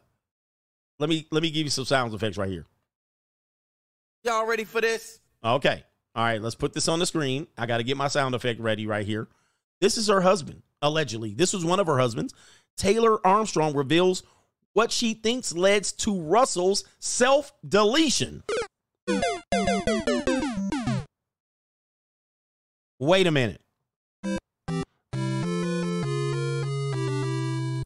[0.99, 2.67] let me let me give you some sound effects right here.
[4.23, 5.21] Y'all ready for this?
[5.43, 5.83] Okay.
[6.15, 7.47] All right, let's put this on the screen.
[7.57, 9.29] I got to get my sound effect ready right here.
[9.81, 11.35] This is her husband, allegedly.
[11.35, 12.35] This was one of her husbands.
[12.77, 14.25] Taylor Armstrong reveals
[14.73, 18.43] what she thinks led to Russell's self deletion.
[22.99, 23.63] Wait a minute.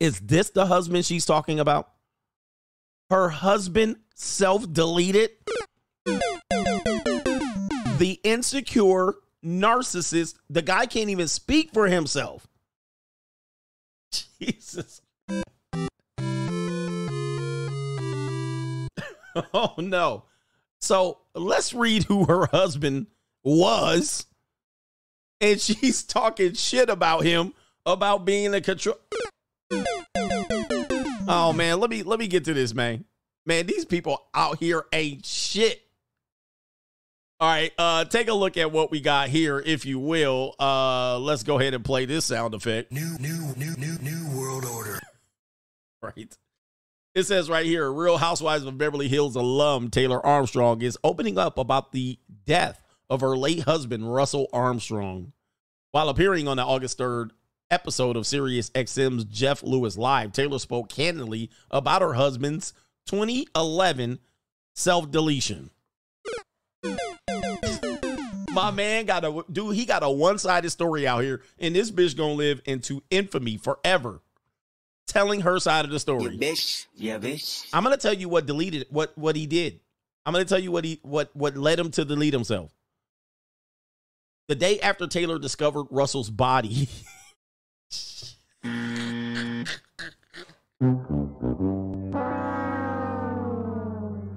[0.04, 1.88] Is this the husband she's talking about?
[3.08, 5.30] Her husband self deleted?
[7.96, 12.46] The insecure narcissist, the guy can't even speak for himself.
[14.12, 15.00] Jesus.
[19.54, 20.24] oh no.
[20.82, 23.06] So let's read who her husband
[23.42, 24.26] was.
[25.40, 27.54] And she's talking shit about him
[27.86, 28.98] about being a control.
[31.26, 33.04] Oh man, let me let me get to this, man.
[33.46, 35.80] Man, these people out here ain't shit.
[37.40, 40.54] All right, uh take a look at what we got here, if you will.
[40.58, 42.92] Uh let's go ahead and play this sound effect.
[42.92, 45.00] New, new, new, new, new world order.
[46.02, 46.36] Right.
[47.14, 51.56] It says right here, Real Housewives of Beverly Hills alum Taylor Armstrong is opening up
[51.56, 55.32] about the death of her late husband, Russell Armstrong.
[55.92, 57.30] While appearing on the August 3rd
[57.70, 62.72] episode of Sirius XM's Jeff Lewis Live, Taylor spoke candidly about her husband's
[63.06, 64.18] 2011
[64.74, 65.70] self deletion.
[68.52, 71.90] My man got a dude, he got a one sided story out here, and this
[71.90, 74.20] bitch gonna live into infamy forever.
[75.06, 76.38] Telling her side of the story.
[76.38, 76.86] bitch.
[76.94, 77.68] Yeah, bitch.
[77.72, 79.80] I'm gonna tell you what deleted what what he did.
[80.24, 82.72] I'm gonna tell you what he what what led him to delete himself.
[84.48, 86.88] The day after Taylor discovered Russell's body.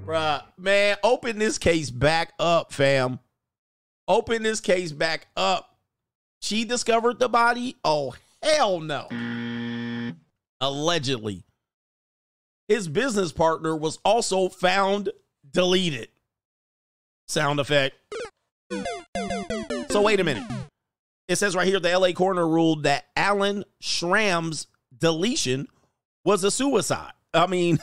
[0.05, 3.19] Bruh, man, open this case back up, fam.
[4.07, 5.77] Open this case back up.
[6.41, 7.75] She discovered the body?
[7.83, 9.07] Oh, hell no.
[10.61, 11.43] Allegedly.
[12.67, 15.09] His business partner was also found
[15.51, 16.09] deleted.
[17.27, 17.95] Sound effect.
[19.89, 20.43] So, wait a minute.
[21.27, 24.67] It says right here the LA coroner ruled that Alan Schramm's
[24.97, 25.67] deletion
[26.23, 27.11] was a suicide.
[27.33, 27.79] I mean,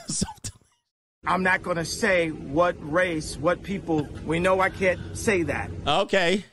[1.27, 4.07] I'm not going to say what race, what people.
[4.25, 5.69] We know I can't say that.
[5.85, 6.45] Okay.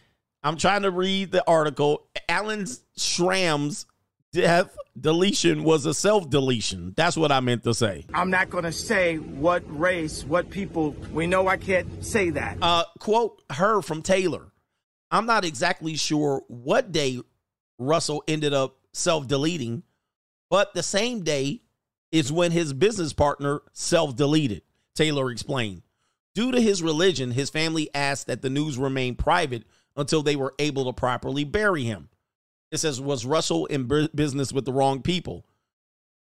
[0.43, 2.07] I'm trying to read the article.
[2.29, 2.67] Alan
[2.97, 3.87] Schramm's
[4.33, 6.95] death deletion was a self deletion.
[6.97, 8.05] That's what I meant to say.
[8.13, 10.97] I'm not going to say what race, what people.
[11.13, 12.59] We know I can't say that.
[12.61, 14.52] Uh, quote her from Taylor.
[15.13, 17.21] I'm not exactly sure what day
[17.79, 19.83] Russell ended up self deleting,
[20.51, 21.61] but the same day
[22.11, 24.63] is when his business partner self deleted,
[24.95, 25.83] Taylor explained.
[26.35, 29.65] Due to his religion, his family asked that the news remain private
[29.97, 32.09] until they were able to properly bury him.
[32.71, 35.45] It says, Was Russell in business with the wrong people?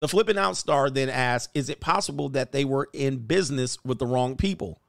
[0.02, 4.00] The flipping out star then asked, Is it possible that they were in business with
[4.00, 4.82] the wrong people?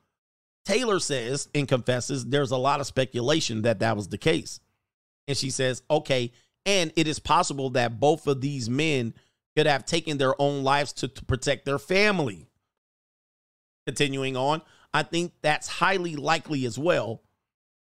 [0.64, 4.60] Taylor says and confesses there's a lot of speculation that that was the case.
[5.26, 6.32] And she says, Okay,
[6.64, 9.14] and it is possible that both of these men
[9.56, 12.48] could have taken their own lives to, to protect their family.
[13.86, 14.62] Continuing on,
[14.94, 17.22] I think that's highly likely as well,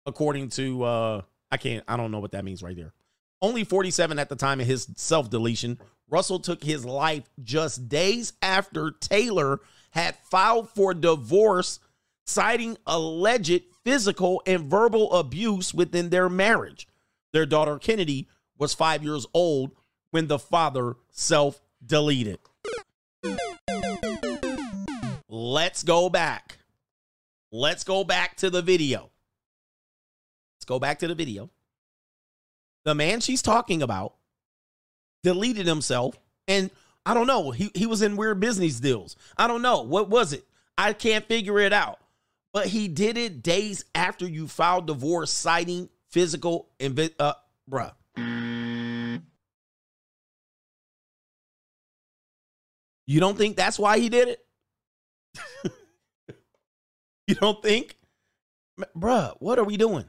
[0.05, 1.21] according to uh
[1.51, 2.93] I can't I don't know what that means right there.
[3.41, 5.79] Only 47 at the time of his self-deletion,
[6.09, 9.59] Russell took his life just days after Taylor
[9.91, 11.79] had filed for divorce,
[12.25, 16.87] citing alleged physical and verbal abuse within their marriage.
[17.33, 18.27] Their daughter Kennedy
[18.57, 19.71] was five years old
[20.11, 22.39] when the father self deleted.
[25.29, 26.57] Let's go back.
[27.51, 29.09] Let's go back to the video.
[30.55, 31.49] Let's go back to the video.
[32.83, 34.15] The man she's talking about
[35.23, 36.69] deleted himself, and
[37.05, 37.51] I don't know.
[37.51, 39.15] He, he was in weird business deals.
[39.37, 39.81] I don't know.
[39.81, 40.45] What was it?
[40.77, 41.99] I can't figure it out.
[42.53, 47.33] But he did it days after you filed divorce, citing physical invi- uh
[47.69, 47.93] bruh.
[53.07, 54.39] You don't think that's why he did it?
[57.27, 57.97] you don't think?
[58.79, 60.05] M- Bruh, what are we doing?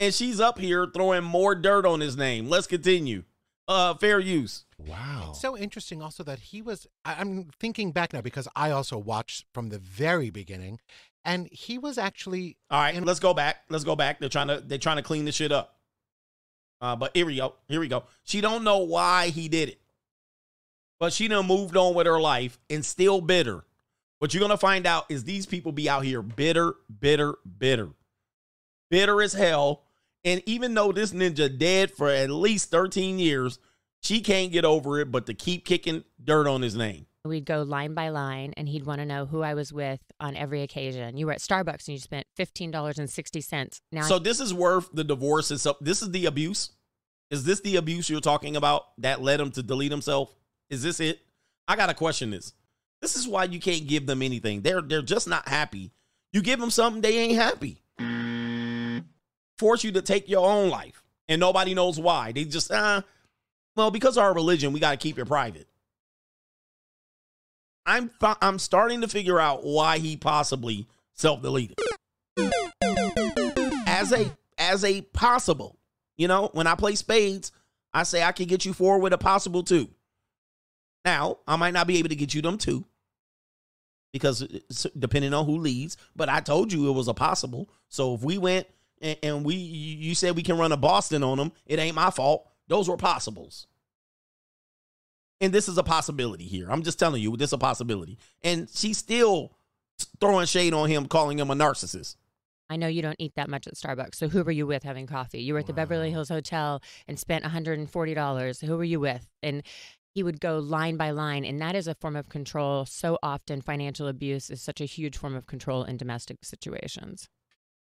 [0.00, 2.48] And she's up here throwing more dirt on his name.
[2.48, 3.24] Let's continue.
[3.66, 4.64] Uh fair use.
[4.78, 5.28] Wow.
[5.30, 8.96] It's so interesting also that he was I- I'm thinking back now because I also
[8.96, 10.80] watched from the very beginning
[11.24, 13.58] and he was actually All right, let's go back.
[13.68, 14.20] Let's go back.
[14.20, 15.76] They're trying to they're trying to clean this shit up.
[16.80, 17.54] Uh, but here we go.
[17.68, 18.04] Here we go.
[18.24, 19.80] She don't know why he did it,
[21.00, 23.64] but she done moved on with her life and still bitter.
[24.18, 27.90] What you're gonna find out is these people be out here bitter, bitter, bitter,
[28.90, 29.82] bitter as hell.
[30.24, 33.58] And even though this ninja dead for at least 13 years,
[34.00, 37.06] she can't get over it, but to keep kicking dirt on his name.
[37.28, 40.34] We'd go line by line, and he'd want to know who I was with on
[40.36, 41.16] every occasion.
[41.16, 43.80] You were at Starbucks and you spent fifteen dollars and sixty cents.
[43.92, 45.76] Now, So this is worth the divorce itself.
[45.80, 46.70] This is the abuse.
[47.30, 50.34] Is this the abuse you're talking about that led him to delete himself?
[50.70, 51.20] Is this it?
[51.66, 52.54] I gotta question this.
[53.02, 54.62] This is why you can't give them anything.
[54.62, 55.92] They're they're just not happy.
[56.32, 57.82] You give them something, they ain't happy.
[59.56, 62.32] Force you to take your own life, and nobody knows why.
[62.32, 63.02] They just ah,
[63.76, 65.66] well, because of our religion, we gotta keep it private.
[67.88, 68.10] I'm
[68.42, 71.78] I'm starting to figure out why he possibly self deleted
[73.86, 75.78] as a as a possible.
[76.18, 77.50] You know, when I play spades,
[77.94, 79.88] I say I can get you four with a possible two.
[81.06, 82.84] Now, I might not be able to get you them two
[84.12, 87.70] because uh, depending on who leads, but I told you it was a possible.
[87.88, 88.66] So if we went
[89.00, 92.10] and, and we you said we can run a Boston on them, it ain't my
[92.10, 92.46] fault.
[92.66, 93.66] Those were possibles.
[95.40, 96.70] And this is a possibility here.
[96.70, 98.18] I'm just telling you, this is a possibility.
[98.42, 99.52] And she's still
[100.20, 102.16] throwing shade on him, calling him a narcissist.
[102.70, 104.16] I know you don't eat that much at Starbucks.
[104.16, 105.40] So who were you with having coffee?
[105.40, 108.66] You were at the Beverly Hills Hotel and spent $140.
[108.66, 109.26] Who were you with?
[109.42, 109.62] And
[110.14, 112.84] he would go line by line, and that is a form of control.
[112.84, 117.28] So often, financial abuse is such a huge form of control in domestic situations.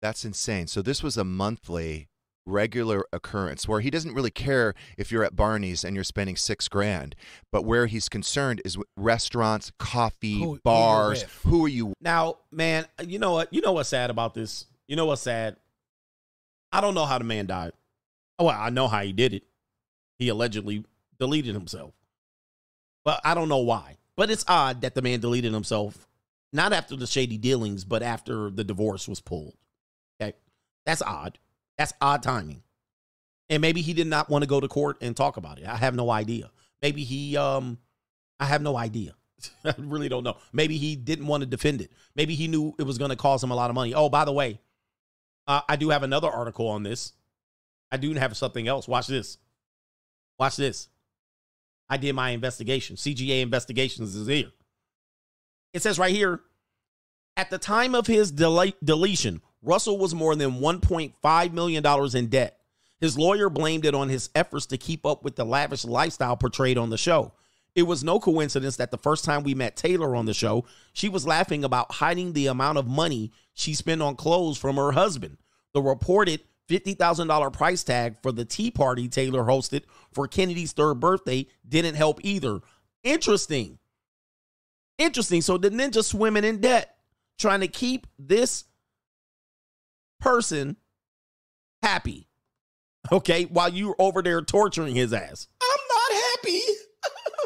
[0.02, 0.68] That's insane.
[0.68, 2.08] So this was a monthly
[2.46, 6.68] regular occurrence where he doesn't really care if you're at Barney's and you're spending six
[6.68, 7.16] grand,
[7.52, 11.22] but where he's concerned is restaurants, coffee, Who- who bars.
[11.22, 11.32] with.
[11.44, 11.94] Who are you?
[12.02, 13.54] Now, man, you know what?
[13.54, 14.66] You know what's sad about this?
[14.88, 15.58] You know what's sad?
[16.74, 17.74] I don't know how the man died.
[18.40, 19.44] Oh, well, I know how he did it.
[20.18, 20.86] He allegedly
[21.20, 21.94] deleted himself.
[23.04, 23.98] But I don't know why.
[24.16, 26.08] But it's odd that the man deleted himself
[26.54, 29.56] not after the shady dealings, but after the divorce was pulled.
[30.22, 30.36] Okay.
[30.86, 31.40] That's odd.
[31.82, 32.62] That's odd timing.
[33.50, 35.66] And maybe he did not want to go to court and talk about it.
[35.66, 36.52] I have no idea.
[36.80, 37.80] Maybe he um
[38.40, 39.16] I have no idea.
[39.66, 40.38] I really don't know.
[40.54, 41.92] Maybe he didn't want to defend it.
[42.16, 43.96] Maybe he knew it was going to cost him a lot of money.
[43.96, 44.60] Oh, by the way,
[45.48, 47.14] uh, I do have another article on this.
[47.92, 48.88] I do have something else.
[48.88, 49.40] Watch this.
[50.38, 50.88] Watch this.
[51.90, 52.96] I did my investigation.
[52.96, 54.52] CGA Investigations is here.
[55.74, 56.42] It says right here
[57.36, 61.86] at the time of his dele- deletion, Russell was more than $1.5 million
[62.16, 62.58] in debt.
[63.00, 66.78] His lawyer blamed it on his efforts to keep up with the lavish lifestyle portrayed
[66.78, 67.34] on the show.
[67.74, 71.10] It was no coincidence that the first time we met Taylor on the show, she
[71.10, 75.38] was laughing about hiding the amount of money she spent on clothes from her husband.
[75.74, 81.48] The reported $50,000 price tag for the tea party Taylor hosted for Kennedy's third birthday
[81.68, 82.60] didn't help either.
[83.04, 83.80] Interesting.
[84.98, 85.42] Interesting.
[85.42, 86.96] So the ninja swimming in debt,
[87.40, 88.66] trying to keep this
[90.22, 90.78] person
[91.84, 92.28] happy.
[93.12, 95.48] Okay, while you're over there torturing his ass.
[95.62, 96.62] I'm not happy.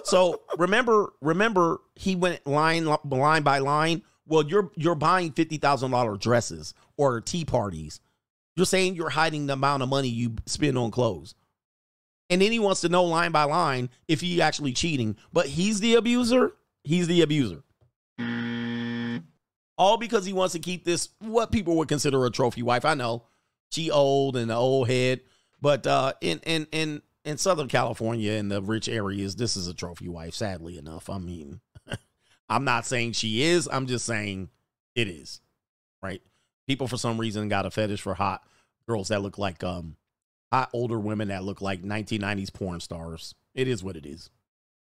[0.03, 4.03] So remember, remember, he went line line by line.
[4.27, 8.01] Well, you're you're buying fifty thousand dollar dresses or tea parties.
[8.55, 11.33] You're saying you're hiding the amount of money you spend on clothes,
[12.29, 15.15] and then he wants to know line by line if he actually cheating.
[15.33, 16.53] But he's the abuser.
[16.83, 17.63] He's the abuser.
[19.77, 22.85] All because he wants to keep this what people would consider a trophy wife.
[22.85, 23.23] I know
[23.71, 25.21] she old and the old head,
[25.61, 29.73] but uh, in in in in Southern California in the rich areas, this is a
[29.73, 30.33] trophy wife.
[30.33, 31.59] Sadly enough, I mean,
[32.49, 33.67] I'm not saying she is.
[33.71, 34.49] I'm just saying
[34.95, 35.41] it is.
[36.01, 36.21] Right?
[36.67, 38.43] People for some reason got a fetish for hot
[38.87, 39.97] girls that look like um
[40.51, 43.35] hot older women that look like 1990s porn stars.
[43.53, 44.29] It is what it is.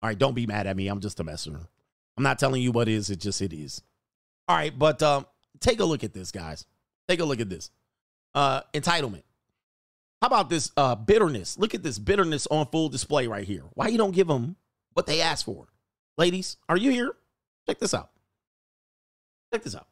[0.02, 0.88] All right, don't be mad at me.
[0.88, 1.68] I'm just a messenger.
[2.18, 3.10] I'm not telling you what is.
[3.10, 3.81] It just it is.
[4.48, 5.26] All right, but um,
[5.60, 6.66] take a look at this, guys.
[7.08, 7.72] Take a look at this.
[8.34, 9.24] Uh, entitlement.
[10.22, 11.58] How about this uh bitterness?
[11.58, 13.64] Look at this bitterness on full display right here.
[13.74, 14.56] Why you don't give them
[14.94, 15.68] what they asked for?
[16.18, 17.16] Ladies, are you here?
[17.68, 18.10] Check this out.
[19.54, 19.88] Check this out.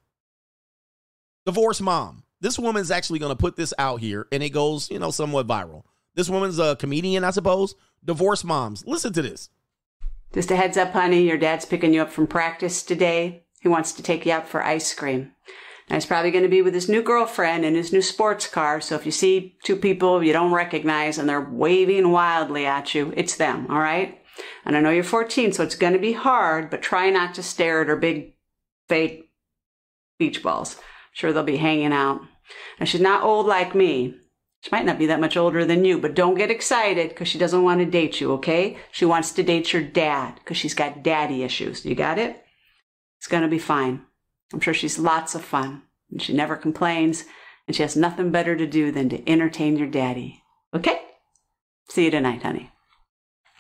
[1.46, 2.24] Divorce mom.
[2.40, 5.48] This woman's actually going to put this out here and it goes, you know, somewhat
[5.48, 5.84] viral.
[6.16, 7.76] This woman's a comedian, I suppose.
[8.04, 8.86] Divorce moms.
[8.86, 9.50] Listen to this.
[10.34, 13.43] Just a heads up, honey, your dad's picking you up from practice today.
[13.64, 15.31] He wants to take you out for ice cream.
[15.90, 18.81] Now, he's probably going to be with his new girlfriend in his new sports car,
[18.81, 23.14] so if you see two people you don't recognize and they're waving wildly at you,
[23.15, 24.22] it's them, all right?
[24.65, 27.44] And I know you're 14, so it's going to be hard, but try not to
[27.44, 28.34] stare at her big,
[28.90, 29.30] fake
[30.19, 30.77] beach balls.
[31.14, 32.19] Sure, they'll be hanging out.
[32.81, 34.15] Now, she's not old like me.
[34.61, 37.40] She might not be that much older than you, but don't get excited because she
[37.40, 38.77] doesn't want to date you, okay?
[38.91, 41.85] She wants to date your dad because she's got daddy issues.
[41.85, 42.43] You got it?
[43.24, 44.02] It's going to be fine.
[44.52, 47.24] I'm sure she's lots of fun and she never complains
[47.66, 50.44] and she has nothing better to do than to entertain your daddy.
[50.74, 51.00] Okay?
[51.88, 52.70] See you tonight, honey.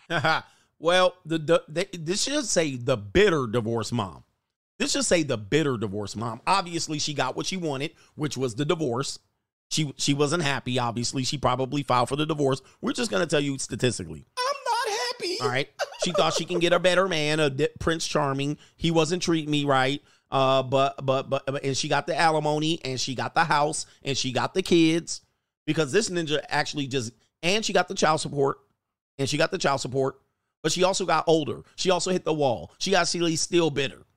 [0.79, 1.37] well, the,
[1.69, 4.25] the this should say the bitter divorce mom.
[4.79, 6.41] This should say the bitter divorce mom.
[6.45, 9.17] Obviously, she got what she wanted, which was the divorce.
[9.69, 10.77] She she wasn't happy.
[10.77, 12.61] Obviously, she probably filed for the divorce.
[12.81, 14.25] We're just gonna tell you statistically.
[15.13, 15.37] Happy.
[15.41, 15.69] All right.
[16.03, 18.57] She thought she can get a better man, a Prince Charming.
[18.75, 20.01] He wasn't treating me right.
[20.31, 24.17] Uh, but but but and she got the alimony and she got the house and
[24.17, 25.21] she got the kids
[25.67, 27.13] because this ninja actually just
[27.43, 28.57] and she got the child support
[29.19, 30.15] and she got the child support,
[30.63, 31.61] but she also got older.
[31.75, 32.71] She also hit the wall.
[32.79, 34.07] She got Celie still bitter.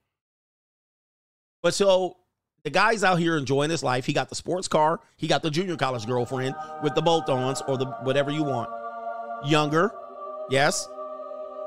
[1.63, 2.17] But so
[2.65, 4.07] the guy's out here enjoying his life.
[4.07, 5.01] He got the sports car.
[5.17, 8.71] He got the junior college girlfriend with the bolt-ons or the whatever you want.
[9.45, 9.93] Younger,
[10.51, 10.89] yes.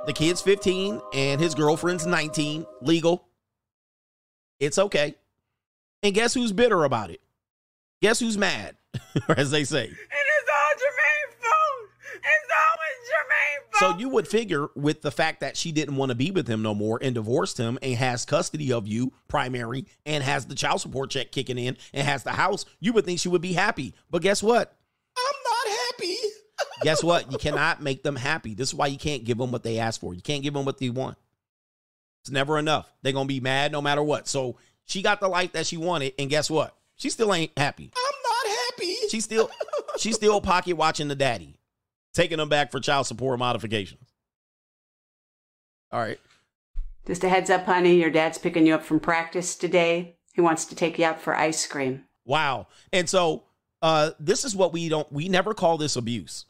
[0.05, 2.65] The kid's 15 and his girlfriend's 19.
[2.81, 3.27] Legal.
[4.59, 5.15] It's okay.
[6.03, 7.21] And guess who's bitter about it?
[8.01, 8.75] Guess who's mad?
[9.37, 9.83] As they say.
[9.83, 11.89] It's all Jermaine fault.
[12.15, 13.93] It's always Jermaine fault.
[13.93, 16.61] So you would figure with the fact that she didn't want to be with him
[16.61, 20.81] no more and divorced him and has custody of you, primary, and has the child
[20.81, 23.93] support check kicking in and has the house, you would think she would be happy.
[24.09, 24.75] But guess what?
[25.17, 26.15] I'm not happy.
[26.81, 27.31] Guess what?
[27.31, 28.53] You cannot make them happy.
[28.53, 30.13] This is why you can't give them what they ask for.
[30.13, 31.17] You can't give them what they want.
[32.21, 32.91] It's never enough.
[33.01, 34.27] They're going to be mad no matter what.
[34.27, 36.13] So she got the life that she wanted.
[36.19, 36.75] And guess what?
[36.95, 37.91] She still ain't happy.
[37.95, 38.95] I'm not happy.
[39.09, 39.49] She's still
[39.97, 41.55] she's still pocket watching the daddy,
[42.13, 44.13] taking them back for child support modifications.
[45.91, 46.19] All right.
[47.07, 50.17] Just a heads up, honey, your dad's picking you up from practice today.
[50.33, 52.03] He wants to take you out for ice cream.
[52.25, 52.67] Wow.
[52.91, 53.43] And so
[53.81, 56.45] uh this is what we don't we never call this abuse.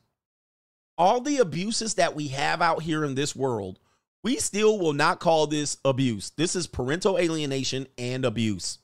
[0.99, 3.79] All the abuses that we have out here in this world,
[4.21, 6.31] we still will not call this abuse.
[6.31, 8.79] This is parental alienation and abuse.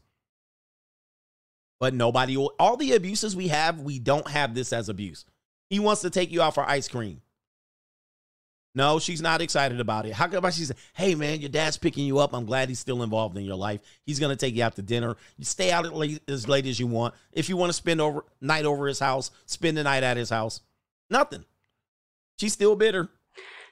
[1.77, 5.25] But nobody will all the abuses we have, we don't have this as abuse.
[5.69, 7.21] He wants to take you out for ice cream.
[8.73, 10.13] No, she's not excited about it.
[10.13, 12.33] How come she's hey man, your dad's picking you up.
[12.33, 13.81] I'm glad he's still involved in your life.
[14.05, 15.17] He's gonna take you out to dinner.
[15.37, 17.13] You stay out late, as late as you want.
[17.33, 20.29] If you want to spend over night over his house, spend the night at his
[20.29, 20.61] house.
[21.09, 21.43] Nothing.
[22.39, 23.09] She's still bitter.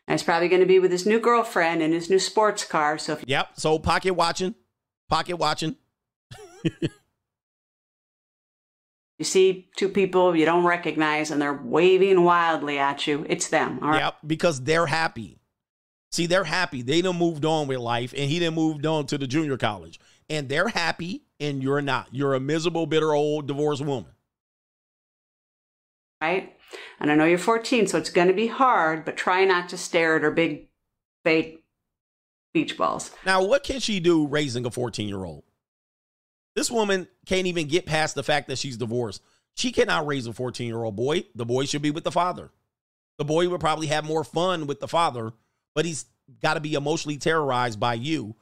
[0.07, 2.98] And he's probably going to be with his new girlfriend and his new sports car.
[2.98, 3.52] So if Yep.
[3.56, 4.56] So pocket watching,
[5.10, 5.76] pocket watching.
[6.64, 6.90] you
[9.22, 13.80] see two people you don't recognize and they're waving wildly at you, it's them.
[13.81, 13.99] All right.
[14.02, 15.40] Yep, because they're happy.
[16.14, 16.84] See, they're happy.
[16.84, 19.99] They done moved on with life, and he done moved on to the junior college.
[20.30, 22.10] And they're happy, and you're not.
[22.11, 24.11] You're a miserable, bitter old divorced woman.
[26.22, 26.56] Right?
[27.00, 29.78] And I know you're 14, so it's going to be hard, but try not to
[29.78, 30.68] stare at her big,
[31.24, 31.64] fake
[32.54, 33.12] beach balls.
[33.26, 35.44] Now, what can she do raising a 14 year old?
[36.56, 39.22] This woman can't even get past the fact that she's divorced.
[39.56, 41.26] She cannot raise a 14 year old boy.
[41.36, 42.52] The boy should be with the father.
[43.18, 45.34] The boy would probably have more fun with the father,
[45.76, 46.06] but he's
[46.41, 48.36] got to be emotionally terrorized by you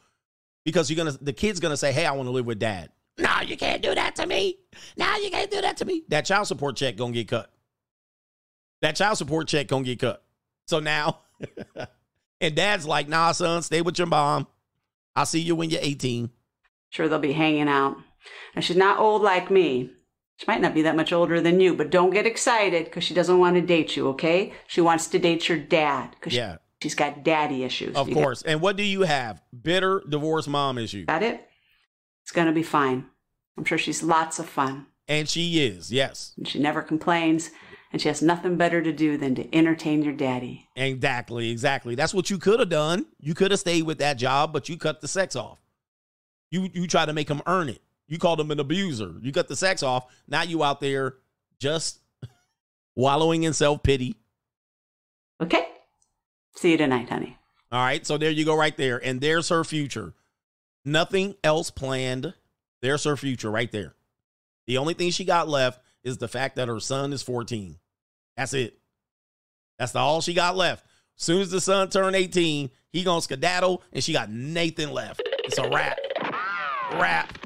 [0.64, 2.90] because you're gonna the kid's gonna say, Hey, I want to live with dad.
[3.18, 4.58] No, you can't do that to me.
[4.98, 6.04] No, you can't do that to me.
[6.08, 7.52] That child support check gonna get cut.
[8.82, 10.24] That child support check gonna get cut.
[10.68, 11.20] So now,
[12.42, 14.48] and dad's like, nah, son, stay with your mom.
[15.16, 16.30] I'll see you when you're 18.
[16.90, 17.98] Sure, they'll be hanging out.
[18.56, 19.92] Now, she's not old like me.
[20.38, 23.14] She might not be that much older than you, but don't get excited because she
[23.14, 24.54] doesn't want to date you, okay?
[24.68, 26.58] She wants to date your dad because Yeah.
[26.82, 27.96] she, has got daddy issues.
[27.96, 28.42] Of You got- course.
[28.42, 29.42] And what do you have?
[29.62, 31.06] Bitter divorced mom issue.
[31.06, 31.48] Got it?
[32.24, 33.06] It's going to be fine.
[33.58, 34.88] I'm sure she's lots of fun.
[35.08, 36.34] And she is, yes.
[36.38, 37.52] And she never complains,
[37.92, 40.68] and she has nothing better to do than to entertain your daddy.
[40.76, 41.96] Exactly, exactly.
[41.96, 43.06] That's what you could have done.
[43.20, 45.60] You could have stayed with that job, but you cut the sex off.
[46.50, 47.82] You you try to make him earn it.
[48.08, 49.14] You called him an abuser.
[49.22, 50.06] You cut the sex off.
[50.28, 51.16] Now you out there
[51.60, 52.00] just
[52.96, 54.16] wallowing in self pity.
[55.42, 55.66] Okay?
[56.56, 57.38] See you tonight, honey.
[57.72, 60.14] All right, so there you go, right there, and there's her future.
[60.84, 62.34] Nothing else planned.
[62.82, 63.96] There's her future right there.
[64.68, 67.78] The only thing she got left is the fact that her son is 14.
[68.38, 68.78] That's it.
[69.78, 70.86] That's all she got left.
[71.16, 75.22] Soon as the son turned 18, he gonna skedaddle, and she got Nathan left.
[75.44, 75.98] It's a wrap.
[76.94, 77.38] Wrap.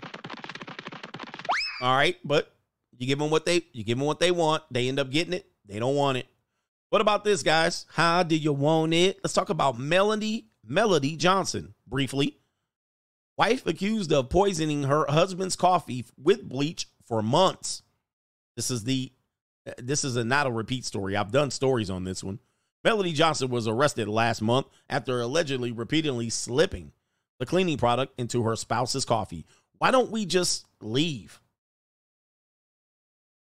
[1.81, 2.53] All right, but
[2.97, 4.63] you give them what they you give them what they want.
[4.71, 5.45] They end up getting it.
[5.65, 6.27] They don't want it.
[6.89, 7.85] What about this, guys?
[7.91, 9.19] How do you want it?
[9.23, 12.37] Let's talk about Melody Melody Johnson briefly.
[13.37, 17.83] Wife accused of poisoning her husband's coffee with bleach for months.
[18.55, 19.11] This is the
[19.77, 21.15] this is a not a repeat story.
[21.15, 22.39] I've done stories on this one.
[22.83, 26.91] Melody Johnson was arrested last month after allegedly repeatedly slipping
[27.39, 29.45] the cleaning product into her spouse's coffee.
[29.79, 31.39] Why don't we just leave?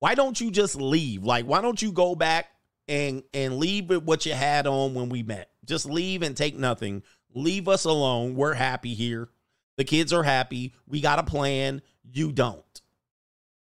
[0.00, 1.22] Why don't you just leave?
[1.22, 2.46] Like, why don't you go back
[2.88, 5.50] and and leave with what you had on when we met?
[5.64, 7.02] Just leave and take nothing.
[7.32, 8.34] Leave us alone.
[8.34, 9.28] We're happy here.
[9.76, 10.74] The kids are happy.
[10.86, 11.82] We got a plan.
[12.02, 12.64] You don't.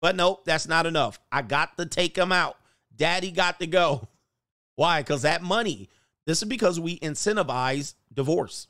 [0.01, 1.19] But nope, that's not enough.
[1.33, 2.57] I got to take him out.
[2.95, 4.09] Daddy got to go.
[4.77, 5.01] Why?
[5.01, 5.89] Because that money.
[6.27, 8.69] This is because we incentivize divorce.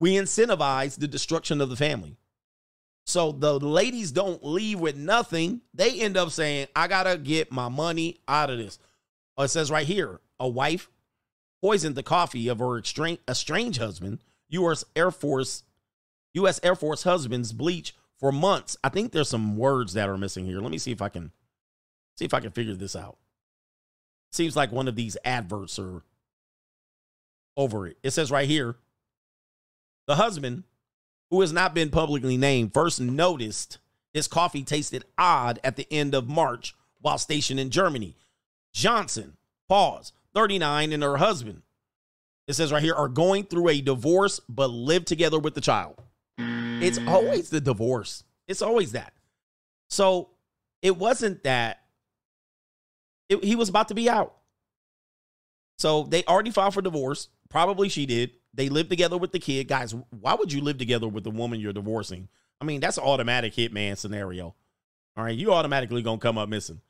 [0.00, 2.16] We incentivize the destruction of the family.
[3.04, 5.60] So the ladies don't leave with nothing.
[5.72, 8.78] They end up saying, I got to get my money out of this.
[9.36, 10.90] Oh, it says right here a wife
[11.62, 14.18] poisoned the coffee of her estranged husband,
[14.48, 14.84] U.S.
[14.94, 15.62] Air Force,
[16.34, 16.58] U.S.
[16.62, 18.76] Air Force husband's bleach for months.
[18.82, 20.60] I think there's some words that are missing here.
[20.60, 21.32] Let me see if I can
[22.16, 23.18] see if I can figure this out.
[24.32, 26.02] Seems like one of these adverts are
[27.56, 27.96] over it.
[28.02, 28.76] It says right here
[30.06, 30.64] the husband,
[31.30, 33.78] who has not been publicly named, first noticed
[34.14, 38.16] his coffee tasted odd at the end of March while stationed in Germany.
[38.72, 39.36] Johnson,
[39.68, 41.62] pause, 39, and her husband,
[42.46, 46.00] it says right here, are going through a divorce but live together with the child.
[46.38, 48.24] It's always the divorce.
[48.46, 49.12] It's always that.
[49.88, 50.30] So
[50.82, 51.80] it wasn't that
[53.28, 54.34] it, he was about to be out.
[55.78, 57.28] So they already filed for divorce.
[57.48, 58.32] Probably she did.
[58.54, 59.68] They lived together with the kid.
[59.68, 62.28] Guys, why would you live together with the woman you're divorcing?
[62.60, 64.54] I mean, that's an automatic hitman scenario.
[65.16, 66.80] All right, you automatically gonna come up missing.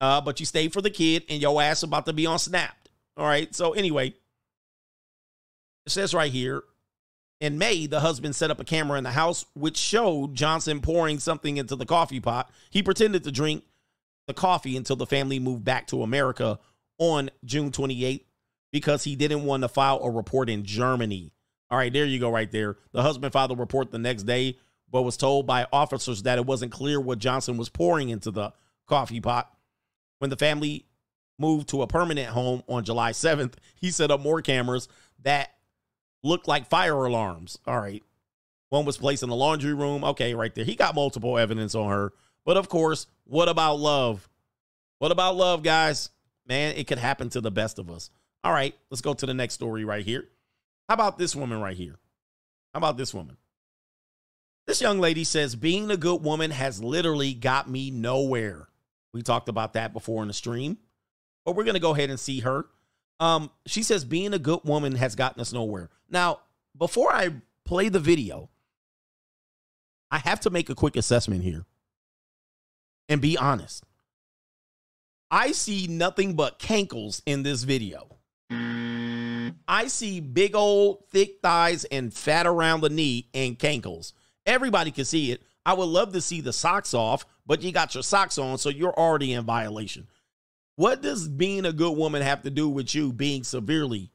[0.00, 2.90] Uh, but you stayed for the kid, and your ass about to be on Snapped.
[3.16, 3.52] All right.
[3.54, 4.14] So anyway,
[5.86, 6.62] it says right here,
[7.40, 11.18] in May, the husband set up a camera in the house which showed Johnson pouring
[11.18, 12.50] something into the coffee pot.
[12.70, 13.64] He pretended to drink
[14.26, 16.58] the coffee until the family moved back to America
[16.98, 18.24] on June 28th
[18.72, 21.32] because he didn't want to file a report in Germany.
[21.70, 22.76] All right, there you go, right there.
[22.92, 24.58] The husband filed a report the next day,
[24.90, 28.52] but was told by officers that it wasn't clear what Johnson was pouring into the
[28.86, 29.50] coffee pot.
[30.18, 30.86] When the family
[31.38, 34.88] moved to a permanent home on July 7th, he set up more cameras
[35.22, 35.50] that
[36.22, 37.58] looked like fire alarms.
[37.66, 38.02] All right.
[38.70, 40.04] One was placed in the laundry room.
[40.04, 40.64] Okay, right there.
[40.64, 42.12] He got multiple evidence on her.
[42.44, 44.28] But of course, what about love?
[44.98, 46.10] What about love, guys?
[46.46, 48.10] Man, it could happen to the best of us.
[48.42, 50.28] All right, let's go to the next story right here.
[50.88, 51.98] How about this woman right here?
[52.72, 53.36] How about this woman?
[54.66, 58.68] This young lady says, being a good woman has literally got me nowhere.
[59.12, 60.78] We talked about that before in the stream,
[61.44, 62.66] but we're going to go ahead and see her.
[63.20, 65.90] Um, she says, being a good woman has gotten us nowhere.
[66.08, 66.40] Now,
[66.76, 67.30] before I
[67.64, 68.48] play the video,
[70.10, 71.66] I have to make a quick assessment here
[73.08, 73.84] and be honest.
[75.30, 78.16] I see nothing but cankles in this video.
[78.50, 84.14] I see big old thick thighs and fat around the knee and cankles.
[84.46, 85.42] Everybody can see it.
[85.66, 88.70] I would love to see the socks off, but you got your socks on, so
[88.70, 90.06] you're already in violation.
[90.78, 94.12] What does being a good woman have to do with you being severely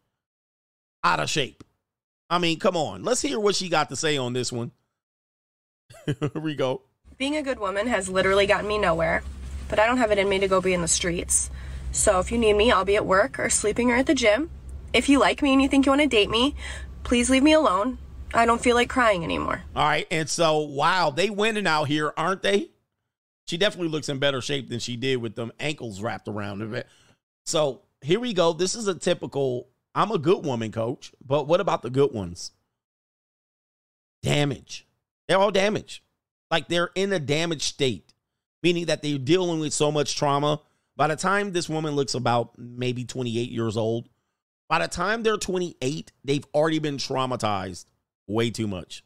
[1.03, 1.61] out of shape?
[2.30, 3.03] I mean, come on.
[3.03, 4.72] Let's hear what she got to say on this one.
[6.06, 6.84] Here we go.
[7.18, 9.23] Being a good woman has literally gotten me nowhere,
[9.68, 11.52] but I don't have it in me to go be in the streets.
[11.91, 14.49] So if you need me, I'll be at work or sleeping or at the gym.
[14.94, 16.56] If you like me and you think you want to date me,
[17.03, 17.98] please leave me alone.
[18.34, 19.64] I don't feel like crying anymore.
[19.76, 20.07] All right.
[20.10, 22.69] And so, wow, they winning out here, aren't they?
[23.54, 26.88] She definitely looks in better shape than she did with them ankles wrapped around it.
[27.46, 28.52] So here we go.
[28.52, 31.12] This is a typical I'm a good woman, coach.
[31.24, 32.50] But what about the good ones?
[34.24, 34.88] Damage.
[35.28, 36.02] They're all damaged.
[36.50, 38.16] Like they're in a damaged state,
[38.64, 40.60] meaning that they're dealing with so much trauma.
[40.96, 44.10] By the time this woman looks about maybe 28 years old,
[44.68, 47.86] by the time they're 28, they've already been traumatized
[48.26, 49.04] way too much.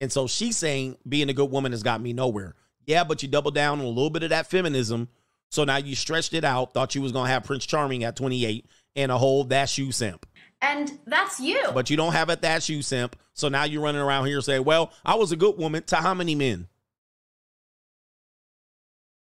[0.00, 2.54] And so she's saying being a good woman has got me nowhere.
[2.86, 5.08] Yeah, but you double down on a little bit of that feminism.
[5.50, 8.16] So now you stretched it out, thought you was going to have Prince Charming at
[8.16, 8.66] 28
[8.96, 10.26] and a whole that's you simp.
[10.60, 11.62] And that's you.
[11.72, 13.16] But you don't have a that's you simp.
[13.32, 16.14] So now you're running around here saying, well, I was a good woman to how
[16.14, 16.66] many men?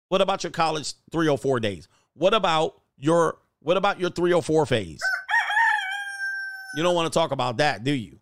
[0.10, 1.88] What about your college 304 days?
[2.16, 5.00] What about your what about your 304 phase?
[6.76, 8.20] You don't want to talk about that, do you?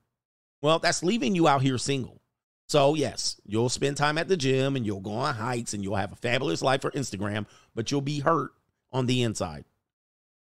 [0.62, 2.19] Well, that's leaving you out here single.
[2.70, 5.96] So, yes, you'll spend time at the gym and you'll go on hikes and you'll
[5.96, 8.52] have a fabulous life for Instagram, but you'll be hurt
[8.92, 9.66] on the inside.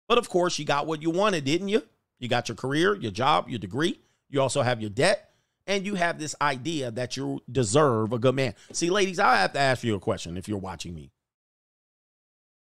[0.08, 1.82] But of course, you got what you wanted, didn't you?
[2.20, 3.98] You got your career, your job, your degree.
[4.28, 5.30] You also have your debt,
[5.66, 8.54] and you have this idea that you deserve a good man.
[8.70, 11.10] See, ladies, I have to ask you a question if you're watching me.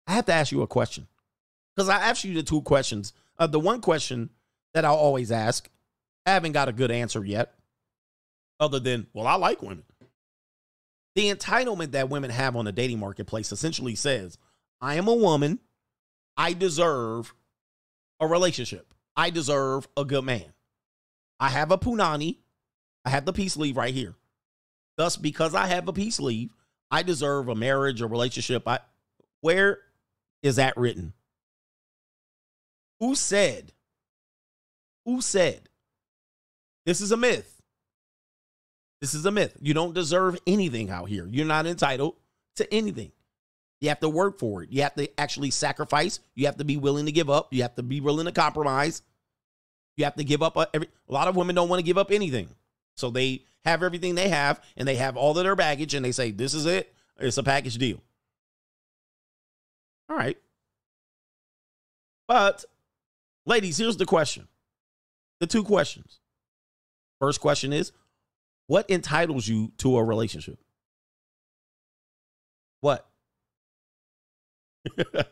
[0.08, 1.08] I have to ask you a question
[1.76, 3.12] because I asked you the two questions.
[3.38, 4.30] Uh, the one question
[4.74, 5.70] that I'll always ask,
[6.26, 7.54] I haven't got a good answer yet,
[8.60, 9.84] other than, well, I like women.
[11.16, 14.38] The entitlement that women have on the dating marketplace essentially says,
[14.82, 15.60] I am a woman.
[16.38, 17.34] I deserve
[18.20, 18.94] a relationship.
[19.16, 20.54] I deserve a good man.
[21.40, 22.38] I have a punani.
[23.06, 24.16] I have the peace leave right here.
[24.98, 26.54] Thus, because I have a peace leave,
[26.92, 28.68] I deserve a marriage, a relationship.
[28.68, 28.80] I
[29.42, 29.80] where
[30.44, 31.14] is that written?
[33.00, 33.72] Who said?
[35.06, 35.70] Who said?
[36.86, 37.59] This is a myth.
[39.02, 39.56] This is a myth.
[39.62, 41.28] You don't deserve anything out here.
[41.30, 42.16] You're not entitled
[42.58, 43.12] to anything.
[43.82, 44.72] You have to work for it.
[44.72, 46.20] You have to actually sacrifice.
[46.36, 47.54] You have to be willing to give up.
[47.54, 49.02] You have to be willing to compromise.
[49.96, 50.58] You have to give up.
[50.58, 52.50] A, every, a lot of women don't want to give up anything.
[52.98, 56.12] So they have everything they have and they have all of their baggage and they
[56.12, 56.94] say, this is it.
[57.18, 58.02] It's a package deal.
[60.10, 60.38] All right.
[62.28, 62.66] But,
[63.46, 64.48] ladies, here's the question
[65.40, 66.20] the two questions.
[67.20, 67.92] First question is
[68.70, 70.60] what entitles you to a relationship?
[72.82, 73.10] What?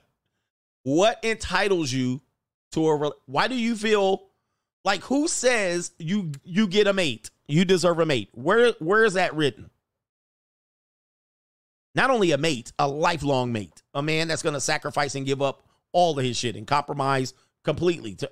[0.84, 2.24] what entitles you
[2.72, 4.24] to a re- why do you feel
[4.84, 7.30] like who says you you get a mate?
[7.48, 8.30] You deserve a mate.
[8.34, 9.70] Where where is that written?
[11.94, 13.84] Not only a mate a lifelong mate.
[13.94, 15.62] A man that's going to sacrifice and give up
[15.92, 18.32] all of his shit and compromise completely to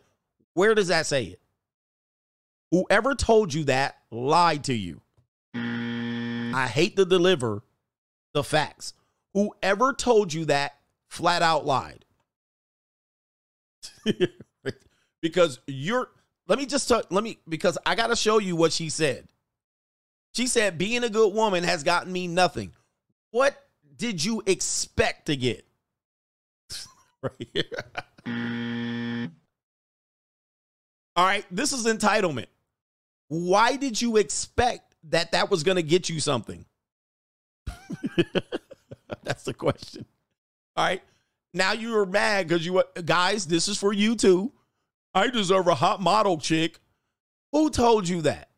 [0.56, 1.42] where does that say it?
[2.72, 5.02] Whoever told you that lied to you
[5.54, 7.64] i hate to deliver
[8.34, 8.94] the facts
[9.36, 10.74] whoever told you that
[11.08, 12.06] flat out lied.
[15.22, 16.10] because you're
[16.48, 19.28] let me just talk, let me because I got to show you what she said.
[20.34, 22.72] She said being a good woman has gotten me nothing.
[23.32, 23.56] What
[23.98, 25.66] did you expect to get?
[27.22, 27.64] right here.
[31.18, 32.48] All right, this is entitlement.
[33.28, 36.66] Why did you expect that that was going to get you something?
[39.24, 40.06] That's the question.
[40.76, 41.02] All right.
[41.54, 44.52] Now you're mad because you guys, this is for you too.
[45.14, 46.80] I deserve a hot model chick.
[47.54, 48.50] Who told you that?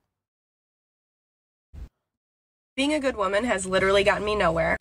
[2.75, 4.77] Being a good woman has literally gotten me nowhere.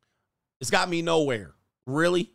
[0.60, 1.52] It's got me nowhere.
[1.86, 2.30] Really?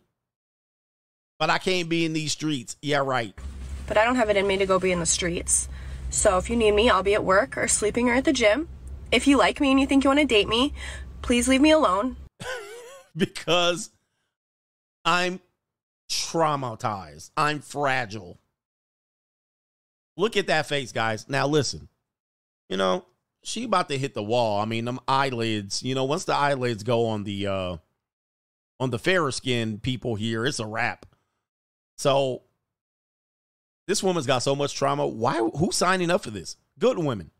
[1.38, 2.76] But I can't be in these streets.
[2.82, 3.34] Yeah, right.
[3.88, 5.68] But I don't have it in me to go be in the streets.
[6.12, 8.68] So if you need me, I'll be at work or sleeping or at the gym.
[9.10, 10.74] If you like me and you think you want to date me,
[11.22, 12.16] please leave me alone.
[13.16, 13.90] because
[15.06, 15.40] I'm
[16.10, 17.30] traumatized.
[17.34, 18.38] I'm fragile.
[20.18, 21.26] Look at that face, guys.
[21.30, 21.88] Now listen.
[22.68, 23.06] You know,
[23.42, 24.60] she about to hit the wall.
[24.60, 27.76] I mean, them eyelids, you know, once the eyelids go on the uh
[28.78, 31.06] on the fairer skin people here, it's a wrap.
[31.96, 32.42] So
[33.86, 35.06] this woman's got so much trauma.
[35.06, 36.56] Why who's signing up for this?
[36.78, 37.30] Good women.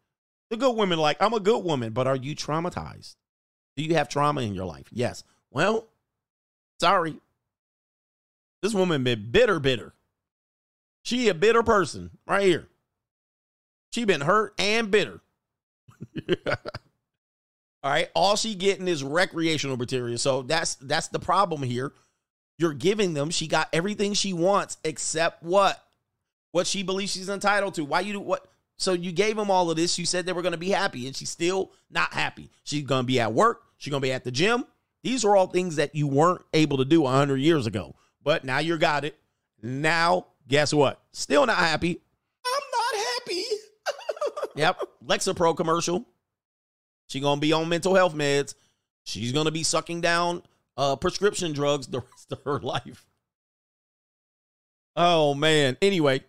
[0.50, 3.16] The good women like, I'm a good woman, but are you traumatized?
[3.76, 4.86] Do you have trauma in your life?
[4.92, 5.24] Yes.
[5.50, 5.88] Well,
[6.78, 7.16] sorry.
[8.60, 9.94] This woman been bitter, bitter.
[11.04, 12.68] She a bitter person right here.
[13.92, 15.20] She been hurt and bitter.
[17.82, 18.08] All right.
[18.14, 20.18] All she getting is recreational material.
[20.18, 21.92] So that's that's the problem here.
[22.58, 23.30] You're giving them.
[23.30, 25.82] She got everything she wants except what?
[26.52, 27.84] What she believes she's entitled to.
[27.84, 28.46] Why you do what?
[28.76, 29.98] So you gave them all of this.
[29.98, 32.50] You said they were going to be happy, and she's still not happy.
[32.64, 33.62] She's going to be at work.
[33.78, 34.64] She's going to be at the gym.
[35.02, 37.94] These are all things that you weren't able to do 100 years ago.
[38.22, 39.18] But now you got it.
[39.62, 41.00] Now, guess what?
[41.12, 42.00] Still not happy.
[42.44, 43.44] I'm not happy.
[44.54, 44.80] Yep.
[45.06, 46.06] Lexapro commercial.
[47.08, 48.54] She gonna be on mental health meds.
[49.04, 50.42] She's gonna be sucking down
[50.76, 53.06] uh prescription drugs the rest of her life.
[54.94, 55.78] Oh man.
[55.80, 56.22] Anyway,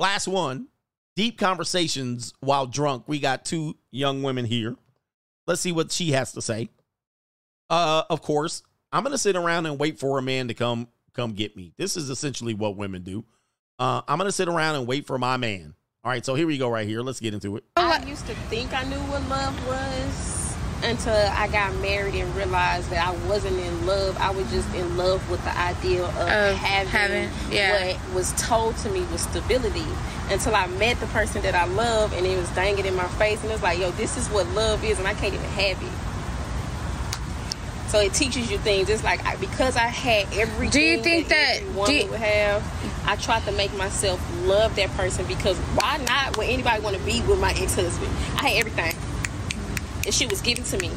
[0.00, 0.66] last one.
[1.14, 3.04] Deep conversations while drunk.
[3.06, 4.74] We got two young women here.
[5.46, 6.70] Let's see what she has to say.
[7.68, 11.32] Uh, of course, I'm gonna sit around and wait for a man to come come
[11.32, 11.72] get me.
[11.76, 13.24] This is essentially what women do.
[13.78, 15.74] Uh, I'm gonna sit around and wait for my man.
[16.02, 17.02] All right, so here we go right here.
[17.02, 17.64] Let's get into it.
[17.76, 20.39] I used to think I knew what love was
[20.82, 24.16] until I got married and realized that I wasn't in love.
[24.18, 27.94] I was just in love with the idea of, Of having, having- yeah.
[27.96, 29.84] what was told to me was stability.
[30.30, 33.42] Until I met the person that I love and it was dangling in my face
[33.42, 35.92] and it's like, yo, this is what love is and I can't even have it.
[37.90, 38.88] So it teaches you things.
[38.88, 40.70] It's like I, because I had everything.
[40.70, 42.62] Do you think that- every do you- would have?
[43.08, 46.36] I tried to make myself love that person because why not?
[46.36, 48.12] Would anybody want to be with my ex husband?
[48.38, 48.94] I had everything.
[50.10, 50.90] And she was given to me.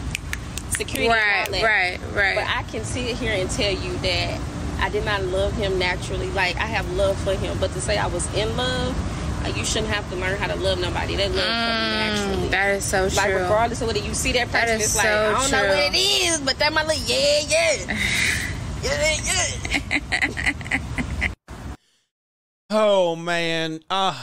[0.71, 1.61] Security, and Right, all that.
[1.63, 2.33] right, right.
[2.35, 4.41] But I can sit here and tell you that
[4.79, 6.31] I did not love him naturally.
[6.31, 8.97] Like I have love for him, but to say I was in love.
[9.43, 11.15] Like you shouldn't have to learn how to love nobody.
[11.15, 12.47] That love comes naturally.
[12.47, 13.41] Mm, That is so Like true.
[13.43, 15.93] regardless of whether you see that That person, is it's like I don't know what
[15.93, 17.97] it is, but that my little yeah, yeah.
[18.81, 21.29] yeah, yeah.
[22.71, 24.17] Oh man, uh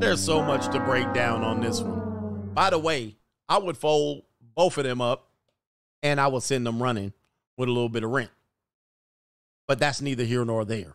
[0.00, 2.50] there's so much to break down on this one.
[2.52, 3.18] By the way,
[3.48, 4.22] I would fold
[4.54, 5.28] both of them up
[6.02, 7.12] and I would send them running
[7.56, 8.30] with a little bit of rent.
[9.66, 10.94] But that's neither here nor there.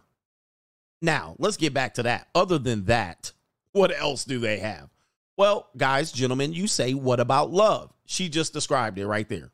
[1.02, 2.28] Now, let's get back to that.
[2.36, 3.32] Other than that,
[3.72, 4.90] what else do they have?
[5.38, 7.92] Well, guys, gentlemen, you say, what about love?
[8.06, 9.52] She just described it right there.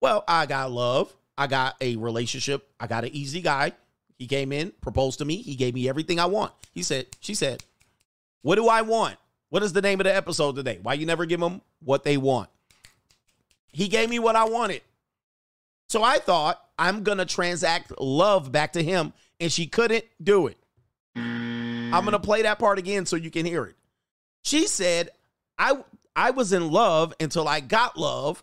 [0.00, 1.14] Well, I got love.
[1.38, 2.68] I got a relationship.
[2.78, 3.72] I got an easy guy.
[4.18, 5.36] He came in, proposed to me.
[5.36, 6.52] He gave me everything I want.
[6.72, 7.64] He said, she said,
[8.42, 9.16] what do I want?
[9.48, 10.78] What is the name of the episode today?
[10.82, 12.48] Why you never give them what they want?
[13.72, 14.82] He gave me what I wanted.
[15.88, 20.46] So I thought I'm going to transact love back to him, and she couldn't do
[20.46, 20.56] it.
[21.14, 23.76] I'm going to play that part again so you can hear it.
[24.44, 25.10] She said,
[25.58, 25.84] I,
[26.16, 28.42] I was in love until I got love,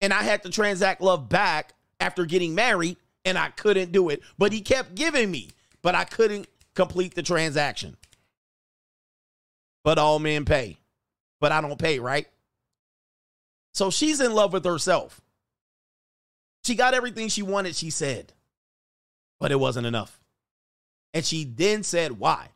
[0.00, 4.20] and I had to transact love back after getting married, and I couldn't do it.
[4.36, 5.50] But he kept giving me,
[5.82, 7.96] but I couldn't complete the transaction.
[9.84, 10.78] But all men pay,
[11.40, 12.26] but I don't pay, right?
[13.76, 15.20] So she's in love with herself.
[16.64, 18.32] She got everything she wanted, she said,
[19.38, 20.18] but it wasn't enough.
[21.12, 22.48] And she then said, Why?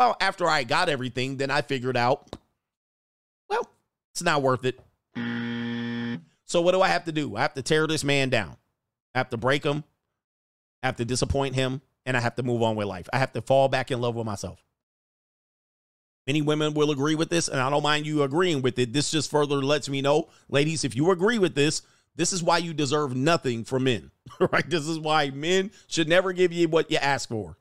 [0.00, 2.34] Well, after I got everything, then I figured out,
[3.48, 3.70] well,
[4.12, 4.80] it's not worth it.
[6.44, 7.36] So what do I have to do?
[7.36, 8.56] I have to tear this man down.
[9.14, 9.84] I have to break him.
[10.82, 11.82] I have to disappoint him.
[12.04, 13.08] And I have to move on with life.
[13.12, 14.64] I have to fall back in love with myself.
[16.28, 18.92] Many women will agree with this, and I don't mind you agreeing with it.
[18.92, 21.80] This just further lets me know, ladies, if you agree with this,
[22.16, 24.10] this is why you deserve nothing from men,
[24.52, 24.68] right?
[24.68, 27.56] This is why men should never give you what you ask for.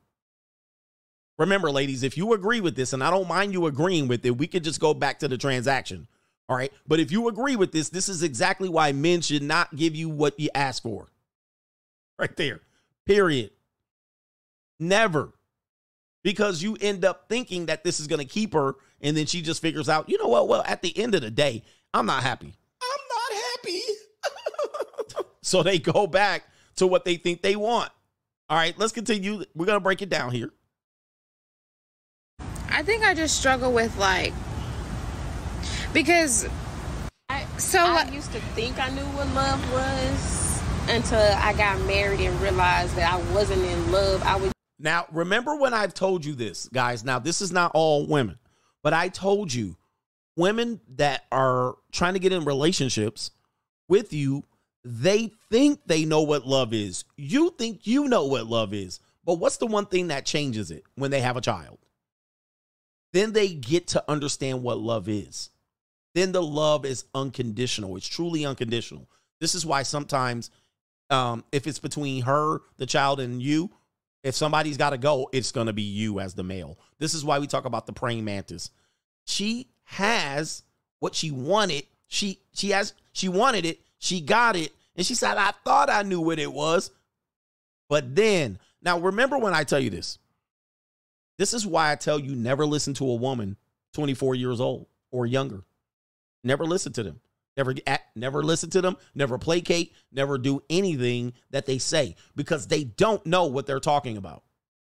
[1.40, 4.38] Remember, ladies, if you agree with this, and I don't mind you agreeing with it,
[4.38, 6.06] we could just go back to the transaction.
[6.50, 6.74] All right.
[6.86, 10.10] But if you agree with this, this is exactly why men should not give you
[10.10, 11.08] what you ask for.
[12.20, 12.60] Right there.
[13.06, 13.52] Period.
[14.78, 15.32] Never.
[16.28, 19.42] Because you end up thinking that this is going to keep her, and then she
[19.42, 20.50] just figures out, you know what?
[20.50, 21.64] Well, at the end of the day,
[21.94, 22.54] I'm not happy.
[22.82, 23.82] I'm not happy.
[25.42, 26.44] So they go back
[26.76, 27.90] to what they think they want.
[28.50, 29.46] All right, let's continue.
[29.56, 30.52] We're going to break it down here.
[32.68, 34.34] I think I just struggle with like
[35.94, 36.46] because
[37.30, 42.20] I, so I used to think I knew what love was until I got married
[42.20, 44.22] and realized that I wasn't in love.
[44.24, 47.04] I was Now, remember when I've told you this, guys?
[47.04, 48.38] Now, this is not all women,
[48.84, 49.76] but I told you
[50.36, 53.32] women that are trying to get in relationships
[53.88, 54.44] with you,
[54.84, 57.06] they think they know what love is.
[57.16, 59.00] You think you know what love is.
[59.26, 61.80] But what's the one thing that changes it when they have a child?
[63.14, 65.50] then they get to understand what love is.
[66.14, 67.96] Then the love is unconditional.
[67.96, 69.10] It's truly unconditional.
[69.40, 70.50] This is why sometimes,
[71.10, 73.72] um, if it's between her, the child, and you,
[74.28, 76.78] if somebody's got to go, it's going to be you as the male.
[77.00, 78.72] This is why we talk about the praying mantis.
[79.24, 80.64] She has
[81.00, 81.86] what she wanted.
[82.08, 83.80] She she has she wanted it.
[84.00, 86.92] She got it, and she said, "I thought I knew what it was."
[87.88, 90.20] But then, now remember when I tell you this.
[91.38, 93.56] This is why I tell you never listen to a woman
[93.94, 95.64] 24 years old or younger.
[96.44, 97.22] Never listen to them.
[97.58, 102.68] Never act, never listen to them, never placate, never do anything that they say because
[102.68, 104.44] they don't know what they're talking about.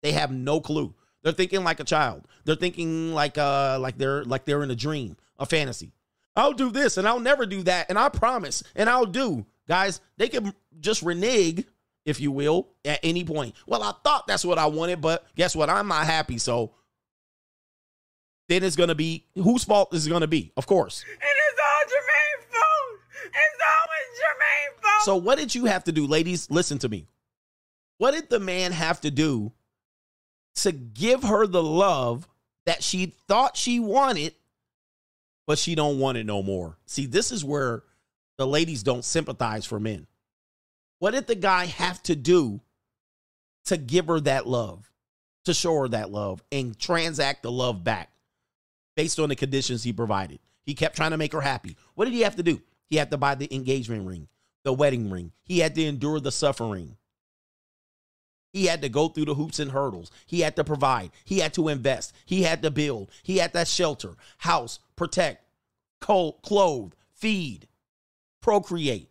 [0.03, 0.95] They have no clue.
[1.23, 2.27] They're thinking like a child.
[2.45, 5.93] They're thinking like uh like they're like they're in a dream, a fantasy.
[6.35, 9.47] I'll do this and I'll never do that and I promise and I'll do.
[9.69, 11.65] Guys, they can just renege
[12.07, 13.55] if you will, at any point.
[13.67, 15.69] Well, I thought that's what I wanted, but guess what?
[15.69, 16.39] I'm not happy.
[16.39, 16.73] So
[18.49, 20.53] then it's going to be whose fault is it going to be?
[20.57, 21.05] Of course.
[21.05, 23.01] And it's all Jermaine's fault.
[23.11, 25.05] It's always fault.
[25.05, 26.51] So what did you have to do, ladies?
[26.51, 27.07] Listen to me.
[27.99, 29.53] What did the man have to do
[30.57, 32.29] to give her the love
[32.67, 34.35] that she thought she wanted,
[35.47, 36.77] but she don't want it no more?
[36.87, 37.83] See, this is where
[38.37, 40.07] the ladies don't sympathize for men.
[40.99, 42.61] What did the guy have to do
[43.67, 44.91] to give her that love,
[45.45, 48.11] to show her that love, and transact the love back
[48.95, 50.39] based on the conditions he provided?
[50.65, 51.77] He kept trying to make her happy.
[51.95, 52.61] What did he have to do?
[52.89, 54.29] He had to buy the engagement ring,
[54.65, 55.33] the wedding ring.
[55.45, 56.97] He had to endure the suffering.
[58.53, 60.11] He had to go through the hoops and hurdles.
[60.27, 61.11] He had to provide.
[61.25, 62.15] He had to invest.
[62.25, 63.11] He had to build.
[63.23, 65.45] He had that shelter, house, protect,
[66.01, 67.69] clothe, feed,
[68.41, 69.11] procreate,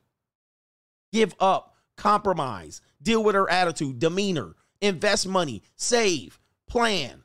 [1.12, 7.24] give up, compromise, deal with her attitude, demeanor, invest money, save, plan.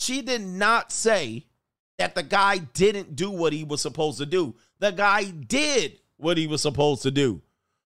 [0.00, 1.46] She did not say
[2.02, 4.56] that the guy didn't do what he was supposed to do.
[4.80, 7.42] The guy did what he was supposed to do.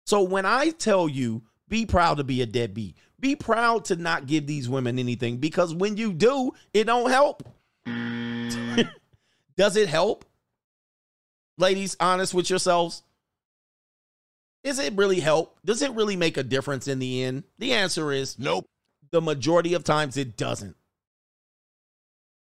[0.05, 4.27] So when I tell you, be proud to be a deadbeat, be proud to not
[4.27, 7.49] give these women anything because when you do, it don't help.
[9.57, 10.25] Does it help?
[11.57, 13.01] Ladies, honest with yourselves.
[14.63, 15.57] Is it really help?
[15.65, 17.45] Does it really make a difference in the end?
[17.57, 18.67] The answer is nope.
[19.09, 20.75] The majority of times it doesn't.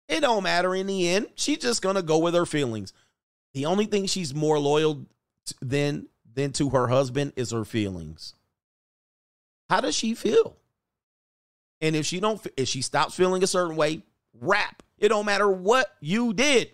[0.08, 1.28] It don't matter in the end.
[1.34, 2.92] She's just gonna go with her feelings.
[3.54, 5.06] The only thing she's more loyal
[5.60, 8.34] than than to her husband is her feelings.
[9.68, 10.56] How does she feel?
[11.80, 14.02] And if she don't, if she stops feeling a certain way,
[14.40, 14.82] rap.
[14.98, 16.70] It don't matter what you did.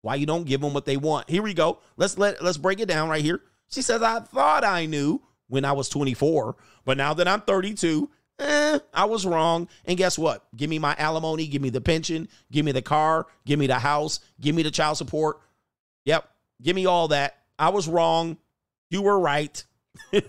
[0.00, 1.30] Why you don't give them what they want?
[1.30, 1.78] Here we go.
[1.96, 3.40] Let's let let's break it down right here.
[3.68, 8.10] She says, I thought I knew when I was 24, but now that I'm 32,
[8.38, 9.68] eh, I was wrong.
[9.84, 10.44] And guess what?
[10.56, 13.78] Give me my alimony, give me the pension, give me the car, give me the
[13.78, 15.40] house, give me the child support.
[16.04, 16.28] Yep,
[16.62, 17.36] give me all that.
[17.58, 18.36] I was wrong.
[18.90, 19.62] You were right.
[20.12, 20.20] all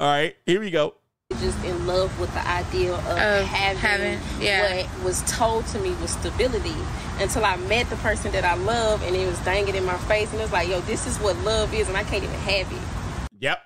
[0.00, 0.94] right, here we go.
[1.40, 3.78] Just in love with the idea of, Of having,
[4.18, 4.82] having- yeah.
[4.86, 6.74] what was told to me was stability
[7.18, 10.30] until I met the person that I love and it was dangling in my face
[10.30, 12.70] and it was like, yo, this is what love is and I can't even have
[12.72, 13.28] it.
[13.40, 13.58] Yep.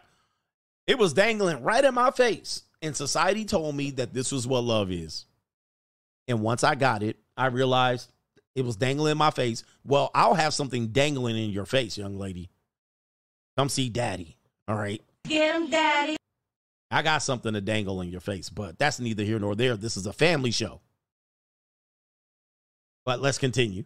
[0.88, 2.62] It was dangling right in my face.
[2.80, 5.26] And society told me that this was what love is.
[6.26, 8.10] And once I got it, I realized
[8.54, 9.64] it was dangling in my face.
[9.84, 12.50] Well, I'll have something dangling in your face, young lady.
[13.56, 14.36] Come see daddy.
[14.66, 15.02] All right.
[15.24, 16.16] Get him, daddy.
[16.90, 19.76] I got something to dangle in your face, but that's neither here nor there.
[19.76, 20.80] This is a family show.
[23.04, 23.84] But let's continue.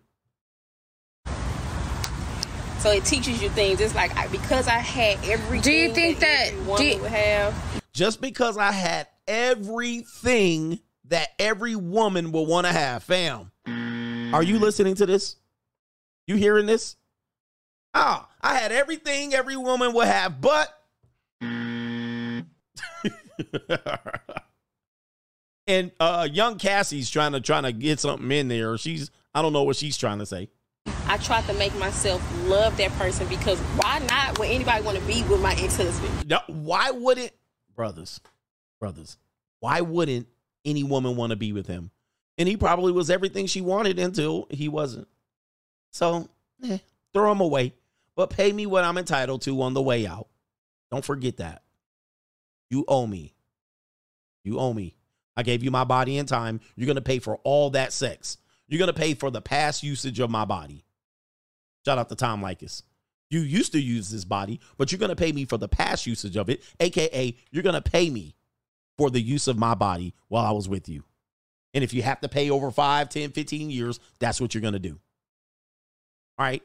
[2.83, 3.81] So it teaches you things.
[3.81, 5.61] It's like I, because I had everything.
[5.61, 7.55] Do you think that- every do you- would have?
[7.93, 13.53] Just because I had everything that every woman will want to have, fam.
[14.35, 15.37] Are you listening to this?
[16.27, 16.97] You hearing this?
[17.95, 20.77] Ah, I had everything every woman would have, but
[25.69, 28.77] and uh young Cassie's trying to trying to get something in there.
[28.79, 30.49] She's I don't know what she's trying to say.
[31.13, 34.39] I tried to make myself love that person because why not?
[34.39, 36.27] Would anybody want to be with my ex husband?
[36.27, 37.33] No, why wouldn't
[37.77, 38.19] brothers,
[38.81, 39.19] brothers?
[39.61, 40.27] Why wouldn't
[40.65, 41.91] any woman want to be with him?
[42.39, 45.07] And he probably was everything she wanted until he wasn't.
[45.91, 46.31] So,
[46.65, 46.79] eh,
[47.13, 47.75] throw him away,
[48.17, 50.29] but pay me what I'm entitled to on the way out.
[50.91, 51.63] Don't forget that.
[52.71, 53.35] You owe me.
[54.45, 54.95] You owe me.
[55.37, 56.61] I gave you my body and time.
[56.75, 58.39] You're gonna pay for all that sex.
[58.73, 60.85] You're gonna pay for the past usage of my body.
[61.85, 62.83] Shout out to Tom Leykis.
[63.33, 66.07] You used to use this body, but you're going to pay me for the past
[66.07, 68.35] usage of it, aka you're going to pay me
[68.99, 71.05] for the use of my body while I was with you.
[71.73, 74.75] And if you have to pay over 5, 10, 15 years, that's what you're going
[74.75, 75.01] to do.
[76.39, 76.63] All right.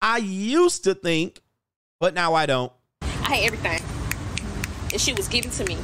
[0.00, 1.40] I used to think,
[1.98, 2.72] but now I don't.
[3.02, 3.82] I hate everything.
[4.92, 5.76] And she was given to me.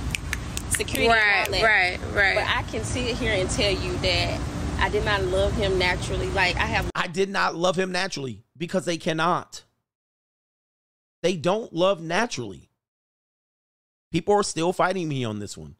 [0.76, 1.06] Security.
[1.06, 1.62] and Right, all that.
[1.62, 2.34] right, right.
[2.34, 4.40] But I can sit here and tell you that
[4.78, 6.28] I did not love him naturally.
[6.30, 9.62] Like I have I did not love him naturally because they cannot.
[11.22, 12.68] They don't love naturally.
[14.12, 15.76] People are still fighting me on this one.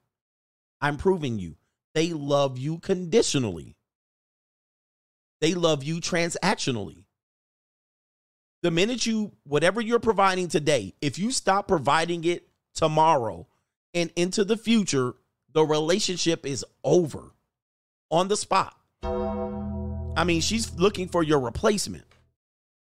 [0.81, 1.57] I'm proving you.
[1.95, 3.77] They love you conditionally.
[5.41, 7.05] They love you transactionally.
[8.63, 13.47] The minute you, whatever you're providing today, if you stop providing it tomorrow
[13.95, 15.15] and into the future,
[15.53, 17.31] the relationship is over
[18.11, 18.77] on the spot.
[19.03, 22.05] I mean, she's looking for your replacement.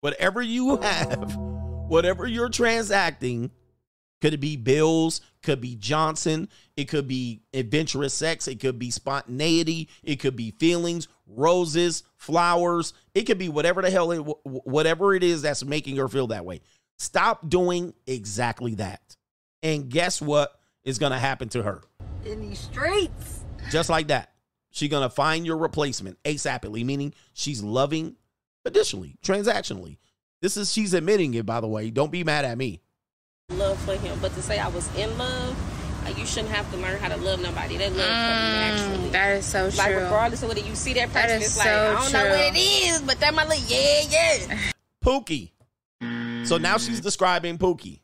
[0.01, 3.51] Whatever you have, whatever you're transacting,
[4.21, 8.91] could it be bills, could be Johnson, it could be adventurous sex, it could be
[8.91, 15.15] spontaneity, it could be feelings, roses, flowers, it could be whatever the hell it, whatever
[15.15, 16.63] it is that's making her feel that way.
[16.97, 19.17] Stop doing exactly that.
[19.63, 21.83] And guess what is going to happen to her?
[22.25, 23.41] In these streets.
[23.71, 24.31] Just like that.
[24.71, 28.17] She's gonna find your replacement ASAPly, meaning she's loving
[28.65, 29.99] additionally, transactionally.
[30.43, 31.91] This is she's admitting it, by the way.
[31.91, 32.81] Don't be mad at me.
[33.51, 34.19] love for him.
[34.21, 35.57] But to say I was in love,
[36.05, 37.77] like, you shouldn't have to learn how to love nobody.
[37.77, 39.09] That love comes naturally.
[39.11, 40.03] Mm, that is so Like true.
[40.03, 42.29] regardless of whether you see that That person, is it's like so I don't know
[42.31, 44.03] what it is, but that my little yeah,
[44.49, 44.59] yeah.
[45.05, 45.53] Pookie.
[46.49, 48.01] So now she's describing Pookie.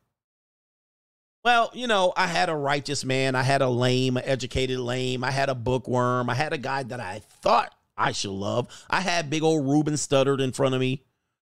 [1.43, 5.31] Well, you know, I had a righteous man, I had a lame, educated lame, I
[5.31, 8.69] had a bookworm, I had a guy that I thought I should love.
[8.89, 11.03] I had big old Ruben stuttered in front of me.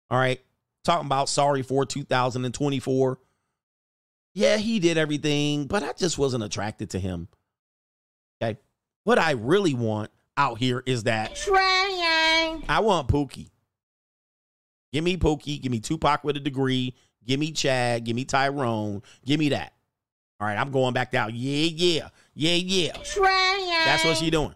[0.10, 0.42] All right.
[0.84, 3.20] Talking about sorry for 2024.
[4.34, 7.28] Yeah, he did everything, but I just wasn't attracted to him.
[8.42, 8.60] Okay.
[9.04, 12.64] What I really want out here is that Trying.
[12.68, 13.50] I want Pookie.
[14.92, 15.62] Give me Pookie.
[15.62, 16.96] Give me Tupac with a degree.
[17.26, 18.06] Give me Chad.
[18.06, 19.04] Give me Tyrone.
[19.26, 19.74] Give me that.
[20.40, 21.32] All right, I'm going back down.
[21.34, 22.92] Yeah, yeah, yeah, yeah.
[23.04, 23.68] Trying.
[23.68, 24.56] That's what she doing.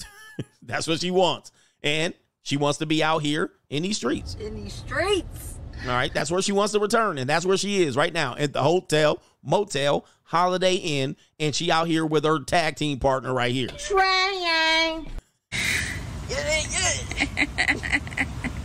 [0.62, 4.36] That's what she wants, and she wants to be out here in these streets.
[4.38, 5.58] In these streets.
[5.84, 8.34] All right, that's where she wants to return, and that's where she is right now
[8.38, 13.34] at the hotel, motel, Holiday Inn, and she out here with her tag team partner
[13.34, 13.68] right here.
[13.68, 15.10] Trying.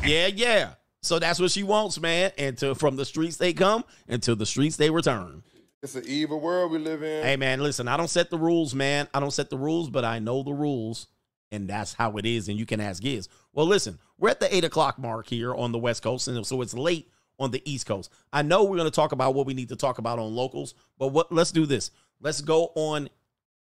[0.06, 0.70] Yeah, yeah.
[1.02, 2.32] So that's what she wants, man.
[2.38, 5.44] And to from the streets they come, and to the streets they return.
[5.82, 7.24] It's an evil world we live in.
[7.24, 9.08] Hey, man, listen, I don't set the rules, man.
[9.14, 11.08] I don't set the rules, but I know the rules,
[11.54, 12.50] and that's how it is.
[12.50, 13.30] And you can ask Giz.
[13.54, 16.62] Well, listen, we're at the eight o'clock mark here on the West Coast, and so
[16.62, 17.10] it's late
[17.40, 18.12] on the East Coast.
[18.34, 20.74] I know we're going to talk about what we need to talk about on locals,
[20.98, 21.32] but what?
[21.32, 21.92] Let's do this.
[22.20, 23.08] Let's go on.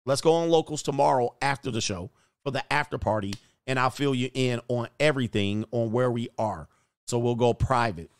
[0.05, 2.11] Let's go on locals tomorrow after the show
[2.43, 3.35] for the after party,
[3.69, 6.69] and I'll fill you in on everything on where we are.
[7.07, 8.11] So we'll go private.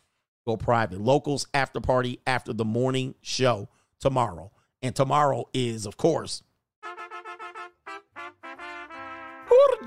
[0.47, 1.01] Go private.
[1.01, 3.67] Locals after party after the morning show
[3.99, 4.51] tomorrow.
[4.81, 6.43] And tomorrow is, of course,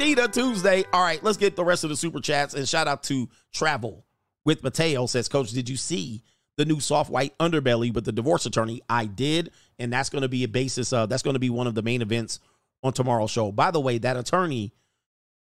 [0.02, 0.84] Gordita Tuesday.
[0.92, 4.04] All right, let's get the rest of the super chats and shout out to Travel
[4.44, 6.22] with Mateo says, Coach, did you see
[6.56, 8.82] the new soft white underbelly with the divorce attorney?
[8.88, 10.92] I did, and that's going to be a basis.
[10.92, 12.40] of that's going to be one of the main events
[12.82, 13.52] on tomorrow's show.
[13.52, 14.72] By the way, that attorney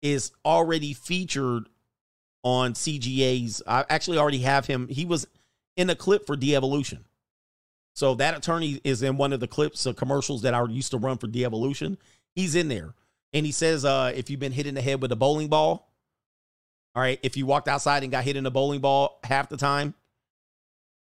[0.01, 1.69] is already featured
[2.43, 3.61] on CGA's.
[3.65, 4.87] I actually already have him.
[4.87, 5.27] He was
[5.77, 7.05] in a clip for De-Evolution.
[7.93, 10.97] So that attorney is in one of the clips of commercials that I used to
[10.97, 11.97] run for De-Evolution.
[12.35, 12.93] He's in there.
[13.33, 15.89] And he says, uh, if you've been hit in the head with a bowling ball,
[16.95, 19.57] all right, if you walked outside and got hit in a bowling ball half the
[19.57, 19.93] time,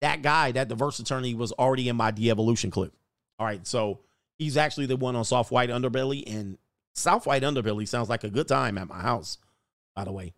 [0.00, 2.92] that guy, that divorce attorney, was already in my De-Evolution clip.
[3.38, 4.00] All right, so
[4.38, 6.58] he's actually the one on soft white underbelly, and
[6.94, 9.38] soft white underbelly sounds like a good time at my house,
[9.94, 10.34] by the way.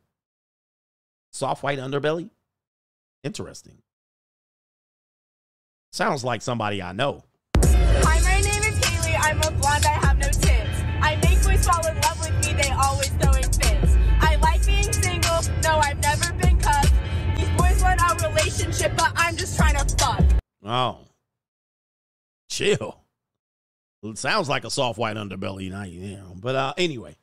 [1.32, 2.30] Soft white underbelly?
[3.22, 3.78] Interesting.
[5.94, 7.22] Sounds like somebody I know.
[7.56, 9.14] Hi, my name is Haley.
[9.14, 9.86] I'm a blonde.
[9.86, 10.82] I have no tits.
[11.00, 12.52] I make boys fall in love with me.
[12.60, 13.96] They always throwing fits.
[14.18, 15.40] I like being single.
[15.62, 16.92] No, I've never been cuffed.
[17.36, 20.24] These boys want a relationship, but I'm just trying to fuck.
[20.64, 20.98] Oh.
[22.50, 23.00] Chill.
[24.02, 26.34] Well, it sounds like a soft white underbelly, not you know.
[26.34, 27.14] But uh anyway.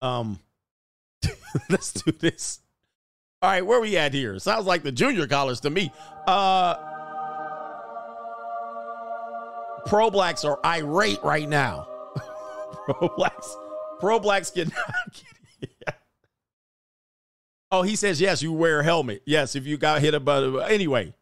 [0.00, 0.38] Um
[1.68, 2.60] let's do this.
[3.42, 4.38] All right, where we at here?
[4.38, 5.92] Sounds like the junior college to me.
[6.26, 6.92] Uh
[9.86, 11.86] Pro blacks are irate right now.
[12.86, 13.56] pro blacks,
[14.00, 14.68] pro blacks get
[17.70, 18.40] Oh, he says yes.
[18.40, 19.22] You wear a helmet.
[19.26, 21.12] Yes, if you got hit about anyway.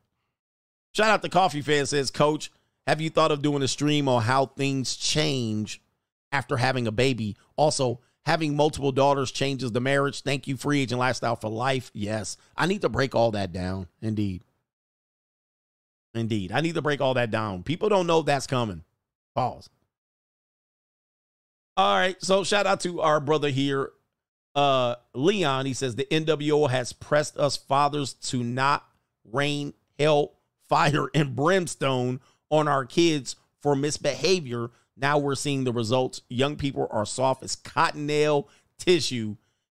[0.94, 2.52] Shout out to Coffee Fan says, Coach,
[2.86, 5.80] Have you thought of doing a stream on how things change
[6.30, 7.36] after having a baby?
[7.56, 10.20] Also, having multiple daughters changes the marriage.
[10.22, 11.90] Thank you, free agent lifestyle for life.
[11.94, 13.86] Yes, I need to break all that down.
[14.02, 14.44] Indeed.
[16.14, 16.52] Indeed.
[16.52, 17.62] I need to break all that down.
[17.62, 18.84] People don't know that's coming.
[19.34, 19.70] Pause.
[21.76, 22.20] All right.
[22.22, 23.92] So shout out to our brother here,
[24.54, 25.66] uh, Leon.
[25.66, 28.86] He says the NWO has pressed us fathers to not
[29.24, 30.34] rain hell,
[30.68, 34.70] fire, and brimstone on our kids for misbehavior.
[34.96, 36.20] Now we're seeing the results.
[36.28, 39.36] Young people are soft as cotton nail tissue.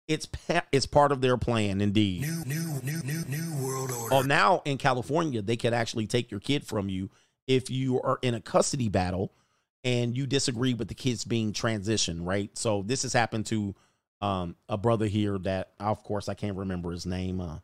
[0.09, 2.23] It's pa- it's part of their plan, indeed.
[2.23, 4.15] New, new, new, new, new world order.
[4.15, 7.11] Oh, now in California, they could actually take your kid from you
[7.47, 9.33] if you are in a custody battle
[9.85, 12.57] and you disagree with the kids being transitioned, right?
[12.57, 13.75] So this has happened to
[14.21, 17.41] um, a brother here that, of course, I can't remember his name.
[17.41, 17.59] Uh,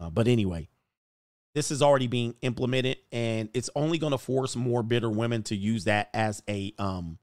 [0.00, 0.68] uh, but anyway,
[1.54, 5.56] this is already being implemented, and it's only going to force more bitter women to
[5.56, 7.18] use that as a um,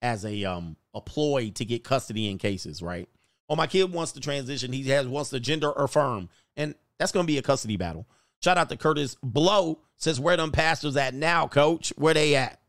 [0.00, 3.08] as a um, a ploy to get custody in cases, right?
[3.48, 4.72] Oh, my kid wants to transition.
[4.72, 8.06] He has wants to gender affirm, and that's going to be a custody battle.
[8.42, 11.92] Shout out to Curtis Blow says, "Where them pastors at now, Coach?
[11.96, 12.60] Where they at?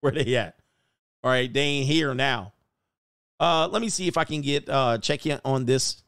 [0.00, 0.56] Where they at?
[1.22, 2.52] All right, they ain't here now.
[3.38, 6.02] Uh, let me see if I can get uh check in on this.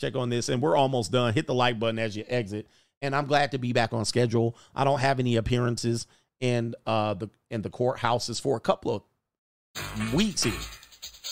[0.00, 1.32] Check on this, and we're almost done.
[1.34, 2.66] Hit the like button as you exit.
[3.00, 4.56] And I'm glad to be back on schedule.
[4.74, 6.06] I don't have any appearances
[6.40, 10.52] in uh the in the courthouses for a couple of weeks here,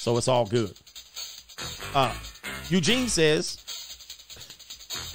[0.03, 0.77] so it's all good.
[1.95, 2.13] Uh,
[2.69, 3.59] Eugene says.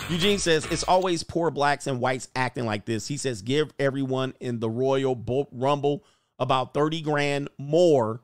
[0.09, 3.05] Eugene says it's always poor blacks and whites acting like this.
[3.05, 6.05] He says give everyone in the Royal Rumble
[6.39, 8.21] about 30 grand more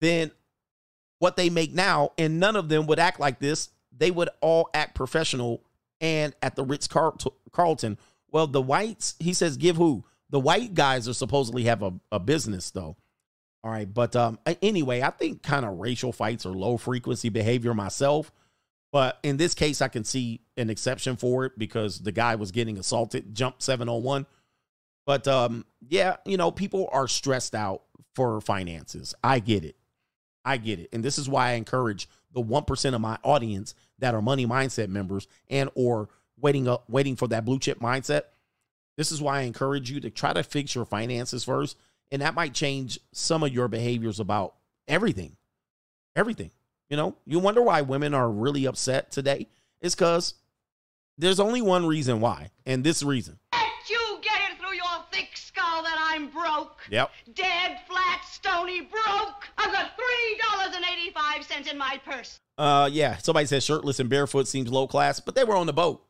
[0.00, 0.30] than
[1.18, 3.70] what they make now, and none of them would act like this.
[3.90, 5.64] They would all act professional
[6.00, 7.98] and at the Ritz Carlton.
[8.30, 10.04] Well, the whites, he says, give who?
[10.30, 12.96] The white guys are supposedly have a, a business though.
[13.64, 17.74] All right, but um, anyway, I think kind of racial fights are low frequency behavior
[17.74, 18.32] myself.
[18.90, 22.50] But in this case, I can see an exception for it because the guy was
[22.50, 24.26] getting assaulted, jumped seven on one.
[25.06, 27.82] But um, yeah, you know, people are stressed out
[28.14, 29.14] for finances.
[29.24, 29.76] I get it.
[30.44, 30.88] I get it.
[30.92, 34.88] And this is why I encourage the 1% of my audience that are money mindset
[34.88, 36.08] members and or
[36.38, 38.22] waiting up waiting for that blue chip mindset.
[38.96, 41.78] This is why I encourage you to try to fix your finances first.
[42.12, 44.54] And that might change some of your behaviors about
[44.86, 45.36] everything.
[46.14, 46.50] Everything.
[46.90, 49.48] You know, you wonder why women are really upset today?
[49.80, 50.34] It's because
[51.16, 53.38] there's only one reason why, and this reason.
[53.54, 56.80] Let you get it through your thick skull that I'm broke.
[56.90, 57.10] Yep.
[57.34, 59.48] Dead, flat, stony broke.
[59.56, 62.40] I've got $3.85 in my purse.
[62.58, 63.16] Uh, yeah.
[63.16, 66.04] Somebody says shirtless and barefoot seems low class, but they were on the boat.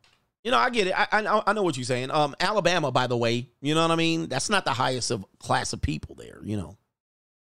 [0.45, 0.95] You know, I get it.
[0.97, 2.11] I, I I know what you're saying.
[2.11, 4.29] Um, Alabama, by the way, you know what I mean.
[4.29, 6.41] That's not the highest of class of people there.
[6.43, 6.77] You know,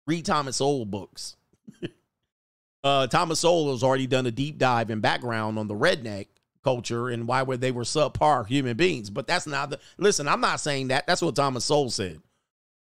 [0.06, 1.36] read Thomas Sowell books.
[2.84, 6.28] uh, Thomas Sowell has already done a deep dive and background on the redneck
[6.64, 9.10] culture and why were they were subpar human beings.
[9.10, 10.28] But that's not the listen.
[10.28, 11.08] I'm not saying that.
[11.08, 12.22] That's what Thomas Sowell said.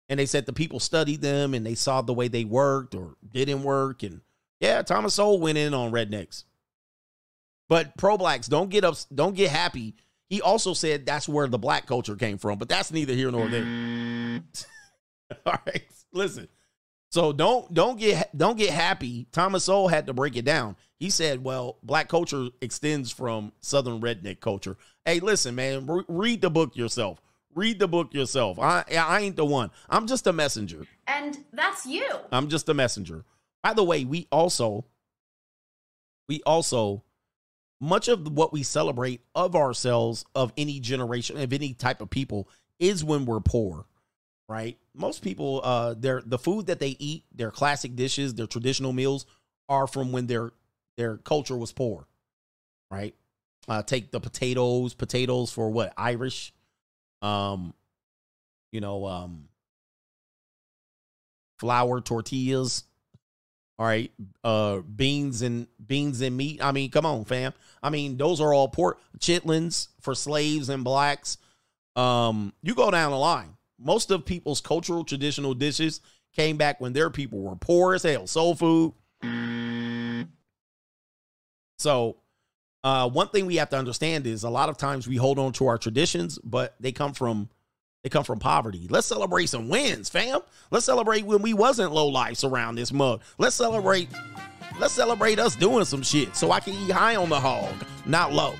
[0.10, 3.16] And they said the people studied them and they saw the way they worked or
[3.32, 4.04] didn't work.
[4.04, 4.22] And
[4.60, 6.44] yeah, Thomas Sowell went in on rednecks.
[7.70, 9.96] But pro blacks don't get up, don't get happy.
[10.30, 13.48] He also said that's where the black culture came from, but that's neither here nor
[13.48, 13.64] there.
[15.46, 16.48] All right, listen.
[17.12, 19.28] So don't don't get don't get happy.
[19.32, 20.76] Thomas Sowell had to break it down.
[20.98, 26.42] He said, "Well, black culture extends from southern redneck culture." Hey, listen, man, re- read
[26.42, 27.22] the book yourself.
[27.54, 28.58] Read the book yourself.
[28.58, 29.70] I I ain't the one.
[29.92, 30.88] I'm just a messenger.
[31.06, 32.08] And that's you.
[32.32, 33.26] I'm just a messenger.
[33.62, 34.86] By the way, we also
[36.28, 37.04] we also
[37.84, 42.48] much of what we celebrate of ourselves of any generation of any type of people
[42.80, 43.86] is when we're poor
[44.48, 44.78] right?
[44.94, 49.26] Most people uh their the food that they eat their classic dishes their traditional meals
[49.68, 50.54] are from when their
[50.96, 52.08] their culture was poor
[52.90, 53.16] right?
[53.68, 56.54] Uh take the potatoes potatoes for what irish?
[57.22, 57.74] Um
[58.72, 59.50] you know um
[61.60, 62.86] flour tortillas
[63.80, 64.12] all right
[64.44, 66.64] uh beans and beans and meat.
[66.64, 67.54] I mean come on fam.
[67.82, 71.38] I mean those are all pork chitlins for slaves and blacks.
[71.96, 73.58] Um you go down the line.
[73.80, 76.02] Most of people's cultural traditional dishes
[76.36, 78.28] came back when their people were poor as hell.
[78.28, 78.94] Soul food.
[81.78, 82.18] So
[82.84, 85.52] uh one thing we have to understand is a lot of times we hold on
[85.54, 87.50] to our traditions but they come from
[88.04, 88.86] they come from poverty.
[88.90, 90.42] Let's celebrate some wins, fam.
[90.72, 93.22] Let's celebrate when we wasn't low lives around this mug.
[93.38, 94.10] Let's celebrate.
[94.78, 97.74] Let's celebrate us doing some shit so I can eat high on the hog,
[98.06, 98.56] not low.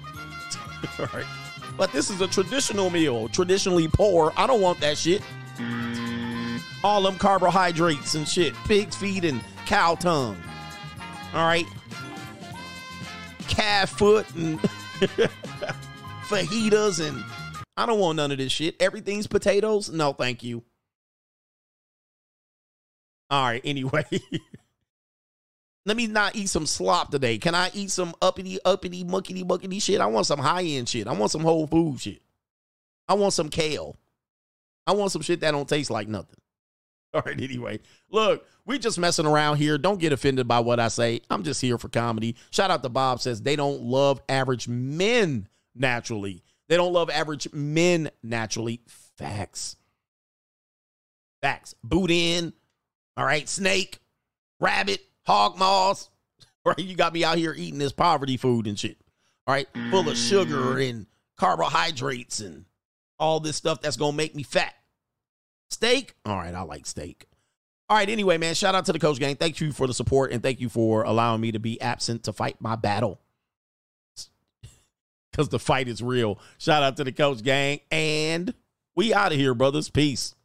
[0.98, 1.26] All right.
[1.78, 4.32] But this is a traditional meal, traditionally poor.
[4.38, 5.22] I don't want that shit.
[6.84, 10.38] All them carbohydrates and shit, pig's feet and cow tongue.
[11.34, 11.66] All right,
[13.48, 14.60] calf foot and
[16.28, 17.24] fajitas and
[17.76, 18.76] I don't want none of this shit.
[18.82, 19.90] Everything's potatoes.
[19.90, 20.64] No, thank you.
[23.30, 23.62] All right.
[23.66, 24.06] Anyway,
[25.86, 27.38] let me not eat some slop today.
[27.38, 30.00] Can I eat some uppity, uppity, muckety, muckety shit?
[30.00, 31.08] I want some high end shit.
[31.08, 32.22] I want some whole food shit.
[33.08, 33.98] I want some kale.
[34.86, 36.40] I want some shit that don't taste like nothing.
[37.14, 37.40] All right.
[37.40, 37.80] Anyway,
[38.10, 39.78] look, we just messing around here.
[39.78, 41.22] Don't get offended by what I say.
[41.30, 42.36] I'm just here for comedy.
[42.52, 46.44] Shout out to Bob says they don't love average men naturally.
[46.70, 48.82] They don't love average men naturally.
[49.18, 49.76] Facts.
[51.42, 51.76] Facts.
[51.84, 52.54] Boot in.
[53.18, 53.48] All right.
[53.48, 54.00] Snake,
[54.60, 56.10] rabbit, hog maws.
[56.66, 56.80] Right.
[56.80, 58.96] You got me out here eating this poverty food and shit.
[59.46, 59.68] All right.
[59.92, 62.64] Full of sugar and carbohydrates and
[63.20, 64.74] all this stuff that's going to make me fat.
[65.72, 66.16] Steak.
[66.24, 66.56] All right.
[66.56, 67.26] I like steak.
[67.90, 68.08] All right.
[68.08, 69.36] Anyway, man, shout out to the coach gang.
[69.36, 72.32] Thank you for the support and thank you for allowing me to be absent to
[72.32, 73.20] fight my battle
[75.34, 76.40] because the fight is real.
[76.60, 77.82] Shout out to the coach gang.
[77.92, 78.54] And
[78.96, 79.90] we out of here, brothers.
[79.90, 80.36] Peace.